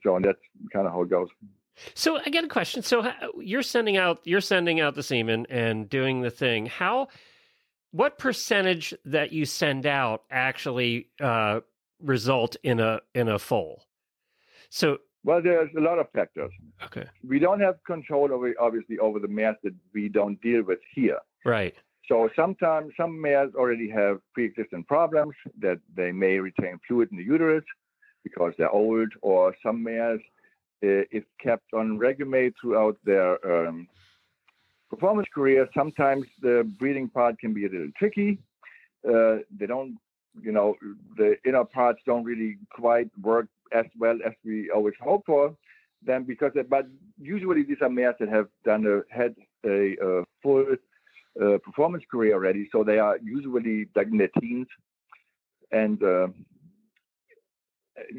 so 0.02 0.18
that's 0.22 0.38
kind 0.72 0.86
of 0.86 0.92
how 0.92 1.02
it 1.02 1.10
goes. 1.10 1.28
So 1.94 2.18
I 2.24 2.30
got 2.30 2.44
a 2.44 2.48
question. 2.48 2.82
So 2.82 3.02
how- 3.02 3.32
you're 3.40 3.62
sending 3.62 3.96
out 3.96 4.20
you're 4.24 4.40
sending 4.40 4.80
out 4.80 4.94
the 4.94 5.02
semen 5.02 5.46
and 5.48 5.88
doing 5.88 6.22
the 6.22 6.30
thing. 6.30 6.66
How 6.66 7.08
what 7.94 8.18
percentage 8.18 8.92
that 9.04 9.32
you 9.32 9.44
send 9.44 9.86
out 9.86 10.24
actually 10.28 11.10
uh, 11.20 11.60
result 12.02 12.56
in 12.64 12.80
a 12.80 13.00
in 13.14 13.28
a 13.28 13.38
foal? 13.38 13.84
So 14.68 14.98
Well, 15.22 15.40
there's 15.40 15.70
a 15.76 15.80
lot 15.80 15.98
of 16.00 16.06
factors. 16.10 16.50
okay, 16.86 17.06
We 17.26 17.38
don't 17.38 17.60
have 17.60 17.76
control 17.86 18.32
over, 18.32 18.52
obviously, 18.60 18.98
over 18.98 19.18
the 19.20 19.28
mares 19.28 19.56
that 19.62 19.74
we 19.94 20.08
don't 20.08 20.40
deal 20.42 20.62
with 20.64 20.80
here. 20.94 21.20
right, 21.44 21.74
So 22.10 22.28
sometimes 22.34 22.92
some 23.00 23.12
mares 23.26 23.52
already 23.54 23.88
have 24.00 24.14
pre-existing 24.34 24.84
problems 24.94 25.34
that 25.60 25.78
they 25.98 26.10
may 26.24 26.34
retain 26.48 26.74
fluid 26.86 27.08
in 27.12 27.16
the 27.18 27.28
uterus 27.34 27.64
because 28.24 28.52
they're 28.58 28.76
old, 28.84 29.10
or 29.22 29.54
some 29.64 29.78
mares, 29.90 30.20
uh, 30.86 31.04
if 31.18 31.24
kept 31.46 31.68
on 31.80 31.86
Regumate 32.04 32.54
throughout 32.60 32.96
their 33.04 33.30
um, 33.52 33.86
performance 34.94 35.28
career, 35.34 35.68
sometimes 35.74 36.24
the 36.40 36.68
breeding 36.78 37.08
part 37.08 37.38
can 37.38 37.52
be 37.52 37.66
a 37.66 37.68
little 37.68 37.90
tricky. 37.98 38.38
Uh, 39.06 39.36
they 39.58 39.66
don't, 39.66 39.96
you 40.40 40.52
know, 40.52 40.74
the 41.16 41.36
inner 41.46 41.64
parts 41.64 42.00
don't 42.06 42.24
really 42.24 42.56
quite 42.70 43.10
work 43.20 43.46
as 43.72 43.86
well 43.98 44.18
as 44.26 44.32
we 44.44 44.70
always 44.70 44.94
hope 45.00 45.24
for 45.26 45.54
them 46.04 46.24
because, 46.24 46.52
but 46.68 46.86
usually 47.20 47.62
these 47.62 47.78
are 47.80 47.88
mares 47.88 48.14
that 48.20 48.28
have 48.28 48.48
done 48.64 48.86
a, 48.86 49.14
had 49.14 49.34
a, 49.64 49.96
uh 50.04 50.22
full 50.42 50.64
uh, 51.42 51.58
performance 51.64 52.04
career 52.10 52.34
already, 52.34 52.68
so 52.70 52.84
they 52.84 52.98
are 52.98 53.18
usually 53.22 53.88
like 53.96 54.06
in 54.06 54.18
their 54.18 54.30
teens, 54.40 54.66
and 55.72 56.02
uh, 56.02 56.28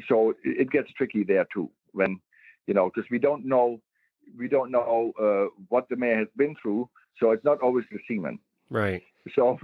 so 0.08 0.34
it 0.44 0.70
gets 0.70 0.92
tricky 0.92 1.24
there 1.24 1.46
too 1.52 1.70
when 1.92 2.20
you 2.66 2.74
know 2.74 2.90
because 2.92 3.08
we 3.10 3.18
don't 3.18 3.46
know 3.46 3.80
we 4.38 4.48
don't 4.48 4.70
know 4.70 5.12
uh, 5.20 5.54
what 5.68 5.88
the 5.88 5.96
mare 5.96 6.18
has 6.18 6.28
been 6.36 6.54
through, 6.60 6.88
so 7.20 7.30
it's 7.30 7.44
not 7.44 7.60
always 7.60 7.84
the 7.90 7.98
semen. 8.08 8.38
right. 8.70 9.02
So 9.34 9.58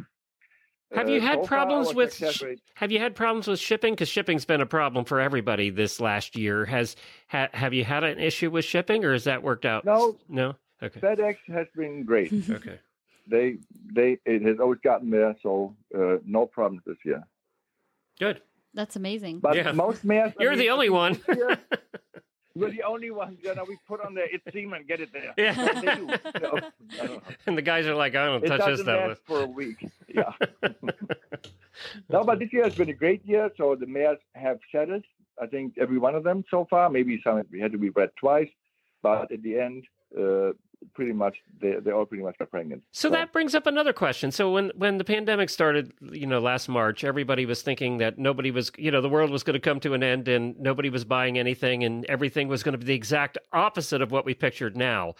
Have 0.95 1.09
uh, 1.09 1.13
you 1.13 1.21
had 1.21 1.41
so 1.41 1.47
problems 1.47 1.95
with 1.95 2.15
sh- 2.15 2.43
Have 2.75 2.91
you 2.93 2.99
had 2.99 3.15
problems 3.15 3.47
with 3.47 3.61
shipping? 3.61 3.95
Because 3.95 4.09
shipping's 4.09 4.45
been 4.45 4.61
a 4.61 4.67
problem 4.67 5.05
for 5.05 5.21
everybody 5.21 5.71
this 5.71 6.01
last 6.01 6.37
year. 6.37 6.65
Has 6.65 6.97
ha, 7.29 7.49
have 7.53 7.73
you 7.73 7.85
had 7.85 8.05
an 8.05 8.19
issue 8.19 8.51
with 8.51 8.65
shipping, 8.65 9.05
or 9.05 9.13
has 9.13 9.25
that 9.25 9.43
worked 9.43 9.65
out? 9.65 9.85
No. 9.85 10.17
no. 10.29 10.57
Okay, 10.83 10.99
FedEx 11.01 11.37
has 11.49 11.67
been 11.77 12.05
great. 12.05 12.33
okay. 12.51 12.79
they 13.29 13.59
they 13.95 14.19
it 14.27 14.43
has 14.43 14.59
always 14.59 14.81
gotten 14.83 15.11
there, 15.11 15.37
so 15.43 15.77
uh, 15.97 16.17
no 16.25 16.45
problems 16.47 16.83
this 16.87 16.97
year. 17.05 17.23
Good. 18.19 18.43
That's 18.75 18.97
amazing. 18.97 19.39
But 19.41 19.55
Yeah. 19.55 19.71
most 19.73 20.03
mares, 20.05 20.33
I 20.39 20.43
You're 20.43 20.53
mean, 20.53 20.59
the 20.61 20.71
only 20.71 20.91
one. 20.91 21.21
We're 22.55 22.71
the 22.71 22.83
only 22.83 23.11
ones. 23.11 23.39
You 23.43 23.55
know, 23.55 23.65
we 23.67 23.77
put 23.89 24.01
on 24.05 24.15
there. 24.15 24.27
It's 24.31 24.45
semen. 24.53 24.85
Get 24.87 25.01
it 25.01 25.11
there. 25.13 25.33
Yeah. 25.39 25.55
They 25.81 25.95
do. 25.97 26.07
No, 26.41 26.59
I 27.01 27.07
don't 27.07 27.15
know. 27.17 27.23
and 27.47 27.57
the 27.59 27.63
guys 27.63 27.87
are 27.87 27.95
like, 27.95 28.15
I 28.15 28.27
don't 28.27 28.45
It 28.45 28.49
touch 28.49 28.65
this 28.67 28.81
stuff. 28.81 29.19
for 29.27 29.43
a 29.43 29.47
week. 29.47 29.89
Yeah. 30.15 30.33
no, 32.11 32.23
but 32.25 32.39
this 32.39 32.53
year 32.53 32.65
has 32.65 32.75
been 32.75 32.91
a 32.91 32.95
great 32.95 33.25
year. 33.25 33.51
So 33.57 33.75
the 33.75 33.87
mares 33.87 34.19
have 34.35 34.59
settled. 34.71 35.05
I 35.41 35.47
think 35.47 35.75
every 35.81 35.99
one 35.99 36.15
of 36.15 36.25
them 36.25 36.45
so 36.51 36.67
far. 36.69 36.91
Maybe 36.91 37.21
some 37.25 37.43
we 37.51 37.61
had 37.61 37.73
to 37.73 37.79
be 37.79 37.89
bred 37.89 38.11
twice, 38.21 38.51
but 39.03 39.33
at 39.33 39.43
the 39.43 39.59
end, 39.59 39.85
uh, 40.19 40.53
pretty 40.95 41.13
much 41.13 41.37
they 41.61 41.77
they 41.81 41.91
all 41.91 42.05
pretty 42.05 42.25
much 42.25 42.37
pregnant. 42.51 42.83
So 42.93 43.09
that 43.11 43.33
brings 43.33 43.55
up 43.55 43.67
another 43.67 43.93
question. 43.93 44.31
So 44.31 44.53
when 44.53 44.73
when 44.75 44.99
the 44.99 45.05
pandemic 45.05 45.51
started, 45.51 45.93
you 46.01 46.27
know, 46.27 46.39
last 46.41 46.69
March, 46.69 47.05
everybody 47.05 47.47
was 47.47 47.63
thinking 47.63 47.99
that 47.99 48.19
nobody 48.19 48.51
was, 48.51 48.71
you 48.77 48.91
know, 48.91 49.01
the 49.01 49.09
world 49.09 49.31
was 49.31 49.43
going 49.43 49.55
to 49.55 49.61
come 49.61 49.81
to 49.81 49.95
an 49.95 50.03
end 50.03 50.29
and 50.29 50.59
nobody 50.59 50.91
was 50.91 51.05
buying 51.05 51.39
anything 51.39 51.85
and 51.85 52.05
everything 52.07 52.49
was 52.49 52.63
going 52.63 52.73
to 52.73 52.79
be 52.79 52.85
the 52.85 52.95
exact 52.95 53.39
opposite 53.53 54.03
of 54.03 54.11
what 54.11 54.25
we 54.25 54.35
pictured 54.35 54.77
now. 54.77 55.15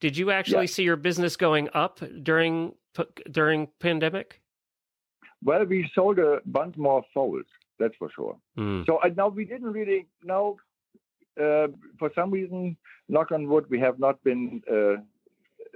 Did 0.00 0.16
you 0.16 0.30
actually 0.30 0.66
Yeah. 0.66 0.74
see 0.76 0.82
your 0.82 0.96
business 0.96 1.36
going 1.36 1.68
up 1.74 2.00
during 2.22 2.74
during 3.30 3.68
pandemic? 3.80 4.40
Well, 5.42 5.64
we 5.64 5.90
sold 5.94 6.18
a 6.18 6.40
bunch 6.46 6.76
more 6.76 7.04
foals, 7.12 7.44
that's 7.78 7.94
for 7.96 8.10
sure. 8.14 8.36
Hmm. 8.56 8.82
So 8.86 8.96
uh, 8.96 9.10
now 9.16 9.28
we 9.28 9.44
didn't 9.44 9.72
really 9.72 10.06
know. 10.22 10.56
Uh, 11.40 11.68
for 11.98 12.10
some 12.14 12.30
reason, 12.30 12.76
knock 13.08 13.32
on 13.32 13.48
wood, 13.48 13.66
we 13.68 13.80
have 13.80 13.98
not 13.98 14.22
been 14.24 14.62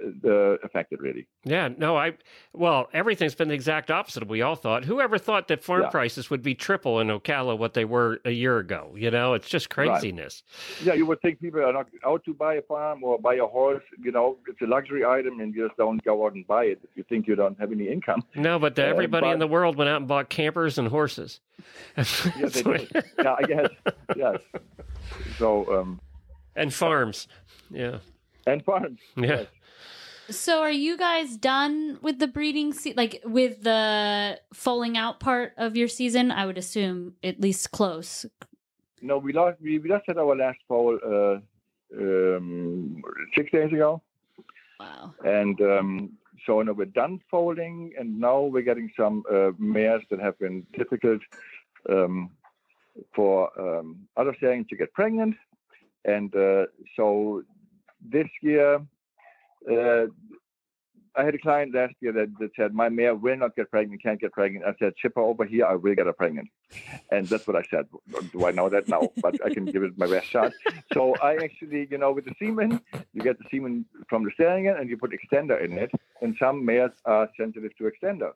uh, 0.03 0.27
uh, 0.29 0.57
affected 0.63 1.01
really. 1.01 1.27
Yeah, 1.43 1.69
no, 1.77 1.95
I 1.97 2.13
well, 2.53 2.89
everything's 2.93 3.35
been 3.35 3.47
the 3.49 3.53
exact 3.53 3.91
opposite 3.91 4.23
of 4.23 4.29
what 4.29 4.33
we 4.33 4.41
all 4.41 4.55
thought. 4.55 4.85
Whoever 4.85 5.17
thought 5.17 5.47
that 5.49 5.63
farm 5.63 5.83
Yeah. 5.83 5.89
prices 5.89 6.29
would 6.29 6.41
be 6.41 6.55
triple 6.55 6.99
in 6.99 7.07
Ocala 7.07 7.57
what 7.57 7.73
they 7.73 7.85
were 7.85 8.19
a 8.25 8.31
year 8.31 8.57
ago? 8.57 8.93
You 8.95 9.11
know, 9.11 9.33
it's 9.33 9.49
just 9.49 9.69
craziness. 9.69 10.43
Yeah, 10.83 10.93
you 10.93 11.05
would 11.05 11.21
think 11.21 11.39
people 11.41 11.61
are 11.61 11.73
not 11.73 11.87
out 12.05 12.23
to 12.25 12.33
buy 12.33 12.55
a 12.55 12.61
farm 12.61 13.03
or 13.03 13.17
buy 13.19 13.35
a 13.35 13.45
horse. 13.45 13.83
You 14.01 14.11
know, 14.11 14.37
it's 14.47 14.61
a 14.61 14.65
luxury 14.67 15.05
item, 15.05 15.39
and 15.39 15.53
you 15.53 15.65
just 15.67 15.77
don't 15.77 16.03
go 16.03 16.25
out 16.25 16.33
and 16.33 16.45
buy 16.47 16.65
it 16.65 16.79
if 16.83 16.89
you 16.95 17.03
think 17.09 17.27
you 17.27 17.35
don't 17.35 17.59
have 17.59 17.71
any 17.71 17.87
income. 17.89 18.23
No, 18.35 18.59
but 18.59 18.75
the, 18.75 18.83
Uh, 18.85 18.89
everybody 18.89 19.27
in 19.29 19.39
the 19.39 19.47
world 19.47 19.75
went 19.75 19.89
out 19.89 19.97
and 19.97 20.07
bought 20.07 20.29
campers 20.29 20.77
and 20.77 20.87
horses. 20.87 21.39
Yeah, 21.97 22.03
yeah, 23.19 23.35
I 23.37 23.43
guess. 23.47 23.69
Yes. 24.15 24.37
So 25.37 25.79
um, 25.79 25.99
and 26.55 26.73
farms. 26.73 27.27
Yeah. 27.69 27.99
and 28.47 28.63
farms. 28.63 28.99
Yeah. 29.15 29.25
Yes. 29.27 29.47
So 30.29 30.61
are 30.61 30.71
you 30.71 30.95
guys 30.97 31.37
done 31.37 31.97
with 32.01 32.19
the 32.19 32.27
breeding 32.27 32.71
se- 32.73 32.93
like 32.95 33.21
with 33.25 33.63
the 33.63 34.39
foaling 34.53 34.95
out 34.97 35.19
part 35.19 35.53
of 35.57 35.75
your 35.75 35.87
season? 35.87 36.31
I 36.31 36.45
would 36.45 36.57
assume 36.57 37.15
at 37.23 37.39
least 37.41 37.71
close. 37.71 38.25
No, 39.01 39.17
we 39.17 39.33
lost. 39.33 39.57
We, 39.61 39.79
we 39.79 39.89
just 39.89 40.03
had 40.07 40.17
our 40.17 40.35
last 40.35 40.59
foal 40.67 40.99
uh, 41.03 41.39
um, 41.97 43.01
six 43.35 43.51
days 43.51 43.71
ago, 43.73 44.01
Wow. 44.79 45.13
and 45.25 45.59
um, 45.61 46.11
so 46.45 46.61
now 46.61 46.73
we're 46.73 46.85
done 46.85 47.19
foaling, 47.31 47.93
and 47.97 48.19
now 48.19 48.41
we're 48.41 48.61
getting 48.61 48.91
some 48.95 49.23
uh, 49.31 49.51
mares 49.57 50.03
that 50.11 50.19
have 50.19 50.37
been 50.37 50.65
difficult 50.77 51.21
um, 51.89 52.29
for 53.15 53.49
um, 53.59 54.07
other 54.17 54.35
saying 54.41 54.65
to 54.69 54.75
get 54.75 54.93
pregnant, 54.93 55.35
and 56.05 56.35
uh, 56.35 56.65
so 56.95 57.41
this 58.11 58.27
year. 58.41 58.79
Uh, 59.69 60.07
I 61.15 61.25
had 61.25 61.35
a 61.35 61.39
client 61.39 61.73
last 61.73 61.95
year 62.01 62.13
that, 62.13 62.29
that 62.39 62.51
said, 62.55 62.73
My 62.73 62.87
mare 62.87 63.15
will 63.15 63.35
not 63.35 63.55
get 63.55 63.69
pregnant, 63.69 64.01
can't 64.01 64.21
get 64.21 64.31
pregnant. 64.31 64.65
I 64.65 64.73
said, 64.79 64.93
Ship 64.97 65.11
her 65.15 65.21
over 65.21 65.43
here, 65.43 65.65
I 65.65 65.75
will 65.75 65.95
get 65.95 66.05
her 66.05 66.13
pregnant. 66.13 66.47
And 67.11 67.27
that's 67.27 67.47
what 67.47 67.55
I 67.55 67.63
said. 67.69 67.87
Do 68.31 68.45
I 68.45 68.51
know 68.51 68.69
that? 68.69 68.87
now? 68.87 69.09
but 69.21 69.43
I 69.43 69.53
can 69.53 69.65
give 69.65 69.83
it 69.83 69.97
my 69.97 70.07
best 70.07 70.27
shot. 70.27 70.53
So 70.93 71.15
I 71.21 71.35
actually, 71.35 71.87
you 71.89 71.97
know, 71.97 72.11
with 72.11 72.25
the 72.25 72.33
semen, 72.39 72.79
you 73.13 73.21
get 73.21 73.37
the 73.37 73.45
semen 73.51 73.85
from 74.07 74.23
the 74.23 74.31
stallion 74.33 74.77
and 74.77 74.89
you 74.89 74.97
put 74.97 75.11
extender 75.11 75.61
in 75.63 75.77
it. 75.77 75.91
And 76.21 76.35
some 76.39 76.63
mares 76.63 76.91
are 77.05 77.29
sensitive 77.37 77.75
to 77.77 77.91
extender. 77.91 78.31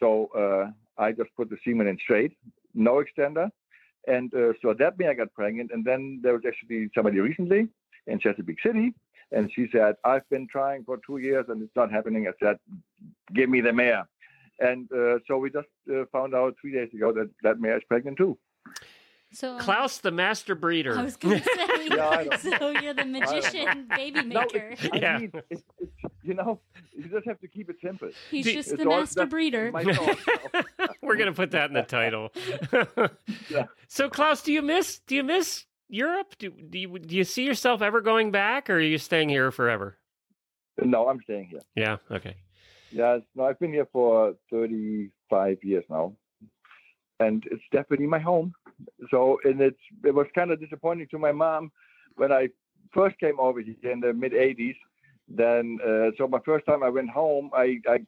So 0.00 0.26
uh, 0.36 1.00
I 1.00 1.12
just 1.12 1.30
put 1.36 1.50
the 1.50 1.58
semen 1.64 1.86
in 1.86 1.98
straight, 1.98 2.36
no 2.74 3.04
extender. 3.04 3.50
And 4.08 4.32
uh, 4.34 4.52
so 4.62 4.74
that 4.78 4.98
mare 4.98 5.14
got 5.14 5.32
pregnant. 5.32 5.70
And 5.72 5.84
then 5.84 6.20
there 6.22 6.32
was 6.32 6.42
actually 6.46 6.88
somebody 6.94 7.20
recently 7.20 7.68
in 8.06 8.18
Chesapeake 8.20 8.60
City. 8.62 8.94
And 9.32 9.50
she 9.52 9.66
said, 9.72 9.96
I've 10.04 10.28
been 10.30 10.46
trying 10.46 10.84
for 10.84 10.98
two 11.06 11.18
years 11.18 11.46
and 11.48 11.62
it's 11.62 11.74
not 11.74 11.90
happening. 11.90 12.28
I 12.28 12.32
said, 12.42 12.58
give 13.34 13.50
me 13.50 13.60
the 13.60 13.72
mare. 13.72 14.06
And 14.60 14.88
uh, 14.92 15.18
so 15.26 15.36
we 15.38 15.50
just 15.50 15.66
uh, 15.92 16.04
found 16.12 16.34
out 16.34 16.54
three 16.60 16.72
days 16.72 16.88
ago 16.94 17.12
that 17.12 17.28
that 17.42 17.60
mare 17.60 17.76
is 17.76 17.82
pregnant 17.88 18.16
too. 18.18 18.38
So 19.32 19.58
Klaus, 19.58 19.98
the 19.98 20.12
master 20.12 20.54
breeder. 20.54 20.96
I 20.96 21.02
was 21.02 21.16
going 21.16 21.40
to 21.42 21.44
say. 21.44 21.88
Yeah, 21.90 22.36
so 22.36 22.70
you're 22.70 22.94
the 22.94 23.04
magician 23.04 23.88
baby 23.94 24.22
No, 24.22 24.40
maker. 24.40 24.74
it, 24.80 24.90
I 24.94 24.96
Yeah. 24.98 25.18
mean, 25.18 25.32
it's, 25.50 25.62
it's, 25.80 26.14
you 26.22 26.34
know, 26.34 26.60
you 26.96 27.08
just 27.08 27.26
have 27.26 27.40
to 27.40 27.48
keep 27.48 27.68
it 27.68 27.76
simple. 27.84 28.10
He's 28.30 28.44
Do- 28.46 28.54
just 28.54 28.76
the 28.76 28.84
master 28.84 29.26
breeder. 29.26 29.72
We're 31.02 31.16
gonna 31.16 31.32
put 31.32 31.50
that 31.50 31.68
in 31.70 31.74
the 31.74 31.82
title. 31.82 32.32
Yeah. 33.50 33.66
So, 33.88 34.08
Klaus, 34.08 34.42
do 34.42 34.52
you 34.52 34.62
miss 34.62 35.00
do 35.00 35.14
you 35.16 35.22
miss 35.24 35.64
Europe? 35.88 36.34
Do 36.38 36.50
do 36.50 36.78
you 36.78 36.98
do 36.98 37.16
you 37.16 37.24
see 37.24 37.44
yourself 37.44 37.82
ever 37.82 38.00
going 38.00 38.30
back, 38.30 38.68
or 38.68 38.74
are 38.74 38.80
you 38.80 38.98
staying 38.98 39.28
here 39.28 39.50
forever? 39.50 39.98
no, 40.84 41.08
I'm 41.08 41.20
staying 41.22 41.46
here. 41.46 41.60
Yeah. 41.74 41.96
Okay. 42.10 42.36
Yes, 42.90 43.22
no, 43.34 43.44
I've 43.44 43.58
been 43.58 43.72
here 43.72 43.88
for 43.92 44.34
35 44.50 45.58
years 45.62 45.84
now, 45.90 46.12
and 47.18 47.44
it's 47.50 47.62
definitely 47.72 48.06
my 48.06 48.18
home. 48.18 48.52
So, 49.10 49.38
and 49.44 49.60
it's 49.60 49.80
it 50.04 50.14
was 50.14 50.26
kind 50.34 50.50
of 50.50 50.60
disappointing 50.60 51.08
to 51.10 51.18
my 51.18 51.32
mom 51.32 51.72
when 52.16 52.32
I 52.32 52.48
first 52.92 53.18
came 53.18 53.40
over 53.40 53.60
here 53.60 53.92
in 53.92 54.00
the 54.00 54.12
mid 54.12 54.32
80s. 54.32 54.76
Then, 55.28 55.78
uh, 55.84 56.10
so 56.16 56.28
my 56.28 56.38
first 56.44 56.66
time 56.66 56.84
I 56.84 56.88
went 56.88 57.10
home, 57.10 57.50
I, 57.52 57.80
I 57.88 57.98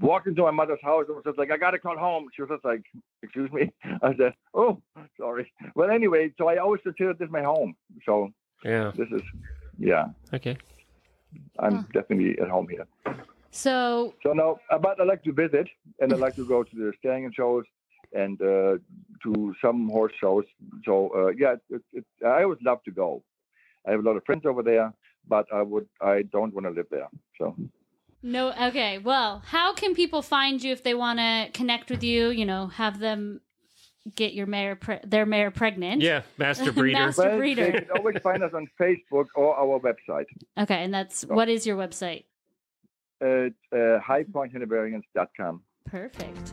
walked 0.00 0.26
into 0.26 0.42
my 0.42 0.50
mother's 0.50 0.78
house 0.82 1.04
and 1.08 1.16
was 1.16 1.24
just 1.24 1.38
like, 1.38 1.50
I 1.50 1.56
gotta 1.56 1.78
call 1.78 1.96
home. 1.96 2.28
She 2.34 2.42
was 2.42 2.50
just 2.50 2.64
like, 2.64 2.82
Excuse 3.22 3.50
me. 3.52 3.70
I 4.02 4.14
said, 4.16 4.34
Oh, 4.54 4.80
sorry. 5.18 5.52
Well, 5.74 5.90
anyway, 5.90 6.32
so 6.38 6.48
I 6.48 6.56
always 6.58 6.80
consider 6.82 7.14
this 7.14 7.28
my 7.30 7.42
home. 7.42 7.74
So 8.06 8.30
Yeah. 8.64 8.92
this 8.96 9.08
is, 9.12 9.22
yeah, 9.78 10.06
Okay. 10.34 10.56
I'm 11.58 11.76
Huh. 11.76 11.82
definitely 11.92 12.38
at 12.40 12.48
home 12.48 12.68
here. 12.68 12.86
So 13.50 14.14
So 14.22 14.32
no, 14.32 14.58
uh, 14.70 14.78
but 14.78 15.00
I 15.00 15.04
like 15.04 15.22
to 15.24 15.32
visit 15.32 15.68
and 16.00 16.12
I 16.12 16.16
like 16.16 16.36
to 16.36 16.46
go 16.46 16.62
to 16.62 16.74
the 16.76 16.92
stallion 16.98 17.32
shows 17.34 17.64
and 18.12 18.40
uh, 18.40 18.78
to 19.24 19.54
some 19.62 19.88
horse 19.88 20.12
shows. 20.20 20.44
So 20.84 21.10
uh, 21.14 21.28
yeah, 21.36 21.54
it, 21.70 21.82
it, 21.92 22.04
I 22.24 22.42
always 22.44 22.58
love 22.64 22.82
to 22.84 22.90
go. 22.90 23.22
I 23.86 23.90
have 23.92 24.00
a 24.00 24.02
lot 24.08 24.16
of 24.16 24.24
friends 24.24 24.46
over 24.46 24.62
there, 24.62 24.92
but 25.28 25.46
I 25.52 25.62
would 25.62 25.88
I 26.00 26.22
don't 26.22 26.54
want 26.54 26.66
to 26.66 26.70
live 26.72 26.86
there. 26.90 27.08
So 27.38 27.54
no, 28.22 28.52
okay. 28.68 28.98
Well, 28.98 29.42
how 29.44 29.74
can 29.74 29.94
people 29.94 30.22
find 30.22 30.62
you 30.62 30.72
if 30.72 30.82
they 30.82 30.94
want 30.94 31.18
to 31.18 31.48
connect 31.52 31.90
with 31.90 32.02
you? 32.02 32.28
You 32.28 32.44
know, 32.46 32.68
have 32.68 32.98
them 32.98 33.40
get 34.14 34.34
your 34.34 34.46
mare, 34.46 34.76
pre- 34.76 35.00
their 35.04 35.26
mare 35.26 35.50
pregnant. 35.50 36.02
Yeah, 36.02 36.22
master 36.38 36.72
breeder. 36.72 36.98
Master- 36.98 37.22
well, 37.22 37.36
breeder. 37.38 37.66
they 37.66 37.72
can 37.80 37.90
always 37.96 38.18
find 38.22 38.42
us 38.42 38.52
on 38.54 38.68
Facebook 38.80 39.26
or 39.34 39.56
our 39.56 39.78
website. 39.80 40.26
Okay, 40.58 40.82
and 40.82 40.92
that's 40.92 41.22
what 41.22 41.48
is 41.48 41.66
your 41.66 41.76
website? 41.76 42.24
At 43.20 43.52
uh, 43.72 44.00
highpointhanoverians.com. 44.00 45.62
Perfect. 45.86 46.52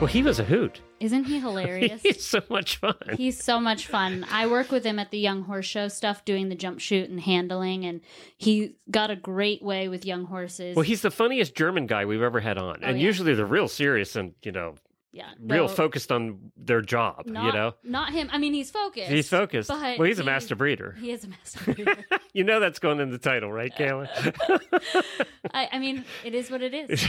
well, 0.00 0.06
he 0.06 0.22
was 0.22 0.38
a 0.38 0.44
hoot. 0.44 0.80
Isn't 1.00 1.24
he 1.24 1.38
hilarious? 1.40 2.02
He's 2.02 2.24
so 2.24 2.42
much 2.48 2.76
fun. 2.76 2.96
He's 3.16 3.42
so 3.42 3.60
much 3.60 3.86
fun. 3.86 4.26
I 4.30 4.46
work 4.46 4.70
with 4.70 4.84
him 4.84 4.98
at 4.98 5.10
the 5.10 5.18
Young 5.18 5.42
Horse 5.42 5.66
Show 5.66 5.88
stuff, 5.88 6.24
doing 6.24 6.48
the 6.48 6.54
jump 6.54 6.80
chute 6.80 7.10
and 7.10 7.20
handling, 7.20 7.84
and 7.84 8.00
he 8.36 8.76
got 8.90 9.10
a 9.10 9.16
great 9.16 9.62
way 9.62 9.88
with 9.88 10.04
young 10.04 10.24
horses. 10.24 10.76
Well, 10.76 10.84
he's 10.84 11.02
the 11.02 11.10
funniest 11.10 11.54
German 11.54 11.86
guy 11.86 12.04
we've 12.04 12.22
ever 12.22 12.40
had 12.40 12.58
on, 12.58 12.78
oh, 12.82 12.86
and 12.86 12.98
yeah. 12.98 13.06
usually 13.06 13.34
they're 13.34 13.46
real 13.46 13.68
serious 13.68 14.16
and 14.16 14.34
you 14.42 14.52
know 14.52 14.74
yeah, 15.18 15.32
real 15.56 15.66
focused 15.66 16.12
on 16.12 16.52
their 16.56 16.80
job. 16.80 17.26
Not, 17.26 17.46
you 17.46 17.52
know, 17.52 17.74
not 17.82 18.12
him. 18.12 18.28
I 18.32 18.38
mean, 18.38 18.54
he's 18.54 18.70
focused. 18.70 19.10
he's 19.10 19.28
focused. 19.28 19.68
well, 19.68 20.02
he's 20.04 20.20
a 20.20 20.24
master 20.24 20.54
breeder. 20.54 20.94
He 21.00 21.10
is 21.10 21.24
a 21.24 21.28
master 21.28 21.64
breeder. 21.74 21.96
You 22.32 22.44
know 22.44 22.60
that's 22.60 22.78
going 22.78 23.00
in 23.00 23.10
the 23.10 23.18
title, 23.18 23.52
right, 23.52 23.72
Kayla? 23.76 24.08
I, 25.54 25.68
I 25.72 25.78
mean, 25.80 26.04
it 26.24 26.34
is 26.34 26.50
what 26.50 26.62
it 26.62 26.72
is. 26.72 27.04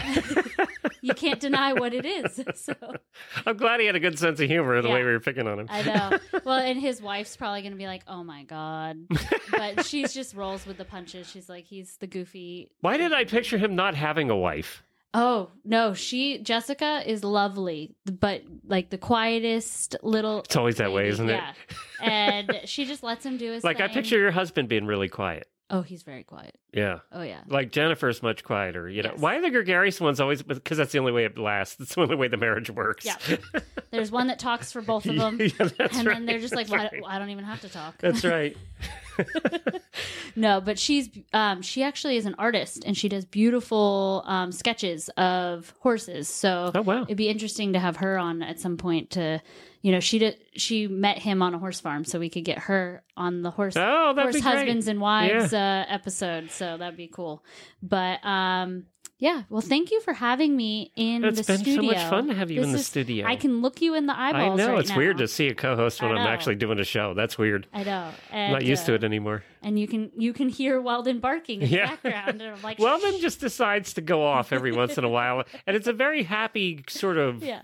you 1.02 1.14
can't 1.14 1.40
deny 1.40 1.74
what 1.74 1.94
it 1.94 2.06
is. 2.06 2.42
So 2.56 2.74
I'm 3.46 3.58
glad 3.58 3.80
he 3.80 3.86
had 3.86 3.96
a 3.96 4.00
good 4.00 4.18
sense 4.18 4.40
of 4.40 4.48
humor 4.48 4.82
the 4.82 4.90
way 4.90 5.04
we 5.04 5.12
were 5.12 5.20
picking 5.20 5.48
on 5.48 5.60
him. 5.60 5.68
I 5.70 5.82
know. 5.84 6.40
Well, 6.44 6.60
and 6.60 6.80
his 6.80 7.02
wife's 7.02 7.36
probably 7.36 7.62
going 7.62 7.74
to 7.74 7.78
be 7.78 7.86
like, 7.88 8.04
"Oh 8.08 8.24
my 8.24 8.44
god," 8.44 8.98
but 9.52 9.86
she's 9.86 10.14
just 10.14 10.36
rolls 10.36 10.66
with 10.66 10.78
the 10.78 10.86
punches. 10.86 11.30
She's 11.30 11.48
like, 11.50 11.66
"He's 11.66 11.98
the 11.98 12.08
goofy." 12.08 12.72
Why 12.82 12.98
did 12.98 13.14
I 13.14 13.26
picture 13.26 13.58
him 13.58 13.76
not 13.76 13.94
having 13.96 14.30
a 14.30 14.36
wife? 14.38 14.84
Oh 15.14 15.50
no, 15.66 15.94
she 15.94 16.38
Jessica 16.38 17.02
is 17.06 17.24
lovely, 17.24 17.96
but 18.06 18.44
like 18.68 18.90
the 18.92 18.98
quietest 18.98 19.96
little. 20.04 20.42
It's 20.42 20.56
always 20.56 20.78
that 20.78 20.92
way, 20.92 21.08
isn't 21.08 21.30
it? 21.30 21.42
Yeah, 21.42 21.54
and 22.02 22.62
she 22.66 22.86
just 22.86 23.02
lets 23.02 23.26
him 23.26 23.38
do 23.38 23.52
his 23.52 23.64
Like 23.70 23.82
I 23.82 23.88
picture 23.88 24.18
your 24.20 24.32
husband 24.32 24.70
being 24.70 24.86
really 24.86 25.10
quiet. 25.10 25.48
Oh, 25.72 25.84
he's 25.84 26.02
very 26.02 26.24
quiet. 26.24 26.56
Yeah. 26.74 27.00
Oh 27.12 27.22
yeah. 27.22 27.42
Like 27.48 27.72
Jennifer's 27.72 28.24
much 28.24 28.44
quieter, 28.44 28.90
you 28.90 29.04
know. 29.04 29.12
Yes. 29.12 29.20
Why 29.20 29.36
are 29.36 29.42
the 29.42 29.52
gregarious 29.52 30.02
ones 30.02 30.20
always? 30.20 30.42
Because 30.42 30.80
that's 30.80 30.92
the 30.92 31.00
only 31.00 31.12
way 31.12 31.26
it 31.26 31.38
lasts. 31.38 31.76
That's 31.76 31.94
the 31.96 32.02
only 32.02 32.16
way 32.16 32.28
the 32.28 32.38
marriage 32.38 32.70
works. 32.72 33.06
Yeah. 33.06 33.18
There's 33.92 34.12
one 34.12 34.28
that 34.28 34.40
talks 34.40 34.72
for 34.72 34.82
both 34.82 35.06
of 35.06 35.16
them, 35.18 35.40
yeah, 35.40 35.70
that's 35.78 35.98
and 35.98 36.08
right. 36.08 36.16
then 36.16 36.26
they're 36.26 36.40
just 36.40 36.56
like, 36.56 36.70
"Why? 36.70 36.78
right. 36.78 37.04
I 37.06 37.20
don't 37.20 37.30
even 37.30 37.46
have 37.46 37.62
to 37.62 37.70
talk." 37.70 37.98
That's 38.00 38.24
right. 38.26 38.56
no, 40.36 40.62
but 40.62 40.78
she's 40.80 41.10
um, 41.34 41.62
she 41.62 41.84
actually 41.84 42.18
is 42.18 42.26
an 42.26 42.36
artist 42.38 42.84
and 42.86 42.98
she 42.98 43.10
does 43.10 43.26
beautiful 43.26 44.24
um, 44.26 44.52
sketches 44.52 45.10
of 45.18 45.74
horses. 45.80 46.28
So 46.28 46.72
Oh, 46.76 46.82
wow. 46.82 47.04
it'd 47.04 47.18
be 47.18 47.30
interesting 47.30 47.74
to 47.74 47.80
have 47.80 47.98
her 47.98 48.18
on 48.18 48.42
at 48.42 48.60
some 48.60 48.78
point 48.78 49.12
to, 49.12 49.42
you 49.82 49.92
know, 49.92 50.00
she 50.00 50.20
did 50.20 50.38
she 50.56 50.88
met 50.88 51.18
him 51.20 51.42
on 51.42 51.54
a 51.54 51.60
horse 51.60 51.80
farm, 51.80 52.06
so 52.06 52.20
we 52.20 52.30
could 52.30 52.46
get 52.46 52.60
her 52.60 53.04
on 53.18 53.42
the 53.42 53.52
horse 53.52 53.76
Oh, 53.78 54.14
horse 54.16 54.40
husbands 54.40 54.88
and 54.88 55.00
wives 55.02 55.54
uh, 55.54 55.86
episode. 55.88 56.52
So 56.52 56.78
that'd 56.78 56.98
be 56.98 57.08
cool. 57.08 57.44
But 57.82 58.24
um, 58.26 58.86
yeah, 59.22 59.44
well, 59.50 59.60
thank 59.62 59.92
you 59.92 60.00
for 60.00 60.14
having 60.14 60.56
me 60.56 60.94
in 60.96 61.26
It's 61.26 61.40
the 61.40 61.44
been 61.44 61.60
studio. 61.60 61.82
so 61.92 61.98
much 62.00 62.10
fun 62.10 62.28
to 62.28 62.34
have 62.34 62.50
you 62.50 62.62
in 62.62 62.72
the 62.72 62.78
is- 62.78 62.88
studio. 62.88 63.28
I 63.28 63.36
can 63.36 63.62
look 63.62 63.82
you 63.82 63.94
in 63.94 64.06
the 64.06 64.18
eyeballs. 64.18 64.58
I 64.60 64.64
know 64.64 64.72
right 64.72 64.80
it's 64.80 64.92
now. 64.92 64.98
weird 64.98 65.18
to 65.18 65.28
see 65.28 65.48
a 65.48 65.54
co-host 65.54 66.02
when 66.02 66.12
I'm 66.12 66.26
actually 66.26 66.56
doing 66.56 66.80
a 66.80 66.86
show. 66.86 67.14
That's 67.14 67.38
weird. 67.38 67.68
I 67.74 67.84
know. 67.84 68.12
I'm 68.32 68.52
not 68.54 68.64
used 68.64 68.86
to 68.86 68.94
uh, 68.94 68.96
it 68.96 69.04
anymore. 69.04 69.44
And 69.62 69.78
you 69.78 69.90
can 69.90 70.12
you 70.16 70.32
can 70.32 70.48
hear 70.48 70.80
Weldon 70.80 71.20
barking 71.20 71.62
in 71.62 71.70
the 71.70 71.78
background. 71.78 72.42
And 72.42 72.56
I'm 72.56 72.62
like, 72.62 72.80
Weldon 72.80 73.20
just 73.20 73.42
decides 73.42 73.94
to 73.96 74.02
go 74.02 74.26
off 74.26 74.54
every 74.54 74.72
once 74.72 74.98
in 74.98 75.04
a 75.04 75.10
while, 75.18 75.44
and 75.68 75.76
it's 75.76 75.88
a 75.88 75.94
very 75.94 76.24
happy 76.24 76.84
sort 76.88 77.18
of 77.18 77.44
yeah. 77.44 77.64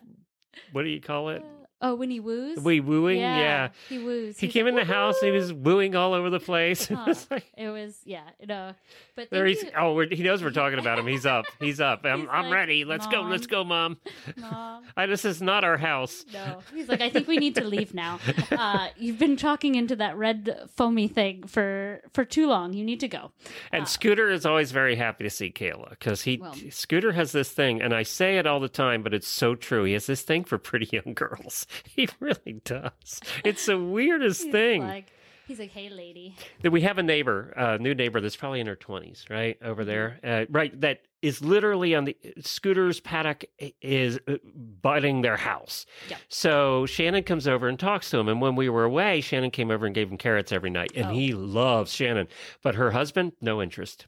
what 0.74 0.84
do 0.84 0.90
you 0.90 1.00
call 1.00 1.30
it? 1.30 1.42
Oh, 1.88 1.94
when 1.96 2.10
he 2.10 2.20
woos. 2.20 2.58
We 2.60 2.80
wooing, 2.80 3.20
yeah, 3.20 3.38
yeah. 3.38 3.70
he 3.90 4.00
woos. 4.00 4.40
He 4.40 4.48
He's 4.48 4.54
came 4.54 4.66
like, 4.66 4.72
in 4.72 4.76
the 4.76 4.86
house 4.86 5.22
and 5.22 5.32
he 5.32 5.38
was 5.38 5.54
wooing 5.54 5.96
all 5.96 6.14
over 6.14 6.30
the 6.32 6.40
place. 6.40 6.88
Huh. 6.96 7.06
It's 7.10 7.30
like- 7.30 7.46
It 7.58 7.70
was 7.70 7.96
yeah, 8.06 8.24
no. 8.48 8.74
But 9.16 9.30
there 9.30 9.46
he's 9.46 9.62
you, 9.64 9.70
oh 9.78 9.94
we're, 9.94 10.08
he 10.10 10.24
knows 10.24 10.42
we're 10.44 10.50
talking 10.52 10.80
about 10.80 10.98
him. 10.98 11.06
He's 11.08 11.26
up. 11.26 11.46
He's 11.60 11.80
up. 11.80 12.04
I'm 12.06 12.22
He's 12.22 12.30
I'm 12.32 12.46
like, 12.46 12.54
ready. 12.54 12.86
Let's 12.86 13.06
go. 13.08 13.22
Let's 13.22 13.46
go, 13.48 13.64
mom. 13.64 13.98
Mom. 14.38 14.84
I, 14.98 15.06
this 15.06 15.26
is 15.26 15.42
not 15.42 15.64
our 15.64 15.78
house. 15.78 16.26
No, 16.34 16.60
he's 16.74 16.88
like, 16.90 17.02
I 17.02 17.10
think 17.10 17.28
we 17.28 17.38
need 17.38 17.56
to 17.56 17.64
leave 17.64 17.94
now. 17.94 18.20
Uh, 18.52 18.88
you've 18.98 19.20
been 19.20 19.38
talking 19.38 19.76
into 19.76 19.96
that 19.98 20.18
red 20.18 20.70
foamy 20.76 21.08
thing 21.08 21.44
for 21.48 22.02
for 22.14 22.26
too 22.26 22.48
long. 22.48 22.74
You 22.74 22.84
need 22.84 23.00
to 23.02 23.08
go. 23.08 23.32
And 23.72 23.88
Scooter 23.88 24.30
is 24.32 24.46
always 24.46 24.72
very 24.72 24.96
happy 24.96 25.24
to 25.26 25.30
see 25.30 25.52
Kayla 25.52 25.92
because 25.92 26.24
he 26.24 26.38
Well- 26.38 26.56
Scooter 26.72 27.12
has 27.12 27.32
this 27.32 27.52
thing, 27.52 27.82
and 27.82 27.94
I 27.94 28.04
say 28.04 28.38
it 28.38 28.48
all 28.48 28.60
the 28.60 28.70
time, 28.70 29.04
but 29.04 29.14
it's 29.14 29.28
so 29.28 29.54
true. 29.56 29.84
He 29.84 29.94
has 29.94 30.08
this 30.08 30.22
thing 30.24 30.44
for 30.46 30.58
pretty 30.58 30.90
young 30.92 31.14
girls. 31.14 31.68
He 31.96 32.08
really 32.20 32.62
does. 32.64 33.20
It's 33.44 33.66
the 33.66 33.80
weirdest 33.80 34.44
He's 34.44 34.52
thing. 34.52 34.82
like, 34.88 35.12
he's 35.48 35.60
like, 35.60 35.72
hey, 35.72 35.90
lady. 35.90 36.36
that 36.62 36.72
we 36.72 36.82
have 36.82 36.98
a 36.98 37.04
neighbor, 37.04 37.54
a 37.56 37.78
new 37.78 37.94
neighbor 37.96 38.20
that's 38.22 38.36
probably 38.36 38.60
in 38.60 38.68
her 38.68 38.76
twenties, 38.76 39.26
right 39.30 39.58
over 39.64 39.82
Mm-hmm. 39.84 39.90
there, 39.90 40.20
uh, 40.24 40.46
right? 40.50 40.80
That 40.82 41.02
is 41.22 41.42
literally 41.44 41.96
on 41.96 42.06
the 42.06 42.16
Scooter's 42.42 43.00
paddock 43.00 43.46
is 43.82 44.20
uh, 44.28 44.36
butting 44.82 45.22
their 45.22 45.38
house. 45.38 45.86
Yep. 46.10 46.20
So 46.28 46.86
Shannon 46.86 47.24
comes 47.24 47.48
over 47.48 47.68
and 47.68 47.80
talks 47.80 48.10
to 48.12 48.18
him, 48.20 48.28
and 48.28 48.42
when 48.42 48.56
we 48.56 48.70
were 48.70 48.84
away, 48.84 49.22
Shannon 49.22 49.50
came 49.52 49.72
over 49.72 49.86
and 49.88 49.96
gave 49.96 50.12
him 50.12 50.18
carrots 50.18 50.52
every 50.52 50.70
night, 50.70 50.92
and 50.96 51.08
Oh. 51.08 51.10
he 51.14 51.34
loves 51.34 51.92
Shannon, 51.94 52.28
but 52.62 52.76
her 52.76 52.92
husband, 52.92 53.32
no 53.42 53.62
interest. 53.62 54.06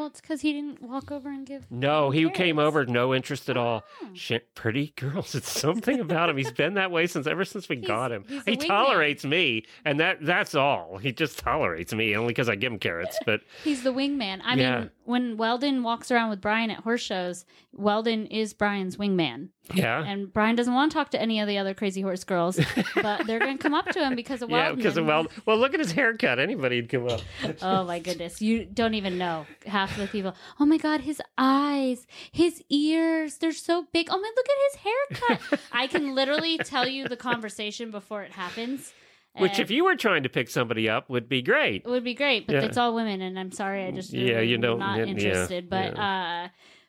Well, 0.00 0.06
it's 0.06 0.22
because 0.22 0.40
he 0.40 0.54
didn't 0.54 0.80
walk 0.80 1.12
over 1.12 1.28
and 1.28 1.44
give. 1.44 1.70
No, 1.70 2.08
he 2.10 2.30
came 2.30 2.58
over, 2.58 2.86
no 2.86 3.14
interest 3.14 3.50
at 3.50 3.58
all. 3.58 3.84
Hmm. 3.98 4.06
Oh. 4.06 4.14
Sh- 4.14 4.32
pretty 4.54 4.94
girls, 4.96 5.34
it's 5.34 5.50
something 5.52 6.00
about 6.00 6.30
him. 6.30 6.38
He's 6.38 6.50
been 6.52 6.72
that 6.74 6.90
way 6.90 7.06
since 7.06 7.26
ever 7.26 7.44
since 7.44 7.68
we 7.68 7.76
He's- 7.76 7.86
got 7.86 8.10
him. 8.10 8.24
He 8.46 8.56
tolerates 8.56 9.26
me, 9.26 9.66
and 9.84 10.00
that 10.00 10.24
that's 10.24 10.54
all. 10.54 10.96
He 10.96 11.12
just 11.12 11.38
tolerates 11.40 11.92
me 11.92 12.16
only 12.16 12.30
because 12.30 12.48
I 12.48 12.54
give 12.54 12.72
him 12.72 12.78
carrots. 12.78 13.18
But 13.26 13.42
He's 13.62 13.82
the 13.82 13.92
wingman. 13.92 14.40
I 14.42 14.54
Yeah. 14.54 14.78
mean, 14.80 14.90
when 15.10 15.36
Weldon 15.36 15.82
walks 15.82 16.10
around 16.10 16.30
with 16.30 16.40
Brian 16.40 16.70
at 16.70 16.78
horse 16.80 17.02
shows, 17.02 17.44
Weldon 17.72 18.26
is 18.26 18.54
Brian's 18.54 18.96
wingman. 18.96 19.48
yeah, 19.74 20.02
And 20.04 20.32
Brian 20.32 20.56
doesn't 20.56 20.72
want 20.72 20.90
to 20.90 20.94
talk 20.96 21.10
to 21.10 21.20
any 21.20 21.38
of 21.40 21.46
the 21.46 21.58
other 21.58 21.74
crazy 21.74 22.00
horse 22.00 22.24
girls, 22.24 22.58
but 22.94 23.26
they're 23.26 23.38
going 23.38 23.56
to 23.58 23.62
come 23.62 23.74
up 23.74 23.86
to 23.90 24.00
him 24.04 24.16
because 24.16 24.42
of 24.42 24.48
Weldon. 24.50 24.58
yeah, 24.58 24.64
Weldon. 24.70 24.76
because 24.82 24.96
of 24.96 25.06
Weld. 25.06 25.28
Well, 25.46 25.58
look 25.58 25.74
at 25.74 25.80
his 25.80 25.92
haircut. 25.92 26.38
Anybody'd 26.38 26.88
come 26.88 27.06
up. 27.08 27.20
Oh 27.62 27.84
my 27.84 27.98
goodness. 27.98 28.40
You 28.40 28.64
don't 28.64 28.94
even 28.94 29.18
know. 29.18 29.46
Half 29.66 29.92
of 29.92 29.98
the 29.98 30.06
people, 30.06 30.34
oh 30.58 30.66
my 30.66 30.78
God, 30.78 31.02
his 31.02 31.20
eyes, 31.38 32.06
his 32.32 32.62
ears, 32.70 33.36
they're 33.38 33.52
so 33.52 33.86
big. 33.92 34.08
Oh 34.10 34.18
my, 34.18 34.30
look 34.36 34.46
at 34.48 34.58
his 34.72 35.38
haircut. 35.40 35.60
I 35.72 35.86
can 35.86 36.14
literally 36.14 36.58
tell 36.58 36.88
you 36.88 37.06
the 37.08 37.16
conversation 37.16 37.90
before 37.90 38.22
it 38.22 38.32
happens. 38.32 38.92
Which, 39.38 39.58
if 39.58 39.70
you 39.70 39.84
were 39.84 39.94
trying 39.96 40.24
to 40.24 40.28
pick 40.28 40.50
somebody 40.50 40.88
up, 40.88 41.08
would 41.08 41.28
be 41.28 41.40
great. 41.40 41.82
It 41.84 41.88
would 41.88 42.04
be 42.04 42.14
great, 42.14 42.46
but 42.46 42.54
Yeah. 42.56 42.62
it's 42.62 42.76
all 42.76 42.94
women, 42.94 43.22
and 43.22 43.38
I'm 43.38 43.52
sorry, 43.52 43.84
I 43.84 43.90
just 43.92 44.12
Yeah, 44.12 44.40
you 44.40 44.58
don't- 44.58 44.78
not 44.80 44.98
yeah, 44.98 45.04
interested. 45.04 45.70
But 45.70 45.96
uh, 45.98 46.48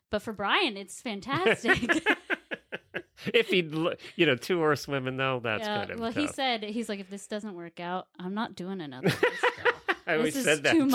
but 0.09 0.21
for 0.21 0.33
Brian, 0.33 0.75
it's 0.75 1.01
fantastic. 1.03 1.77
if 3.33 3.47
he'd, 3.49 3.73
you 4.15 4.25
know, 4.25 4.35
two 4.35 4.57
horse 4.57 4.87
women 4.87 5.17
though, 5.17 5.39
that's 5.43 5.65
Yeah, 5.67 5.77
kind 5.77 5.91
of 5.91 5.99
well, 5.99 6.11
he 6.11 6.27
said 6.27 6.63
he's 6.63 6.89
like, 6.89 6.99
if 6.99 7.09
this 7.09 7.27
doesn't 7.27 7.53
work 7.55 7.79
out, 7.79 8.07
I'm 8.19 8.33
not 8.33 8.55
doing 8.55 8.81
another. 8.81 9.11
I 10.07 10.15
always 10.15 10.35
is 10.35 10.43
said 10.43 10.63
that 10.63 10.71
too. 10.73 10.89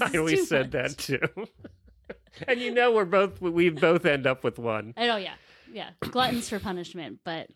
I 0.00 0.16
always 0.16 0.48
said 0.48 0.72
much. 0.72 0.96
that 0.96 0.98
too. 0.98 1.46
and 2.48 2.60
you 2.60 2.70
know, 2.72 2.92
we're 2.92 3.04
both 3.04 3.40
we 3.40 3.68
both 3.70 4.06
end 4.06 4.26
up 4.26 4.44
with 4.44 4.58
one. 4.58 4.94
Know, 4.96 5.16
yeah, 5.16 5.34
yeah, 5.72 5.90
gluttons 6.00 6.48
for 6.48 6.58
punishment, 6.60 7.18
but 7.24 7.50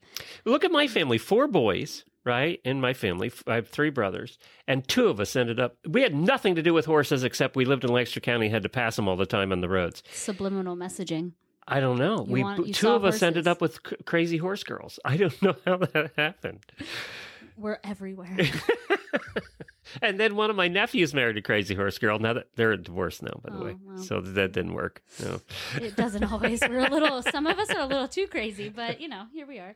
Look 0.44 0.64
at 0.64 0.72
my 0.72 0.88
family, 0.88 1.18
four 1.18 1.46
boys, 1.46 2.04
right? 2.24 2.60
In 2.64 2.80
my 2.80 2.92
family, 2.94 3.32
I 3.46 3.54
have 3.56 3.68
three 3.68 3.90
brothers, 3.90 4.38
and 4.66 4.86
two 4.86 5.08
of 5.08 5.20
us 5.20 5.34
ended 5.36 5.58
up. 5.60 5.76
We 5.88 6.02
had 6.02 6.14
nothing 6.14 6.54
to 6.56 6.62
do 6.62 6.74
with 6.74 6.86
horses 6.86 7.24
except 7.24 7.56
we 7.56 7.64
lived 7.64 7.84
in 7.84 7.90
Lancaster 7.92 8.20
County, 8.20 8.48
had 8.48 8.62
to 8.64 8.68
pass 8.68 8.96
them 8.96 9.08
all 9.08 9.16
the 9.16 9.26
time 9.26 9.52
on 9.52 9.60
the 9.60 9.68
roads. 9.68 10.02
subliminal 10.10 10.76
messaging. 10.76 11.32
I 11.70 11.80
don't 11.80 11.98
know. 11.98 12.24
You 12.26 12.32
we 12.32 12.42
want- 12.42 12.74
two 12.74 12.88
of 12.90 13.04
us 13.04 13.22
ended 13.22 13.46
up 13.46 13.60
with 13.60 13.78
c- 13.86 13.96
crazy 14.06 14.38
horse 14.38 14.64
girls. 14.64 14.98
I 15.04 15.16
don't 15.18 15.42
know 15.42 15.54
how 15.66 15.76
that 15.76 16.12
happened. 16.16 16.64
We're 17.56 17.78
everywhere. 17.84 18.36
And 20.02 20.18
then 20.20 20.36
one 20.36 20.50
of 20.50 20.56
my 20.56 20.68
nephews 20.68 21.14
married 21.14 21.36
a 21.36 21.42
crazy 21.42 21.74
horse 21.74 21.98
girl. 21.98 22.18
Now 22.18 22.32
that 22.34 22.48
they're 22.56 22.76
divorced 22.76 23.22
now, 23.22 23.40
by 23.42 23.50
the 23.52 23.58
Oh, 23.58 23.64
way, 23.64 23.76
well. 23.84 23.98
so 23.98 24.20
that 24.20 24.52
didn't 24.52 24.74
work. 24.74 25.02
No. 25.22 25.40
it 25.80 25.96
doesn't 25.96 26.24
always. 26.24 26.60
We're 26.60 26.86
a 26.86 26.90
little. 26.90 27.22
Some 27.30 27.46
of 27.46 27.58
us 27.58 27.70
are 27.70 27.80
a 27.80 27.86
little 27.86 28.08
too 28.08 28.26
crazy, 28.26 28.68
but 28.68 29.00
you 29.00 29.08
know, 29.08 29.24
here 29.32 29.46
we 29.46 29.58
are. 29.58 29.74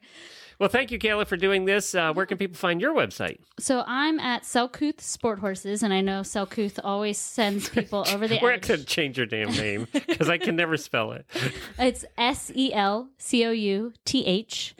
Well, 0.59 0.69
thank 0.69 0.91
you, 0.93 0.99
Kayla, 0.99 1.27
for 1.27 1.37
doing 1.37 1.65
this. 1.65 1.95
Uh, 1.95 2.13
where 2.13 2.27
can 2.27 2.39
people 2.39 2.57
find 2.57 2.81
your 2.81 2.95
website? 2.95 3.39
So 3.59 3.83
I'm 3.87 4.21
at 4.21 4.43
Selcouth 4.45 5.01
Sport 5.01 5.39
Horses, 5.41 5.83
and 5.83 5.93
I 5.93 6.01
know 6.03 6.21
Selcouth 6.21 6.79
always 6.85 7.19
sends 7.19 7.69
people 7.71 8.05
over 8.09 8.29
the 8.29 8.39
We're 8.41 8.53
edge. 8.53 8.67
to 8.67 8.85
change 8.85 9.17
your 9.17 9.27
damn 9.27 9.51
name 9.53 9.89
because 9.93 10.29
I 10.29 10.39
can 10.39 10.55
never 10.55 10.77
spell 10.77 11.13
it. 11.13 11.27
It's 11.79 12.05
S 12.17 12.53
E 12.55 12.73
L 12.73 13.09
C 13.19 13.45
O 13.45 13.51
U 13.51 13.93
T 14.05 14.25
H 14.25 14.75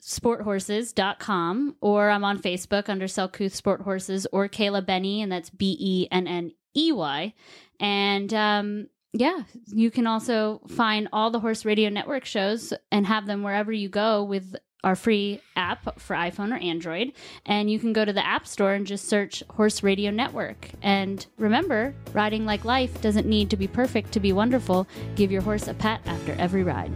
sporthorses.com 0.00 1.76
or 1.80 2.10
I'm 2.10 2.24
on 2.24 2.40
Facebook 2.40 2.88
under 2.88 3.06
Selcouth 3.06 3.52
Sport 3.52 3.82
Horses 3.82 4.26
or 4.32 4.48
Kayla 4.48 4.84
Benney 4.84 5.22
and 5.22 5.30
that's 5.30 5.50
B 5.50 5.76
E 5.78 6.08
N 6.10 6.26
N 6.26 6.52
E 6.76 6.92
Y. 6.92 7.34
And 7.78 8.32
um 8.34 8.86
yeah, 9.12 9.42
you 9.66 9.90
can 9.90 10.06
also 10.06 10.60
find 10.68 11.08
all 11.12 11.30
the 11.30 11.40
Horse 11.40 11.64
Radio 11.64 11.88
Network 11.88 12.24
shows 12.24 12.72
and 12.92 13.06
have 13.06 13.26
them 13.26 13.42
wherever 13.42 13.72
you 13.72 13.88
go 13.88 14.22
with 14.22 14.54
our 14.84 14.96
free 14.96 15.40
app 15.56 16.00
for 16.00 16.14
iPhone 16.14 16.52
or 16.52 16.58
Android. 16.58 17.12
And 17.44 17.70
you 17.70 17.78
can 17.78 17.92
go 17.92 18.04
to 18.04 18.12
the 18.12 18.24
App 18.24 18.46
Store 18.46 18.72
and 18.72 18.86
just 18.86 19.08
search 19.08 19.42
Horse 19.50 19.82
Radio 19.82 20.10
Network. 20.10 20.70
And 20.82 21.26
remember, 21.38 21.94
riding 22.12 22.46
like 22.46 22.64
life 22.64 23.00
doesn't 23.02 23.26
need 23.26 23.50
to 23.50 23.56
be 23.56 23.66
perfect 23.66 24.12
to 24.12 24.20
be 24.20 24.32
wonderful. 24.32 24.86
Give 25.16 25.32
your 25.32 25.42
horse 25.42 25.68
a 25.68 25.74
pat 25.74 26.00
after 26.06 26.32
every 26.34 26.62
ride. 26.62 26.92